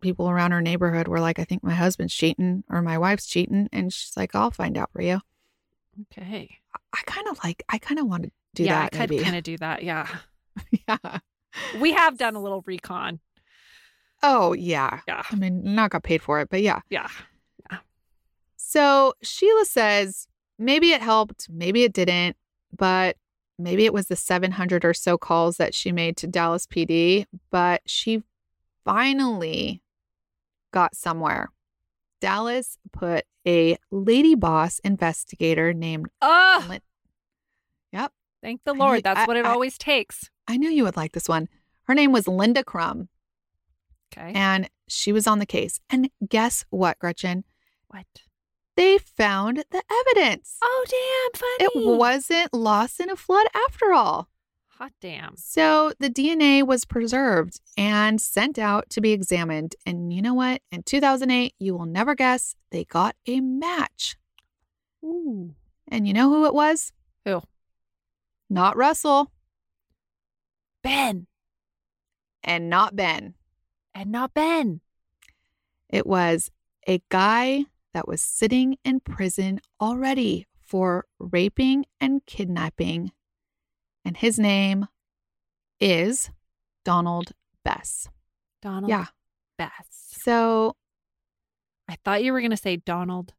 people 0.00 0.30
around 0.30 0.52
her 0.52 0.62
neighborhood 0.62 1.08
were 1.08 1.20
like, 1.20 1.38
I 1.38 1.44
think 1.44 1.62
my 1.62 1.74
husband's 1.74 2.14
cheating 2.14 2.64
or 2.70 2.82
my 2.82 2.98
wife's 2.98 3.26
cheating. 3.26 3.68
And 3.72 3.92
she's 3.92 4.16
like, 4.16 4.34
I'll 4.34 4.50
find 4.50 4.76
out 4.78 4.90
for 4.92 5.02
you. 5.02 5.20
okay. 6.12 6.58
I 6.92 7.00
kind 7.06 7.28
of 7.28 7.38
like, 7.44 7.62
I 7.68 7.78
kind 7.78 7.98
of 8.00 8.06
want 8.06 8.24
to 8.24 8.30
do 8.54 8.64
that. 8.64 8.68
yeah, 8.68 8.88
that 8.90 9.02
I 9.02 9.06
could 9.06 9.22
kind 9.22 9.36
of 9.36 9.42
do 9.42 9.58
that. 9.58 9.82
Yeah. 9.82 10.08
yeah. 10.88 11.18
We 11.80 11.92
have 11.92 12.18
done 12.18 12.34
a 12.34 12.40
little 12.42 12.62
recon. 12.66 13.20
Oh, 14.22 14.52
yeah. 14.52 15.00
Yeah. 15.06 15.22
I 15.30 15.34
mean, 15.36 15.74
not 15.74 15.90
got 15.90 16.02
paid 16.02 16.22
for 16.22 16.40
it, 16.40 16.48
but 16.50 16.62
yeah. 16.62 16.80
Yeah. 16.90 17.08
So 18.56 19.14
Sheila 19.22 19.64
says 19.64 20.28
maybe 20.58 20.90
it 20.92 21.00
helped, 21.00 21.48
maybe 21.50 21.84
it 21.84 21.92
didn't, 21.92 22.36
but 22.76 23.16
maybe 23.58 23.84
it 23.84 23.92
was 23.92 24.06
the 24.08 24.16
700 24.16 24.84
or 24.84 24.94
so 24.94 25.18
calls 25.18 25.56
that 25.56 25.74
she 25.74 25.92
made 25.92 26.16
to 26.18 26.26
Dallas 26.26 26.66
PD, 26.66 27.26
but 27.50 27.82
she 27.86 28.22
finally 28.84 29.82
got 30.72 30.94
somewhere. 30.94 31.50
Dallas 32.20 32.78
put 32.92 33.24
a 33.46 33.76
lady 33.90 34.34
boss 34.34 34.78
investigator 34.80 35.72
named 35.72 36.08
Oh, 36.20 36.78
Yep. 37.92 38.12
thank 38.42 38.64
the 38.64 38.74
Lord. 38.74 38.96
knew- 38.98 39.02
That's 39.02 39.20
I- 39.20 39.24
what 39.26 39.36
it 39.36 39.46
I- 39.46 39.50
always 39.50 39.78
takes. 39.78 40.30
I 40.46 40.56
knew 40.56 40.68
you 40.70 40.84
would 40.84 40.96
like 40.96 41.12
this 41.12 41.28
one. 41.28 41.48
Her 41.84 41.94
name 41.94 42.12
was 42.12 42.26
Linda 42.28 42.62
Crum, 42.64 43.08
Okay. 44.12 44.32
and 44.34 44.68
she 44.88 45.12
was 45.12 45.26
on 45.26 45.38
the 45.38 45.46
case. 45.46 45.80
And 45.90 46.10
guess 46.26 46.64
what, 46.70 46.98
Gretchen? 46.98 47.44
what? 47.88 48.06
They 48.78 48.96
found 48.98 49.64
the 49.72 49.82
evidence. 49.90 50.56
Oh, 50.62 50.84
damn. 50.88 51.40
Funny. 51.40 51.64
It 51.64 51.98
wasn't 51.98 52.54
lost 52.54 53.00
in 53.00 53.10
a 53.10 53.16
flood 53.16 53.48
after 53.66 53.92
all. 53.92 54.28
Hot 54.78 54.92
damn. 55.00 55.36
So 55.36 55.94
the 55.98 56.08
DNA 56.08 56.64
was 56.64 56.84
preserved 56.84 57.60
and 57.76 58.20
sent 58.20 58.56
out 58.56 58.88
to 58.90 59.00
be 59.00 59.10
examined. 59.10 59.74
And 59.84 60.12
you 60.12 60.22
know 60.22 60.32
what? 60.32 60.62
In 60.70 60.84
2008, 60.84 61.54
you 61.58 61.76
will 61.76 61.86
never 61.86 62.14
guess, 62.14 62.54
they 62.70 62.84
got 62.84 63.16
a 63.26 63.40
match. 63.40 64.16
Ooh. 65.04 65.56
And 65.88 66.06
you 66.06 66.14
know 66.14 66.28
who 66.28 66.46
it 66.46 66.54
was? 66.54 66.92
Who? 67.24 67.42
Not 68.48 68.76
Russell 68.76 69.32
Ben. 70.84 71.26
and 72.44 72.70
not 72.70 72.94
Ben. 72.94 73.34
And 73.92 74.12
not 74.12 74.34
Ben. 74.34 74.82
It 75.88 76.06
was 76.06 76.52
a 76.86 77.02
guy 77.08 77.64
that 77.98 78.06
was 78.06 78.22
sitting 78.22 78.76
in 78.84 79.00
prison 79.00 79.58
already 79.80 80.46
for 80.62 81.04
raping 81.18 81.84
and 82.00 82.24
kidnapping. 82.26 83.10
And 84.04 84.16
his 84.16 84.38
name 84.38 84.86
is 85.80 86.30
Donald 86.84 87.32
Bess. 87.64 88.08
Donald 88.62 88.88
Yeah. 88.88 89.06
Bess. 89.58 89.72
So 89.90 90.76
I 91.88 91.96
thought 92.04 92.22
you 92.22 92.32
were 92.32 92.40
going 92.40 92.52
to 92.52 92.56
say 92.56 92.76
Donald 92.76 93.34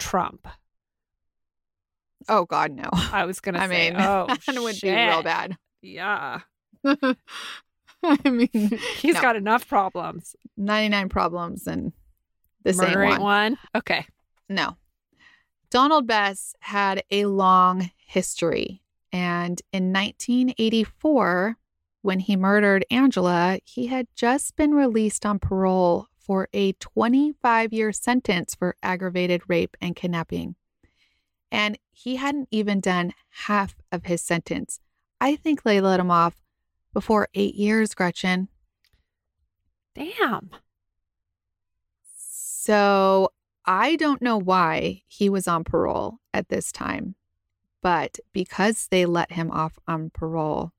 Trump. 0.00 0.48
Oh 2.28 2.46
God, 2.46 2.72
no. 2.72 2.88
I 2.92 3.26
was 3.26 3.38
going 3.38 3.54
to 3.54 3.62
I 3.62 3.68
say, 3.68 3.90
mean, 3.92 4.00
oh, 4.00 4.26
that 4.48 4.60
would 4.60 4.80
be 4.80 4.90
real 4.90 5.22
bad. 5.22 5.56
Yeah. 5.82 6.40
I 6.84 8.28
mean, 8.28 8.48
He's 8.96 9.14
no. 9.14 9.20
got 9.22 9.36
enough 9.36 9.68
problems. 9.68 10.34
99 10.56 11.08
problems 11.10 11.68
and 11.68 11.92
ain't 12.68 12.96
ain't 12.96 13.20
one. 13.20 13.20
one. 13.20 13.58
Okay. 13.74 14.06
No. 14.48 14.76
Donald 15.70 16.06
Bess 16.06 16.54
had 16.60 17.02
a 17.10 17.26
long 17.26 17.90
history. 17.96 18.82
And 19.12 19.60
in 19.72 19.92
1984, 19.92 21.56
when 22.02 22.20
he 22.20 22.36
murdered 22.36 22.84
Angela, 22.90 23.58
he 23.64 23.86
had 23.86 24.06
just 24.14 24.56
been 24.56 24.72
released 24.72 25.26
on 25.26 25.38
parole 25.38 26.06
for 26.16 26.48
a 26.52 26.72
25 26.72 27.72
year 27.72 27.92
sentence 27.92 28.54
for 28.54 28.76
aggravated 28.82 29.42
rape 29.48 29.76
and 29.80 29.96
kidnapping. 29.96 30.56
And 31.50 31.78
he 31.90 32.16
hadn't 32.16 32.48
even 32.50 32.80
done 32.80 33.14
half 33.30 33.74
of 33.90 34.04
his 34.04 34.22
sentence. 34.22 34.80
I 35.20 35.36
think 35.36 35.62
they 35.62 35.80
let 35.80 36.00
him 36.00 36.10
off 36.10 36.42
before 36.92 37.28
eight 37.34 37.54
years, 37.54 37.94
Gretchen. 37.94 38.48
Damn. 39.94 40.50
So 42.68 43.32
I 43.64 43.96
don't 43.96 44.20
know 44.20 44.36
why 44.36 45.00
he 45.06 45.30
was 45.30 45.48
on 45.48 45.64
parole 45.64 46.18
at 46.34 46.50
this 46.50 46.70
time, 46.70 47.14
but 47.80 48.18
because 48.34 48.88
they 48.90 49.06
let 49.06 49.32
him 49.32 49.50
off 49.50 49.78
on 49.88 50.10
parole, 50.10 50.72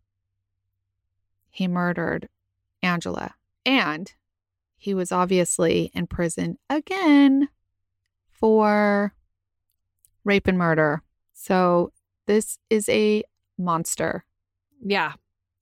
he 1.49 1.67
murdered 1.67 2.29
Angela. 2.83 3.33
And 3.65 4.13
he 4.77 4.93
was 4.93 5.11
obviously 5.11 5.89
in 5.95 6.05
prison 6.05 6.59
again 6.69 7.49
for 8.29 9.15
rape 10.23 10.45
and 10.45 10.59
murder. 10.59 11.01
So 11.33 11.91
this 12.27 12.59
is 12.69 12.87
a 12.87 13.23
monster, 13.57 14.25
Yeah. 14.79 15.13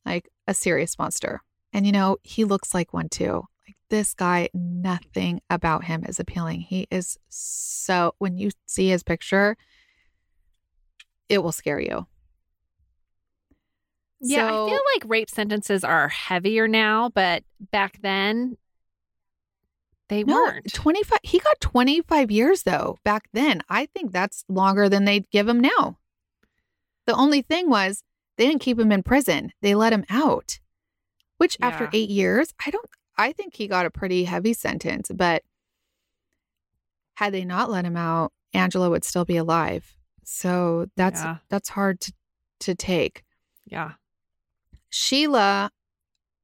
like 0.05 0.27
a 0.45 0.53
serious 0.53 0.99
monster. 0.99 1.39
And 1.71 1.85
you 1.85 1.93
know, 1.93 2.17
he 2.21 2.43
looks 2.43 2.73
like 2.73 2.91
one 2.91 3.07
too. 3.07 3.45
Like 3.67 3.75
this 3.89 4.13
guy, 4.13 4.49
nothing 4.53 5.41
about 5.49 5.83
him 5.83 6.05
is 6.07 6.19
appealing. 6.19 6.61
He 6.61 6.87
is 6.89 7.17
so, 7.29 8.15
when 8.17 8.37
you 8.37 8.51
see 8.65 8.89
his 8.89 9.03
picture, 9.03 9.57
it 11.29 11.39
will 11.43 11.51
scare 11.51 11.79
you. 11.79 12.07
Yeah. 14.21 14.47
So- 14.49 14.65
I 14.65 14.69
feel 14.69 14.81
like 14.95 15.03
rape 15.05 15.29
sentences 15.29 15.83
are 15.83 16.07
heavier 16.09 16.67
now, 16.67 17.09
but 17.09 17.43
back 17.71 17.99
then 18.01 18.57
they 20.09 20.23
No, 20.23 20.35
weren't. 20.35 20.71
25, 20.73 21.19
he 21.23 21.39
got 21.39 21.59
25 21.59 22.31
years 22.31 22.63
though 22.63 22.97
back 23.03 23.27
then. 23.33 23.61
I 23.69 23.87
think 23.87 24.11
that's 24.13 24.45
longer 24.47 24.87
than 24.87 25.03
they'd 25.05 25.29
give 25.29 25.47
him 25.47 25.59
now. 25.59 25.97
The 27.05 27.13
only 27.15 27.41
thing 27.41 27.69
was 27.69 28.03
they 28.37 28.47
didn't 28.47 28.61
keep 28.61 28.79
him 28.79 28.91
in 28.91 29.03
prison, 29.03 29.51
they 29.61 29.75
let 29.75 29.91
him 29.93 30.05
out, 30.09 30.59
which 31.37 31.57
after 31.61 31.89
eight 31.93 32.09
years, 32.09 32.53
I 32.65 32.69
don't, 32.71 32.85
I 33.17 33.31
think 33.31 33.55
he 33.55 33.67
got 33.67 33.85
a 33.85 33.89
pretty 33.91 34.23
heavy 34.25 34.53
sentence. 34.53 35.09
But 35.13 35.43
had 37.15 37.33
they 37.33 37.45
not 37.45 37.69
let 37.69 37.85
him 37.85 37.97
out, 37.97 38.31
Angela 38.53 38.89
would 38.89 39.03
still 39.03 39.25
be 39.25 39.37
alive. 39.37 39.95
So 40.23 40.87
that's 40.95 41.21
Yeah. 41.21 41.37
that's 41.49 41.69
hard 41.69 41.99
to 42.01 42.13
to 42.59 42.73
take. 42.75 43.23
yeah. 43.65 43.93
Sheila 44.89 45.69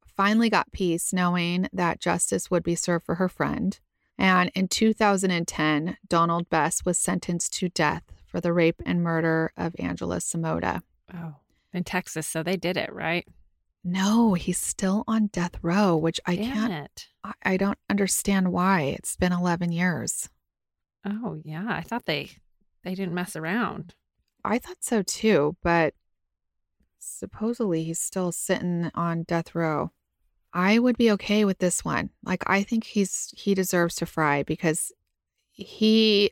finally 0.06 0.50
got 0.50 0.72
peace 0.72 1.12
knowing 1.14 1.68
that 1.74 2.00
justice 2.00 2.52
would 2.52 2.62
be 2.64 2.76
served 2.76 3.04
for 3.06 3.16
her 3.16 3.28
friend. 3.30 3.80
And 4.18 4.52
in 4.54 4.68
2010, 4.68 5.98
Donald 6.08 6.50
Bess 6.50 6.86
was 6.86 7.00
sentenced 7.00 7.54
to 7.54 7.70
death 7.70 8.04
for 8.28 8.40
the 8.40 8.54
rape 8.54 8.80
and 8.86 9.02
murder 9.02 9.52
of 9.58 9.76
Angela 9.80 10.18
Samota. 10.18 10.82
Oh, 11.12 11.36
in 11.74 11.84
Texas. 11.84 12.28
So 12.28 12.44
they 12.44 12.58
did 12.58 12.78
it, 12.78 12.94
right? 12.94 13.28
No, 13.84 14.34
he's 14.34 14.58
still 14.58 15.04
on 15.08 15.28
death 15.28 15.56
row, 15.62 15.98
which 15.98 16.20
I 16.26 16.36
Damn 16.38 16.54
can't, 16.54 16.74
it. 16.86 17.08
I- 17.24 17.34
I 17.54 17.58
don't 17.58 17.78
understand 17.90 18.52
why. 18.54 18.82
It's 18.84 19.16
been 19.18 19.34
11 19.34 19.72
years. 19.72 20.30
Oh, 21.06 21.38
yeah. 21.44 21.66
I 21.68 21.82
thought 21.82 22.06
they 22.06 22.32
they 22.84 22.96
didn't 22.96 23.14
mess 23.14 23.36
around. 23.36 23.94
I 24.46 24.58
thought 24.60 24.84
so 24.84 25.02
too, 25.02 25.56
but 25.64 25.94
supposedly 27.00 27.84
he's 27.84 28.00
still 28.00 28.32
sitting 28.32 28.90
on 28.94 29.24
death 29.24 29.54
row. 29.56 29.92
I 30.54 30.80
would 30.80 30.98
be 30.98 31.12
okay 31.12 31.46
with 31.46 31.58
this 31.60 31.84
one. 31.84 32.10
Like 32.24 32.44
I 32.48 32.64
think 32.64 32.84
he's 32.86 33.34
he 33.38 33.54
deserves 33.56 33.96
to 33.96 34.06
fry 34.06 34.44
because 34.44 34.92
he 35.52 36.32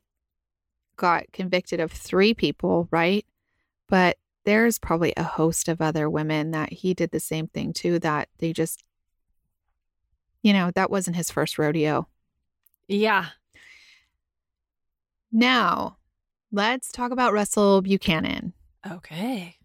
got 0.95 1.31
convicted 1.33 1.79
of 1.79 1.91
3 1.91 2.33
people, 2.33 2.87
right? 2.91 3.25
But 3.89 4.17
there's 4.45 4.79
probably 4.79 5.13
a 5.15 5.23
host 5.23 5.67
of 5.67 5.81
other 5.81 6.09
women 6.09 6.51
that 6.51 6.73
he 6.73 6.93
did 6.93 7.11
the 7.11 7.19
same 7.19 7.47
thing 7.47 7.73
to 7.73 7.99
that 7.99 8.29
they 8.39 8.53
just 8.53 8.83
you 10.41 10.53
know, 10.53 10.71
that 10.75 10.89
wasn't 10.89 11.15
his 11.15 11.31
first 11.31 11.57
rodeo. 11.57 12.07
Yeah. 12.87 13.27
Now, 15.31 15.97
let's 16.51 16.91
talk 16.91 17.11
about 17.11 17.33
Russell 17.33 17.81
Buchanan. 17.81 18.53
Okay. 18.89 19.55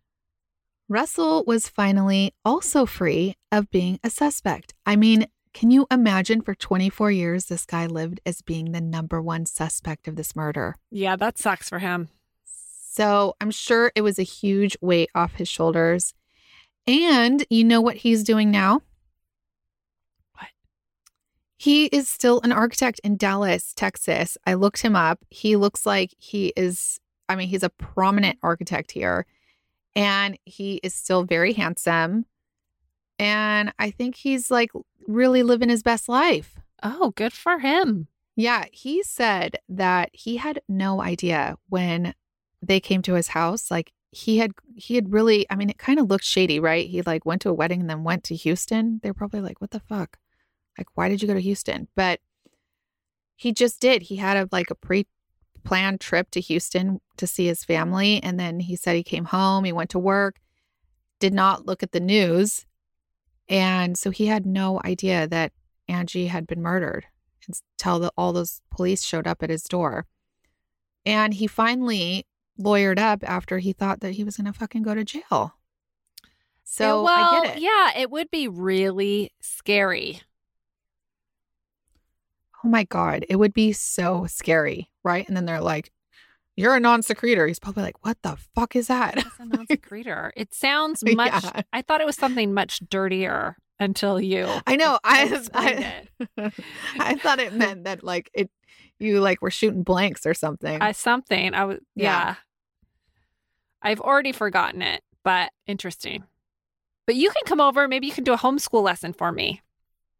Russell 0.88 1.44
was 1.46 1.68
finally 1.68 2.34
also 2.44 2.86
free 2.86 3.34
of 3.50 3.70
being 3.70 3.98
a 4.04 4.10
suspect. 4.10 4.74
I 4.84 4.94
mean, 4.94 5.26
can 5.52 5.70
you 5.70 5.86
imagine 5.90 6.42
for 6.42 6.54
24 6.54 7.10
years 7.10 7.46
this 7.46 7.64
guy 7.64 7.86
lived 7.86 8.20
as 8.24 8.42
being 8.42 8.72
the 8.72 8.80
number 8.80 9.20
one 9.20 9.46
suspect 9.46 10.06
of 10.06 10.14
this 10.14 10.36
murder? 10.36 10.76
Yeah, 10.90 11.16
that 11.16 11.38
sucks 11.38 11.68
for 11.68 11.80
him. 11.80 12.08
So 12.96 13.36
I'm 13.42 13.50
sure 13.50 13.92
it 13.94 14.00
was 14.00 14.18
a 14.18 14.22
huge 14.22 14.74
weight 14.80 15.10
off 15.14 15.34
his 15.34 15.48
shoulders. 15.48 16.14
And 16.86 17.44
you 17.50 17.62
know 17.62 17.82
what 17.82 17.96
he's 17.96 18.24
doing 18.24 18.50
now? 18.50 18.80
What? 20.32 20.48
He 21.58 21.86
is 21.86 22.08
still 22.08 22.40
an 22.42 22.52
architect 22.52 22.98
in 23.04 23.18
Dallas, 23.18 23.74
Texas. 23.74 24.38
I 24.46 24.54
looked 24.54 24.80
him 24.80 24.96
up. 24.96 25.18
He 25.28 25.56
looks 25.56 25.84
like 25.84 26.14
he 26.16 26.54
is, 26.56 26.98
I 27.28 27.36
mean, 27.36 27.48
he's 27.48 27.62
a 27.62 27.68
prominent 27.68 28.38
architect 28.42 28.92
here 28.92 29.26
and 29.94 30.38
he 30.46 30.76
is 30.82 30.94
still 30.94 31.24
very 31.24 31.52
handsome. 31.52 32.24
And 33.18 33.74
I 33.78 33.90
think 33.90 34.16
he's 34.16 34.50
like 34.50 34.70
really 35.06 35.42
living 35.42 35.68
his 35.68 35.82
best 35.82 36.08
life. 36.08 36.58
Oh, 36.82 37.12
good 37.14 37.34
for 37.34 37.58
him. 37.58 38.08
Yeah, 38.36 38.64
he 38.72 39.02
said 39.02 39.58
that 39.68 40.08
he 40.14 40.38
had 40.38 40.62
no 40.66 41.02
idea 41.02 41.56
when 41.68 42.14
they 42.62 42.80
came 42.80 43.02
to 43.02 43.14
his 43.14 43.28
house. 43.28 43.70
Like 43.70 43.92
he 44.10 44.38
had 44.38 44.52
he 44.74 44.94
had 44.94 45.12
really 45.12 45.46
I 45.50 45.56
mean 45.56 45.70
it 45.70 45.78
kind 45.78 45.98
of 45.98 46.08
looked 46.08 46.24
shady, 46.24 46.60
right? 46.60 46.88
He 46.88 47.02
like 47.02 47.26
went 47.26 47.42
to 47.42 47.50
a 47.50 47.54
wedding 47.54 47.80
and 47.80 47.90
then 47.90 48.04
went 48.04 48.24
to 48.24 48.34
Houston. 48.34 49.00
They're 49.02 49.14
probably 49.14 49.40
like, 49.40 49.60
"What 49.60 49.70
the 49.70 49.80
fuck? 49.80 50.18
Like 50.78 50.88
why 50.94 51.08
did 51.08 51.22
you 51.22 51.28
go 51.28 51.34
to 51.34 51.40
Houston?" 51.40 51.88
But 51.94 52.20
he 53.36 53.52
just 53.52 53.80
did. 53.80 54.02
He 54.02 54.16
had 54.16 54.36
a 54.36 54.48
like 54.50 54.70
a 54.70 54.74
pre 54.74 55.06
planned 55.66 56.00
trip 56.00 56.30
to 56.30 56.40
Houston 56.40 57.00
to 57.18 57.26
see 57.26 57.46
his 57.46 57.64
family. 57.64 58.22
And 58.22 58.40
then 58.40 58.60
he 58.60 58.76
said 58.76 58.96
he 58.96 59.02
came 59.02 59.26
home, 59.26 59.64
he 59.64 59.72
went 59.72 59.90
to 59.90 59.98
work, 59.98 60.36
did 61.20 61.34
not 61.34 61.66
look 61.66 61.82
at 61.82 61.92
the 61.92 62.00
news. 62.00 62.64
And 63.48 63.98
so 63.98 64.10
he 64.10 64.26
had 64.26 64.46
no 64.46 64.80
idea 64.84 65.26
that 65.28 65.52
Angie 65.88 66.28
had 66.28 66.46
been 66.46 66.62
murdered 66.62 67.06
until 67.46 67.98
the, 67.98 68.12
all 68.16 68.32
those 68.32 68.62
police 68.70 69.04
showed 69.04 69.26
up 69.26 69.42
at 69.42 69.50
his 69.50 69.64
door. 69.64 70.06
And 71.04 71.34
he 71.34 71.46
finally 71.46 72.26
lawyered 72.58 72.98
up 72.98 73.22
after 73.24 73.58
he 73.58 73.72
thought 73.72 74.00
that 74.00 74.12
he 74.12 74.24
was 74.24 74.36
going 74.36 74.46
to 74.46 74.52
fucking 74.58 74.82
go 74.82 74.94
to 74.94 75.04
jail. 75.04 75.54
So 76.64 77.04
well, 77.04 77.34
I 77.34 77.40
get 77.46 77.56
it. 77.56 77.62
Yeah, 77.62 77.98
it 77.98 78.10
would 78.10 78.30
be 78.30 78.48
really 78.48 79.30
scary. 79.40 80.20
Oh 82.64 82.68
my 82.68 82.84
God. 82.84 83.24
It 83.28 83.36
would 83.36 83.54
be 83.54 83.72
so 83.72 84.26
scary. 84.26 84.90
Right. 85.04 85.26
And 85.28 85.36
then 85.36 85.44
they're 85.46 85.60
like, 85.60 85.92
you're 86.56 86.74
a 86.74 86.80
non 86.80 87.02
secretor. 87.02 87.46
He's 87.46 87.58
probably 87.58 87.82
like, 87.82 88.04
what 88.04 88.18
the 88.22 88.36
fuck 88.54 88.74
is 88.74 88.88
that? 88.88 89.18
It's 89.18 89.38
a 89.38 89.44
non 89.44 89.66
secretor. 89.66 90.32
it 90.36 90.54
sounds 90.54 91.02
much, 91.14 91.44
Yeah. 91.44 91.62
I 91.72 91.82
thought 91.82 92.00
it 92.00 92.06
was 92.06 92.16
something 92.16 92.52
much 92.54 92.80
dirtier 92.88 93.56
until 93.78 94.20
you. 94.20 94.48
I 94.66 94.76
know. 94.76 94.98
I, 95.04 95.42
I. 95.54 96.02
I 96.98 97.14
thought 97.16 97.38
it 97.40 97.52
meant 97.52 97.84
that 97.84 98.02
like 98.02 98.30
it, 98.34 98.50
you 98.98 99.20
like 99.20 99.42
were 99.42 99.50
shooting 99.50 99.82
blanks 99.82 100.24
or 100.26 100.32
something. 100.34 100.80
I, 100.80 100.92
something. 100.92 101.52
I 101.54 101.64
was, 101.66 101.78
yeah. 101.94 102.04
Yeah. 102.28 102.34
I've 103.86 104.00
already 104.00 104.32
forgotten 104.32 104.82
it, 104.82 105.04
but 105.22 105.52
interesting. 105.68 106.24
But 107.06 107.14
you 107.14 107.30
can 107.30 107.42
come 107.46 107.60
over. 107.60 107.86
Maybe 107.86 108.08
you 108.08 108.12
can 108.12 108.24
do 108.24 108.32
a 108.32 108.36
homeschool 108.36 108.82
lesson 108.82 109.12
for 109.12 109.30
me. 109.32 109.62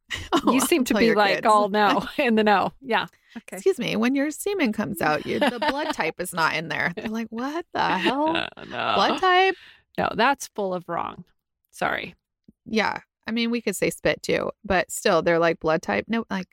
Oh, 0.33 0.53
you 0.53 0.61
seem 0.61 0.85
to 0.85 0.95
be 0.95 1.17
like 1.17 1.39
kids. 1.39 1.47
all 1.49 1.69
no 1.69 2.07
in 2.17 2.37
the 2.37 2.45
know. 2.45 2.73
Yeah. 2.81 3.07
Okay. 3.37 3.57
Excuse 3.57 3.81
me. 3.81 3.97
When 3.97 4.15
your 4.15 4.31
semen 4.31 4.73
comes 4.73 5.03
out, 5.03 5.27
you, 5.27 5.41
the 5.41 5.59
blood 5.59 5.93
type 5.95 6.21
is 6.21 6.33
not 6.33 6.55
in 6.55 6.69
there. 6.69 6.93
They're 6.95 7.09
like, 7.09 7.27
what 7.31 7.67
the 7.75 7.81
hell? 7.99 8.37
Uh, 8.37 8.47
no. 8.59 8.93
Blood 8.95 9.19
type? 9.19 9.57
No, 9.99 10.11
that's 10.15 10.47
full 10.55 10.73
of 10.75 10.89
wrong. 10.89 11.25
Sorry. 11.73 12.15
Yeah. 12.67 13.01
I 13.27 13.33
mean, 13.33 13.51
we 13.51 13.61
could 13.61 13.75
say 13.75 13.91
spit 13.91 14.23
too, 14.23 14.53
but 14.65 14.93
still, 14.93 15.23
they're 15.23 15.41
like 15.41 15.59
blood 15.59 15.83
type. 15.83 16.05
No, 16.07 16.25
like 16.31 16.47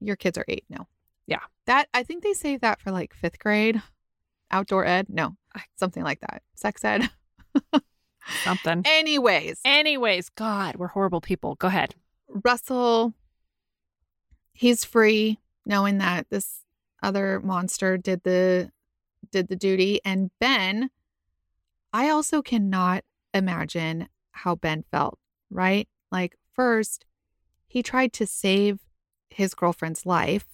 your 0.00 0.14
kids 0.16 0.38
are 0.38 0.44
eight. 0.46 0.64
No. 0.70 0.86
Yeah. 1.26 1.40
That 1.66 1.88
I 1.92 2.04
think 2.04 2.22
they 2.22 2.34
say 2.34 2.56
that 2.58 2.80
for 2.80 2.92
like 2.92 3.14
fifth 3.14 3.40
grade, 3.40 3.82
outdoor 4.52 4.84
ed. 4.86 5.06
No, 5.08 5.34
something 5.76 6.02
like 6.02 6.20
that. 6.20 6.42
Sex 6.54 6.84
ed. 6.84 7.10
Something. 8.44 8.82
Anyways, 8.86 9.60
Anyways, 9.64 10.28
God, 10.30 10.76
we're 10.76 10.88
horrible 10.88 11.20
people. 11.20 11.56
Go 11.56 11.68
ahead. 11.68 11.94
Russell, 12.28 13.14
he's 14.52 14.84
free 14.84 15.38
knowing 15.66 15.98
that 15.98 16.26
this 16.30 16.64
other 17.02 17.40
monster 17.40 17.96
did 17.96 18.22
the 18.22 18.70
did 19.30 19.48
the 19.48 19.56
duty 19.56 20.00
and 20.04 20.30
Ben 20.40 20.90
I 21.92 22.08
also 22.08 22.40
cannot 22.42 23.04
imagine 23.34 24.08
how 24.32 24.54
Ben 24.54 24.84
felt, 24.90 25.18
right? 25.50 25.88
Like 26.10 26.36
first 26.54 27.04
he 27.66 27.82
tried 27.82 28.12
to 28.14 28.26
save 28.26 28.80
his 29.28 29.54
girlfriend's 29.54 30.06
life 30.06 30.46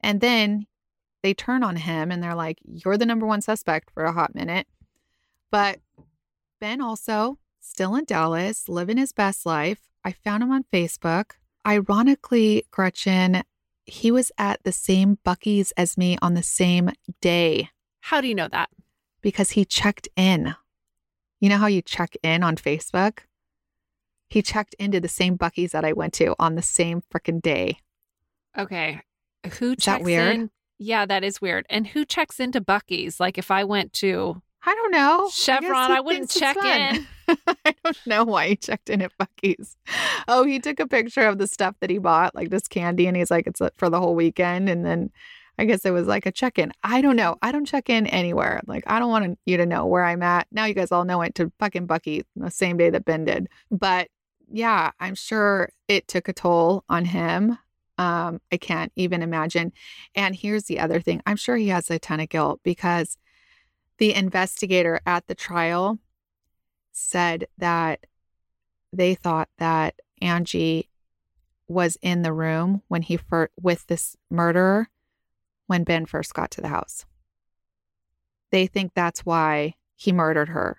and 0.00 0.20
then 0.20 0.66
they 1.22 1.34
turn 1.34 1.62
on 1.62 1.76
him 1.76 2.10
and 2.10 2.22
they're 2.22 2.34
like 2.34 2.58
you're 2.64 2.96
the 2.96 3.06
number 3.06 3.26
one 3.26 3.40
suspect 3.40 3.90
for 3.92 4.04
a 4.04 4.12
hot 4.12 4.34
minute. 4.34 4.66
But 5.50 5.80
Ben 6.60 6.80
also 6.80 7.38
still 7.60 7.94
in 7.94 8.04
Dallas, 8.04 8.68
living 8.68 8.96
his 8.96 9.12
best 9.12 9.44
life. 9.44 9.80
I 10.04 10.12
found 10.12 10.42
him 10.42 10.50
on 10.50 10.64
Facebook. 10.72 11.32
Ironically, 11.66 12.64
Gretchen, 12.70 13.42
he 13.84 14.10
was 14.10 14.32
at 14.38 14.62
the 14.64 14.72
same 14.72 15.18
Buc-ee's 15.26 15.72
as 15.76 15.98
me 15.98 16.16
on 16.22 16.34
the 16.34 16.42
same 16.42 16.90
day 17.20 17.68
How 18.00 18.20
do 18.20 18.28
you 18.28 18.34
know 18.34 18.48
that? 18.48 18.70
because 19.20 19.50
he 19.50 19.64
checked 19.66 20.08
in. 20.16 20.54
You 21.40 21.48
know 21.50 21.58
how 21.58 21.66
you 21.66 21.82
check 21.82 22.16
in 22.22 22.42
on 22.42 22.56
Facebook? 22.56 23.20
He 24.28 24.40
checked 24.42 24.74
into 24.78 25.00
the 25.00 25.08
same 25.08 25.36
Buc-ee's 25.36 25.72
that 25.72 25.84
I 25.84 25.92
went 25.92 26.14
to 26.14 26.34
on 26.38 26.54
the 26.54 26.62
same 26.62 27.02
freaking 27.12 27.42
day. 27.42 27.78
Okay. 28.56 29.00
Who 29.58 29.74
that 29.76 30.02
weird? 30.02 30.34
in? 30.34 30.50
Yeah, 30.82 31.04
that 31.04 31.22
is 31.22 31.42
weird. 31.42 31.66
And 31.68 31.86
who 31.86 32.06
checks 32.06 32.40
into 32.40 32.60
Buc-ee's? 32.60 33.20
Like 33.20 33.36
if 33.36 33.50
I 33.50 33.64
went 33.64 33.92
to 33.94 34.40
I 34.64 34.74
don't 34.74 34.90
know. 34.90 35.30
Chevron, 35.32 35.90
he 35.90 35.96
I 35.96 36.00
wouldn't 36.00 36.30
check 36.30 36.56
in. 36.56 37.06
I 37.64 37.74
don't 37.84 38.06
know 38.06 38.24
why 38.24 38.48
he 38.48 38.56
checked 38.56 38.90
in 38.90 39.02
at 39.02 39.12
Buc-ee's. 39.18 39.76
Oh, 40.26 40.44
he 40.44 40.58
took 40.58 40.80
a 40.80 40.86
picture 40.86 41.26
of 41.26 41.38
the 41.38 41.46
stuff 41.46 41.76
that 41.80 41.90
he 41.90 41.98
bought, 41.98 42.34
like 42.34 42.50
this 42.50 42.66
candy, 42.66 43.06
and 43.06 43.16
he's 43.16 43.30
like, 43.30 43.46
it's 43.46 43.60
uh, 43.60 43.70
for 43.76 43.88
the 43.88 44.00
whole 44.00 44.14
weekend. 44.14 44.68
And 44.68 44.84
then 44.84 45.10
I 45.58 45.64
guess 45.66 45.84
it 45.84 45.90
was 45.90 46.06
like 46.06 46.26
a 46.26 46.32
check 46.32 46.58
in. 46.58 46.72
I 46.82 47.00
don't 47.02 47.16
know. 47.16 47.36
I 47.42 47.52
don't 47.52 47.66
check 47.66 47.88
in 47.90 48.06
anywhere. 48.06 48.60
Like, 48.66 48.84
I 48.86 48.98
don't 48.98 49.10
want 49.10 49.38
you 49.46 49.58
to 49.58 49.66
know 49.66 49.86
where 49.86 50.04
I'm 50.04 50.22
at. 50.22 50.46
Now 50.50 50.64
you 50.64 50.74
guys 50.74 50.92
all 50.92 51.04
know 51.04 51.20
it 51.22 51.34
to 51.36 51.52
fucking 51.58 51.86
Bucky 51.86 52.24
the 52.36 52.50
same 52.50 52.76
day 52.76 52.90
that 52.90 53.04
Ben 53.04 53.24
did. 53.24 53.48
But 53.70 54.08
yeah, 54.50 54.90
I'm 54.98 55.14
sure 55.14 55.70
it 55.88 56.08
took 56.08 56.28
a 56.28 56.32
toll 56.32 56.84
on 56.88 57.04
him. 57.04 57.58
Um, 58.00 58.40
I 58.50 58.56
can't 58.56 58.92
even 58.96 59.20
imagine. 59.20 59.74
And 60.14 60.34
here's 60.34 60.64
the 60.64 60.80
other 60.80 61.02
thing 61.02 61.20
I'm 61.26 61.36
sure 61.36 61.56
he 61.56 61.68
has 61.68 61.90
a 61.90 61.98
ton 61.98 62.18
of 62.18 62.30
guilt 62.30 62.60
because 62.64 63.18
the 63.98 64.14
investigator 64.14 65.02
at 65.04 65.26
the 65.26 65.34
trial 65.34 65.98
said 66.92 67.46
that 67.58 68.06
they 68.90 69.14
thought 69.14 69.50
that 69.58 69.96
Angie 70.22 70.88
was 71.68 71.98
in 72.00 72.22
the 72.22 72.32
room 72.32 72.80
when 72.88 73.02
he 73.02 73.20
with 73.60 73.86
this 73.86 74.16
murderer 74.30 74.88
when 75.66 75.84
Ben 75.84 76.06
first 76.06 76.32
got 76.32 76.50
to 76.52 76.62
the 76.62 76.68
house. 76.68 77.04
They 78.50 78.66
think 78.66 78.92
that's 78.94 79.26
why 79.26 79.74
he 79.94 80.10
murdered 80.10 80.48
her 80.48 80.78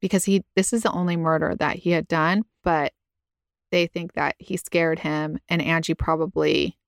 because 0.00 0.24
he 0.24 0.44
this 0.56 0.72
is 0.72 0.82
the 0.82 0.92
only 0.92 1.18
murder 1.18 1.54
that 1.58 1.76
he 1.76 1.90
had 1.90 2.08
done, 2.08 2.44
but 2.64 2.94
they 3.70 3.86
think 3.86 4.14
that 4.14 4.34
he 4.38 4.56
scared 4.56 5.00
him 5.00 5.38
and 5.48 5.60
Angie 5.62 5.94
probably 5.94 6.78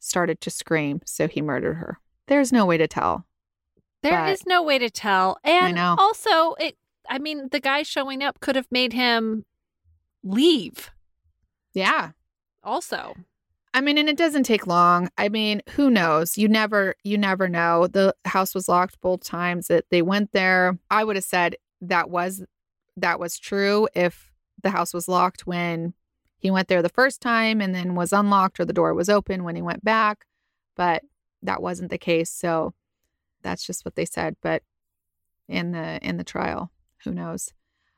started 0.00 0.40
to 0.42 0.50
scream, 0.50 1.00
so 1.04 1.28
he 1.28 1.40
murdered 1.42 1.74
her. 1.74 1.98
There's 2.26 2.52
no 2.52 2.64
way 2.66 2.76
to 2.78 2.86
tell. 2.88 3.26
There 4.02 4.26
is 4.26 4.44
no 4.46 4.62
way 4.62 4.78
to 4.78 4.90
tell. 4.90 5.38
And 5.44 5.78
also 5.98 6.54
it 6.54 6.76
I 7.08 7.18
mean, 7.18 7.48
the 7.50 7.60
guy 7.60 7.82
showing 7.82 8.22
up 8.22 8.40
could 8.40 8.56
have 8.56 8.68
made 8.70 8.92
him 8.94 9.44
leave 10.22 10.90
Yeah. 11.74 12.10
also. 12.62 13.14
I 13.74 13.80
mean, 13.80 13.98
and 13.98 14.08
it 14.08 14.16
doesn't 14.16 14.44
take 14.44 14.66
long. 14.68 15.10
I 15.18 15.28
mean, 15.28 15.60
who 15.70 15.90
knows? 15.90 16.38
You 16.38 16.46
never, 16.48 16.94
you 17.02 17.18
never 17.18 17.48
know. 17.48 17.88
The 17.88 18.14
house 18.24 18.54
was 18.54 18.68
locked 18.68 19.00
both 19.00 19.24
times 19.24 19.66
that 19.66 19.84
they 19.90 20.00
went 20.00 20.30
there. 20.32 20.78
I 20.90 21.02
would 21.02 21.16
have 21.16 21.24
said 21.24 21.56
that 21.80 22.08
was 22.08 22.44
that 22.96 23.18
was 23.18 23.36
true 23.38 23.88
if 23.94 24.30
the 24.62 24.70
house 24.70 24.94
was 24.94 25.08
locked 25.08 25.46
when 25.46 25.92
he 26.44 26.50
went 26.50 26.68
there 26.68 26.82
the 26.82 26.90
first 26.90 27.22
time 27.22 27.62
and 27.62 27.74
then 27.74 27.94
was 27.94 28.12
unlocked 28.12 28.60
or 28.60 28.66
the 28.66 28.72
door 28.74 28.92
was 28.92 29.08
open 29.08 29.44
when 29.44 29.56
he 29.56 29.62
went 29.62 29.82
back. 29.82 30.26
But 30.76 31.02
that 31.42 31.62
wasn't 31.62 31.88
the 31.90 31.96
case. 31.98 32.30
So 32.30 32.74
that's 33.42 33.66
just 33.66 33.82
what 33.86 33.94
they 33.96 34.04
said. 34.04 34.36
But 34.42 34.62
in 35.48 35.72
the 35.72 35.98
in 36.06 36.18
the 36.18 36.24
trial, 36.24 36.70
who 37.02 37.12
knows? 37.12 37.52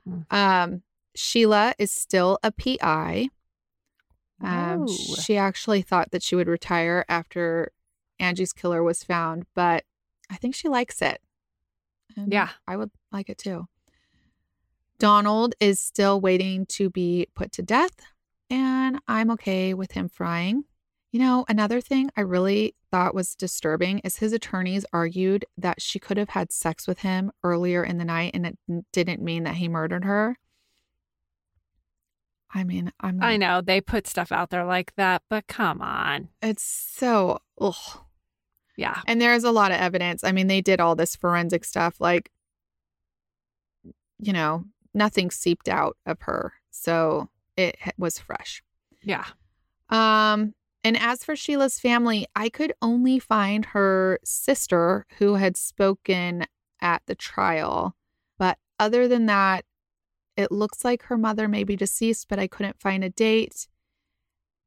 Hmm. 0.08 0.20
Um, 0.30 0.82
Sheila 1.16 1.74
is 1.78 1.90
still 1.90 2.38
a 2.44 2.52
PI. 2.52 3.30
Um, 4.40 4.86
Oh. 4.88 5.14
she 5.16 5.36
actually 5.36 5.82
thought 5.82 6.12
that 6.12 6.22
she 6.22 6.36
would 6.36 6.46
retire 6.48 7.04
after 7.08 7.72
Angie's 8.20 8.52
killer 8.52 8.82
was 8.82 9.02
found, 9.02 9.46
but 9.54 9.84
I 10.30 10.36
think 10.36 10.54
she 10.54 10.68
likes 10.68 11.02
it. 11.02 11.20
And 12.16 12.32
Yeah. 12.32 12.50
I 12.68 12.76
would. 12.76 12.90
like 13.10 13.28
it 13.28 13.38
too. 13.38 13.66
Donald 14.98 15.54
is 15.58 15.80
still 15.80 16.20
waiting 16.20 16.66
to 16.66 16.90
be 16.90 17.26
put 17.34 17.50
to 17.52 17.62
death, 17.62 17.96
and 18.50 19.00
I'm 19.06 19.30
okay 19.32 19.74
with 19.74 19.92
him 19.92 20.08
frying. 20.08 20.64
You 21.12 21.20
know, 21.20 21.44
another 21.48 21.80
thing 21.80 22.10
I 22.16 22.20
really 22.20 22.74
thought 22.90 23.14
was 23.14 23.34
disturbing 23.34 24.00
is 24.00 24.18
his 24.18 24.32
attorneys 24.32 24.84
argued 24.92 25.44
that 25.56 25.80
she 25.80 25.98
could 25.98 26.16
have 26.16 26.30
had 26.30 26.52
sex 26.52 26.86
with 26.86 26.98
him 27.00 27.32
earlier 27.42 27.82
in 27.84 27.98
the 27.98 28.04
night 28.04 28.32
and 28.34 28.46
it 28.46 28.58
didn't 28.92 29.22
mean 29.22 29.44
that 29.44 29.54
he 29.54 29.68
murdered 29.68 30.04
her. 30.04 30.36
I 32.52 32.64
mean, 32.64 32.92
I'm 33.00 33.22
I 33.22 33.36
know 33.36 33.60
they 33.60 33.80
put 33.80 34.06
stuff 34.06 34.30
out 34.30 34.50
there 34.50 34.64
like 34.64 34.94
that, 34.96 35.22
but 35.28 35.46
come 35.46 35.80
on. 35.80 36.28
It's 36.42 36.62
so 36.62 37.40
ugh. 37.60 38.00
Yeah. 38.76 39.00
And 39.06 39.20
there's 39.20 39.44
a 39.44 39.52
lot 39.52 39.72
of 39.72 39.78
evidence. 39.78 40.22
I 40.22 40.32
mean, 40.32 40.46
they 40.46 40.60
did 40.60 40.80
all 40.80 40.94
this 40.94 41.16
forensic 41.16 41.64
stuff 41.64 41.96
like 42.00 42.30
you 44.18 44.32
know, 44.32 44.64
nothing 44.94 45.30
seeped 45.30 45.68
out 45.68 45.96
of 46.06 46.22
her. 46.22 46.54
So 46.70 47.28
it 47.56 47.76
was 47.98 48.18
fresh. 48.18 48.62
Yeah. 49.02 49.24
Um 49.90 50.54
and 50.84 50.96
as 50.96 51.24
for 51.24 51.34
Sheila's 51.34 51.80
family, 51.80 52.26
I 52.36 52.48
could 52.48 52.72
only 52.80 53.18
find 53.18 53.64
her 53.66 54.20
sister 54.24 55.04
who 55.18 55.34
had 55.34 55.56
spoken 55.56 56.46
at 56.80 57.02
the 57.06 57.16
trial. 57.16 57.96
But 58.38 58.58
other 58.78 59.08
than 59.08 59.26
that, 59.26 59.64
it 60.36 60.52
looks 60.52 60.84
like 60.84 61.04
her 61.04 61.16
mother 61.18 61.48
may 61.48 61.64
be 61.64 61.74
deceased, 61.74 62.28
but 62.28 62.38
I 62.38 62.46
couldn't 62.46 62.78
find 62.80 63.02
a 63.02 63.10
date. 63.10 63.66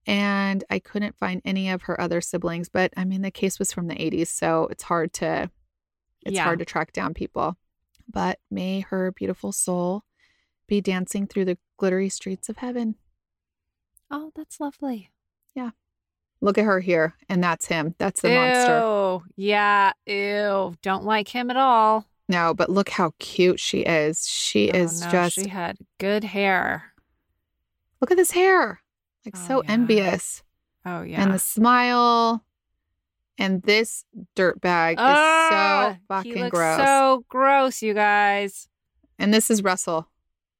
And 0.05 0.63
I 0.69 0.79
couldn't 0.79 1.15
find 1.17 1.41
any 1.45 1.69
of 1.69 1.83
her 1.83 1.99
other 2.01 2.19
siblings. 2.19 2.67
But 2.69 2.91
I 2.97 3.05
mean, 3.05 3.21
the 3.21 3.31
case 3.31 3.59
was 3.59 3.71
from 3.71 3.87
the 3.87 3.95
80s, 3.95 4.27
so 4.27 4.67
it's 4.71 4.83
hard 4.83 5.13
to 5.13 5.49
it's 6.25 6.35
Yeah. 6.35 6.43
hard 6.43 6.59
to 6.59 6.65
track 6.65 6.91
down 6.91 7.13
people. 7.13 7.55
But 8.11 8.39
may 8.51 8.81
her 8.81 9.11
beautiful 9.13 9.51
soul 9.53 10.03
be 10.67 10.81
dancing 10.81 11.27
through 11.27 11.45
the 11.45 11.57
glittery 11.79 12.09
streets 12.09 12.49
of 12.49 12.57
heaven. 12.57 12.95
Oh, 14.11 14.31
that's 14.35 14.59
lovely. 14.59 15.09
Yeah. 15.55 15.71
Look 16.41 16.57
at 16.57 16.65
her 16.65 16.79
here, 16.79 17.15
and 17.27 17.43
that's 17.43 17.65
him. 17.67 17.95
That's 17.97 18.21
the 18.21 18.29
monster. 18.29 18.79
Ew. 18.79 19.23
Yeah. 19.35 19.91
Ew. 20.05 20.75
Don't 20.81 21.03
like 21.05 21.27
him 21.29 21.49
at 21.49 21.57
all. 21.57 22.05
No, 22.27 22.53
but 22.53 22.69
look 22.69 22.89
how 22.89 23.13
cute 23.19 23.59
she 23.59 23.79
is. 23.79 24.27
She 24.27 24.71
Oh, 24.71 24.77
is 24.77 25.01
no, 25.01 25.11
just 25.11 25.35
She 25.35 25.47
had 25.49 25.77
good 25.97 26.23
hair. 26.23 26.93
look 27.99 28.11
at 28.11 28.17
this 28.17 28.31
hair. 28.31 28.81
Like 29.25 29.35
Oh, 29.37 29.47
so 29.47 29.63
yeah. 29.63 29.71
envious. 29.71 30.43
Oh 30.85 31.01
yeah. 31.01 31.21
And 31.23 31.33
the 31.33 31.39
smile. 31.39 32.45
And 33.37 33.61
this 33.63 34.03
dirt 34.35 34.59
bag 34.61 34.97
is 34.97 35.03
Ah, 35.03 35.91
so 35.95 35.97
fucking 36.09 36.35
he 36.35 36.43
looks 36.43 36.51
gross. 36.51 36.77
So 36.85 37.25
gross, 37.29 37.81
you 37.81 37.93
guys. 37.93 38.67
and 39.17 39.33
this 39.33 39.49
is 39.49 39.63
Russell. 39.63 40.07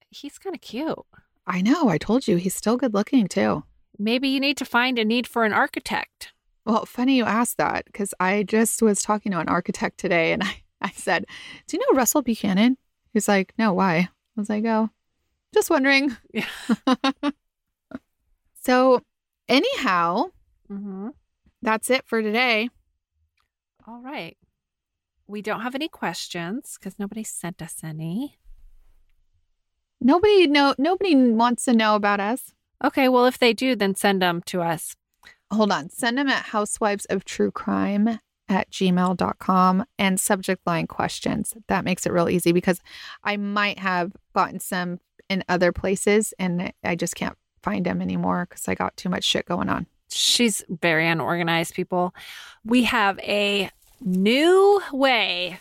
He's 0.10 0.38
kind 0.39 0.55
of 0.55 0.62
cute. 0.62 0.97
I 1.45 1.62
know, 1.62 1.89
I 1.89 1.97
told 1.97 2.28
you 2.28 2.38
he's 2.38 2.55
still 2.55 2.78
good 2.78 2.93
looking 2.93 3.28
too. 3.28 3.64
Maybe 3.97 4.30
you 4.30 4.39
need 4.39 4.57
to 4.57 4.66
find 4.66 4.97
a 4.99 5.05
need 5.05 5.28
for 5.28 5.43
an 5.45 5.53
architect. 5.53 6.32
Well, 6.66 6.86
funny 6.86 7.18
you 7.18 7.26
asked 7.26 7.57
that 7.57 7.86
because 7.86 8.14
I 8.20 8.43
just 8.43 8.82
was 8.82 9.01
talking 9.01 9.32
to 9.32 9.39
an 9.39 9.49
architect 9.49 9.97
today 9.99 10.32
and 10.34 10.43
I, 10.43 10.62
I 10.82 10.91
said, 10.91 11.26
Do 11.68 11.78
you 11.78 11.82
know 11.91 11.97
Russell 11.97 12.22
Buchanan? 12.22 12.78
He's 13.14 13.28
like, 13.28 13.53
No, 13.57 13.74
why? 13.74 13.97
I 13.97 14.10
was 14.36 14.49
like, 14.49 14.66
Oh, 14.66 14.89
just 15.53 15.70
wondering. 15.70 16.16
Yeah. 16.34 16.45
So, 18.62 19.01
anyhow, 19.47 20.26
Mm-hmm. 20.70 21.10
that's 21.64 21.89
it 21.89 22.05
for 22.05 22.22
today. 22.22 22.70
All 23.88 24.01
right. 24.01 24.38
We 25.28 25.41
don't 25.41 25.62
have 25.62 25.74
any 25.76 25.88
questions 25.88 26.78
because 26.80 26.99
nobody 26.99 27.24
sent 27.24 27.62
us 27.62 27.78
any. 27.84 28.38
Nobody 30.02 30.47
know 30.47 30.76
nobody 30.78 31.16
wants 31.16 31.66
to 31.66 31.74
know 31.74 31.95
about 31.95 32.20
us. 32.20 32.54
Okay, 32.84 33.10
well, 33.10 33.26
if 33.26 33.38
they 33.38 33.54
do, 33.54 33.76
then 33.76 33.95
send 33.95 34.22
them 34.22 34.41
to 34.43 34.62
us. 34.62 34.95
Hold 35.52 35.72
on. 35.72 35.89
Send 35.89 36.18
them 36.18 36.30
at 36.30 36.45
housewives 36.45 37.06
of 37.06 37.26
true 37.26 37.52
crime 37.52 38.20
at 38.47 38.70
gmail.com 38.72 39.86
and 39.97 40.20
subject 40.20 40.66
line 40.66 40.88
questions. 40.88 41.54
That 41.68 41.86
makes 41.86 42.06
it 42.06 42.14
real 42.14 42.30
easy 42.30 42.52
because 42.52 42.82
I 43.24 43.38
might 43.38 43.80
have 43.80 44.14
gotten 44.34 44.60
some 44.60 45.00
in 45.30 45.43
other 45.50 45.72
places 45.72 46.34
and 46.39 46.74
I 46.84 46.95
just 46.95 47.16
can't 47.16 47.38
find 47.62 47.86
them 47.86 48.02
anymore 48.02 48.47
because 48.50 48.68
I 48.68 48.76
got 48.76 48.97
too 48.97 49.10
much 49.10 49.24
shit 49.24 49.45
going 49.45 49.70
on. 49.70 49.86
She's 50.12 50.64
very 50.70 51.08
unorganized, 51.08 51.76
people. 51.76 52.16
We 52.66 52.84
have 52.84 53.20
a 53.20 53.70
new 54.02 54.82
way 54.91 55.60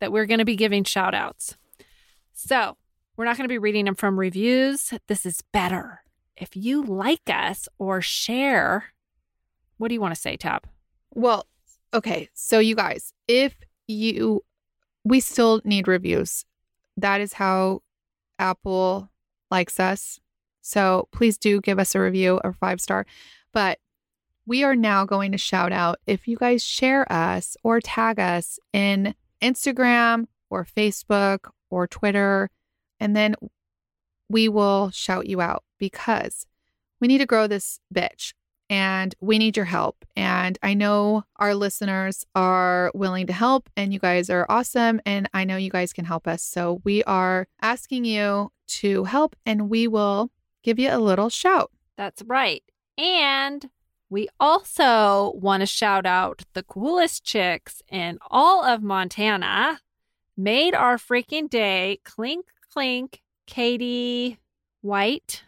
that 0.00 0.10
we're 0.10 0.26
going 0.26 0.38
to 0.38 0.44
be 0.44 0.56
giving 0.56 0.82
shout 0.84 1.14
outs. 1.14 1.56
So, 2.32 2.76
we're 3.16 3.24
not 3.24 3.36
going 3.36 3.44
to 3.44 3.52
be 3.52 3.58
reading 3.58 3.84
them 3.84 3.94
from 3.94 4.18
reviews. 4.18 4.92
This 5.06 5.24
is 5.24 5.42
better. 5.52 6.00
If 6.36 6.56
you 6.56 6.82
like 6.82 7.28
us 7.28 7.68
or 7.78 8.00
share, 8.00 8.86
what 9.78 9.88
do 9.88 9.94
you 9.94 10.00
want 10.00 10.14
to 10.14 10.20
say, 10.20 10.36
Tab? 10.36 10.66
Well, 11.12 11.46
okay. 11.92 12.28
So, 12.34 12.58
you 12.58 12.74
guys, 12.74 13.12
if 13.28 13.54
you, 13.86 14.42
we 15.04 15.20
still 15.20 15.60
need 15.64 15.86
reviews. 15.86 16.44
That 16.96 17.20
is 17.20 17.34
how 17.34 17.82
Apple 18.38 19.10
likes 19.50 19.78
us. 19.78 20.18
So, 20.60 21.08
please 21.12 21.38
do 21.38 21.60
give 21.60 21.78
us 21.78 21.94
a 21.94 22.00
review 22.00 22.40
or 22.42 22.52
five 22.52 22.80
star. 22.80 23.06
But 23.52 23.78
we 24.46 24.64
are 24.64 24.76
now 24.76 25.04
going 25.04 25.32
to 25.32 25.38
shout 25.38 25.72
out 25.72 26.00
if 26.06 26.26
you 26.26 26.36
guys 26.36 26.62
share 26.62 27.10
us 27.10 27.56
or 27.62 27.80
tag 27.80 28.18
us 28.18 28.58
in 28.72 29.14
Instagram 29.40 30.26
or 30.50 30.64
Facebook 30.64 31.50
or 31.70 31.86
Twitter, 31.86 32.50
and 33.00 33.16
then 33.16 33.34
we 34.28 34.48
will 34.48 34.90
shout 34.90 35.26
you 35.26 35.40
out 35.40 35.64
because 35.78 36.46
we 37.00 37.08
need 37.08 37.18
to 37.18 37.26
grow 37.26 37.46
this 37.46 37.78
bitch 37.94 38.32
and 38.70 39.14
we 39.20 39.38
need 39.38 39.56
your 39.56 39.66
help. 39.66 40.04
And 40.16 40.58
I 40.62 40.74
know 40.74 41.24
our 41.36 41.54
listeners 41.54 42.24
are 42.34 42.90
willing 42.94 43.26
to 43.26 43.32
help, 43.32 43.68
and 43.76 43.92
you 43.92 43.98
guys 43.98 44.30
are 44.30 44.46
awesome. 44.48 45.00
And 45.04 45.28
I 45.34 45.44
know 45.44 45.56
you 45.56 45.70
guys 45.70 45.92
can 45.92 46.04
help 46.06 46.26
us. 46.26 46.42
So 46.42 46.80
we 46.84 47.04
are 47.04 47.46
asking 47.60 48.04
you 48.06 48.50
to 48.66 49.04
help, 49.04 49.36
and 49.44 49.68
we 49.68 49.86
will 49.86 50.30
give 50.62 50.78
you 50.78 50.90
a 50.90 50.98
little 50.98 51.28
shout. 51.28 51.70
That's 51.96 52.22
right. 52.22 52.62
And 52.96 53.68
we 54.08 54.28
also 54.40 55.32
want 55.34 55.60
to 55.60 55.66
shout 55.66 56.06
out 56.06 56.42
the 56.54 56.62
coolest 56.62 57.24
chicks 57.24 57.82
in 57.90 58.18
all 58.30 58.64
of 58.64 58.82
Montana. 58.82 59.80
Made 60.36 60.74
our 60.74 60.96
freaking 60.96 61.48
day. 61.48 62.00
Clink, 62.04 62.46
clink, 62.74 63.22
Katie 63.46 64.38
White 64.80 65.44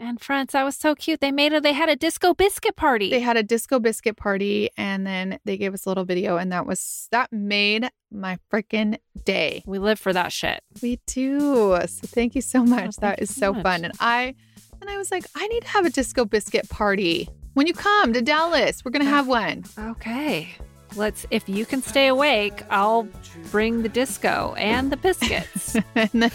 and 0.00 0.20
friends. 0.20 0.52
That 0.52 0.64
was 0.64 0.76
so 0.76 0.96
cute. 0.96 1.20
They 1.20 1.30
made 1.30 1.52
a 1.52 1.60
They 1.60 1.72
had 1.72 1.88
a 1.88 1.94
disco 1.94 2.34
biscuit 2.34 2.74
party. 2.74 3.08
They 3.08 3.20
had 3.20 3.36
a 3.36 3.42
disco 3.44 3.78
biscuit 3.78 4.16
party, 4.16 4.70
and 4.76 5.06
then 5.06 5.38
they 5.44 5.56
gave 5.56 5.74
us 5.74 5.86
a 5.86 5.88
little 5.88 6.04
video, 6.04 6.36
and 6.36 6.50
that 6.50 6.66
was 6.66 7.06
that 7.12 7.32
made 7.32 7.88
my 8.10 8.38
freaking 8.52 8.98
day. 9.24 9.62
we 9.64 9.78
live 9.78 10.00
for 10.00 10.12
that 10.12 10.32
shit. 10.32 10.60
We 10.82 10.98
do. 11.06 11.78
So 11.86 12.06
thank 12.08 12.34
you 12.34 12.40
so 12.40 12.60
oh, 12.60 12.64
much. 12.64 12.96
thank 12.96 13.18
that 13.18 13.28
so 13.28 13.40
so 13.40 13.52
much. 13.52 13.62
fun. 13.62 13.84
And 13.84 13.94
I 14.00 14.34
and 14.80 14.90
I 14.90 14.96
was 14.98 15.12
like, 15.12 15.24
I 15.36 15.46
need 15.46 15.62
to 15.62 15.68
have 15.68 15.86
a 15.86 15.90
disco 15.90 16.24
biscuit 16.24 16.68
party. 16.68 17.28
When 17.54 17.68
you 17.68 17.74
come 17.74 18.12
to 18.12 18.22
Dallas, 18.22 18.84
we're 18.84 18.90
gonna 18.90 19.04
have 19.04 19.28
one. 19.28 19.64
Okay. 19.78 20.56
Let's, 20.96 21.26
if 21.30 21.48
you 21.48 21.66
can 21.66 21.82
stay 21.82 22.08
awake, 22.08 22.62
I'll 22.70 23.08
bring 23.50 23.82
the 23.82 23.88
disco 23.88 24.54
and 24.56 24.90
the 24.90 24.96
biscuits. 24.96 25.76
and 25.94 26.10
then 26.12 26.32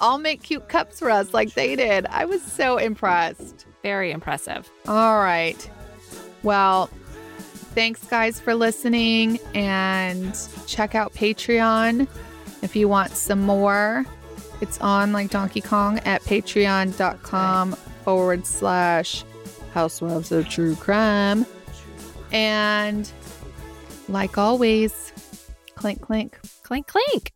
I'll 0.00 0.18
make 0.18 0.42
cute 0.42 0.68
cups 0.68 0.98
for 0.98 1.10
us 1.10 1.32
like 1.32 1.54
they 1.54 1.76
did. 1.76 2.06
I 2.06 2.24
was 2.24 2.42
so 2.42 2.78
impressed. 2.78 3.66
Very 3.82 4.10
impressive. 4.10 4.70
All 4.86 5.18
right. 5.18 5.70
Well, 6.42 6.86
thanks 7.74 8.04
guys 8.04 8.40
for 8.40 8.54
listening 8.54 9.38
and 9.54 10.36
check 10.66 10.94
out 10.94 11.12
Patreon 11.14 12.06
if 12.62 12.76
you 12.76 12.88
want 12.88 13.12
some 13.12 13.40
more. 13.42 14.04
It's 14.60 14.80
on 14.80 15.12
like 15.12 15.30
Donkey 15.30 15.60
Kong 15.60 15.98
at 16.00 16.22
patreon.com 16.22 17.72
forward 18.04 18.46
slash 18.46 19.24
housewives 19.72 20.30
of 20.32 20.48
true 20.48 20.76
crime. 20.76 21.46
And 22.30 23.10
like 24.12 24.36
always, 24.38 25.12
clink 25.74 26.00
clink. 26.02 26.38
Clink, 26.62 26.86
clink. 26.86 27.32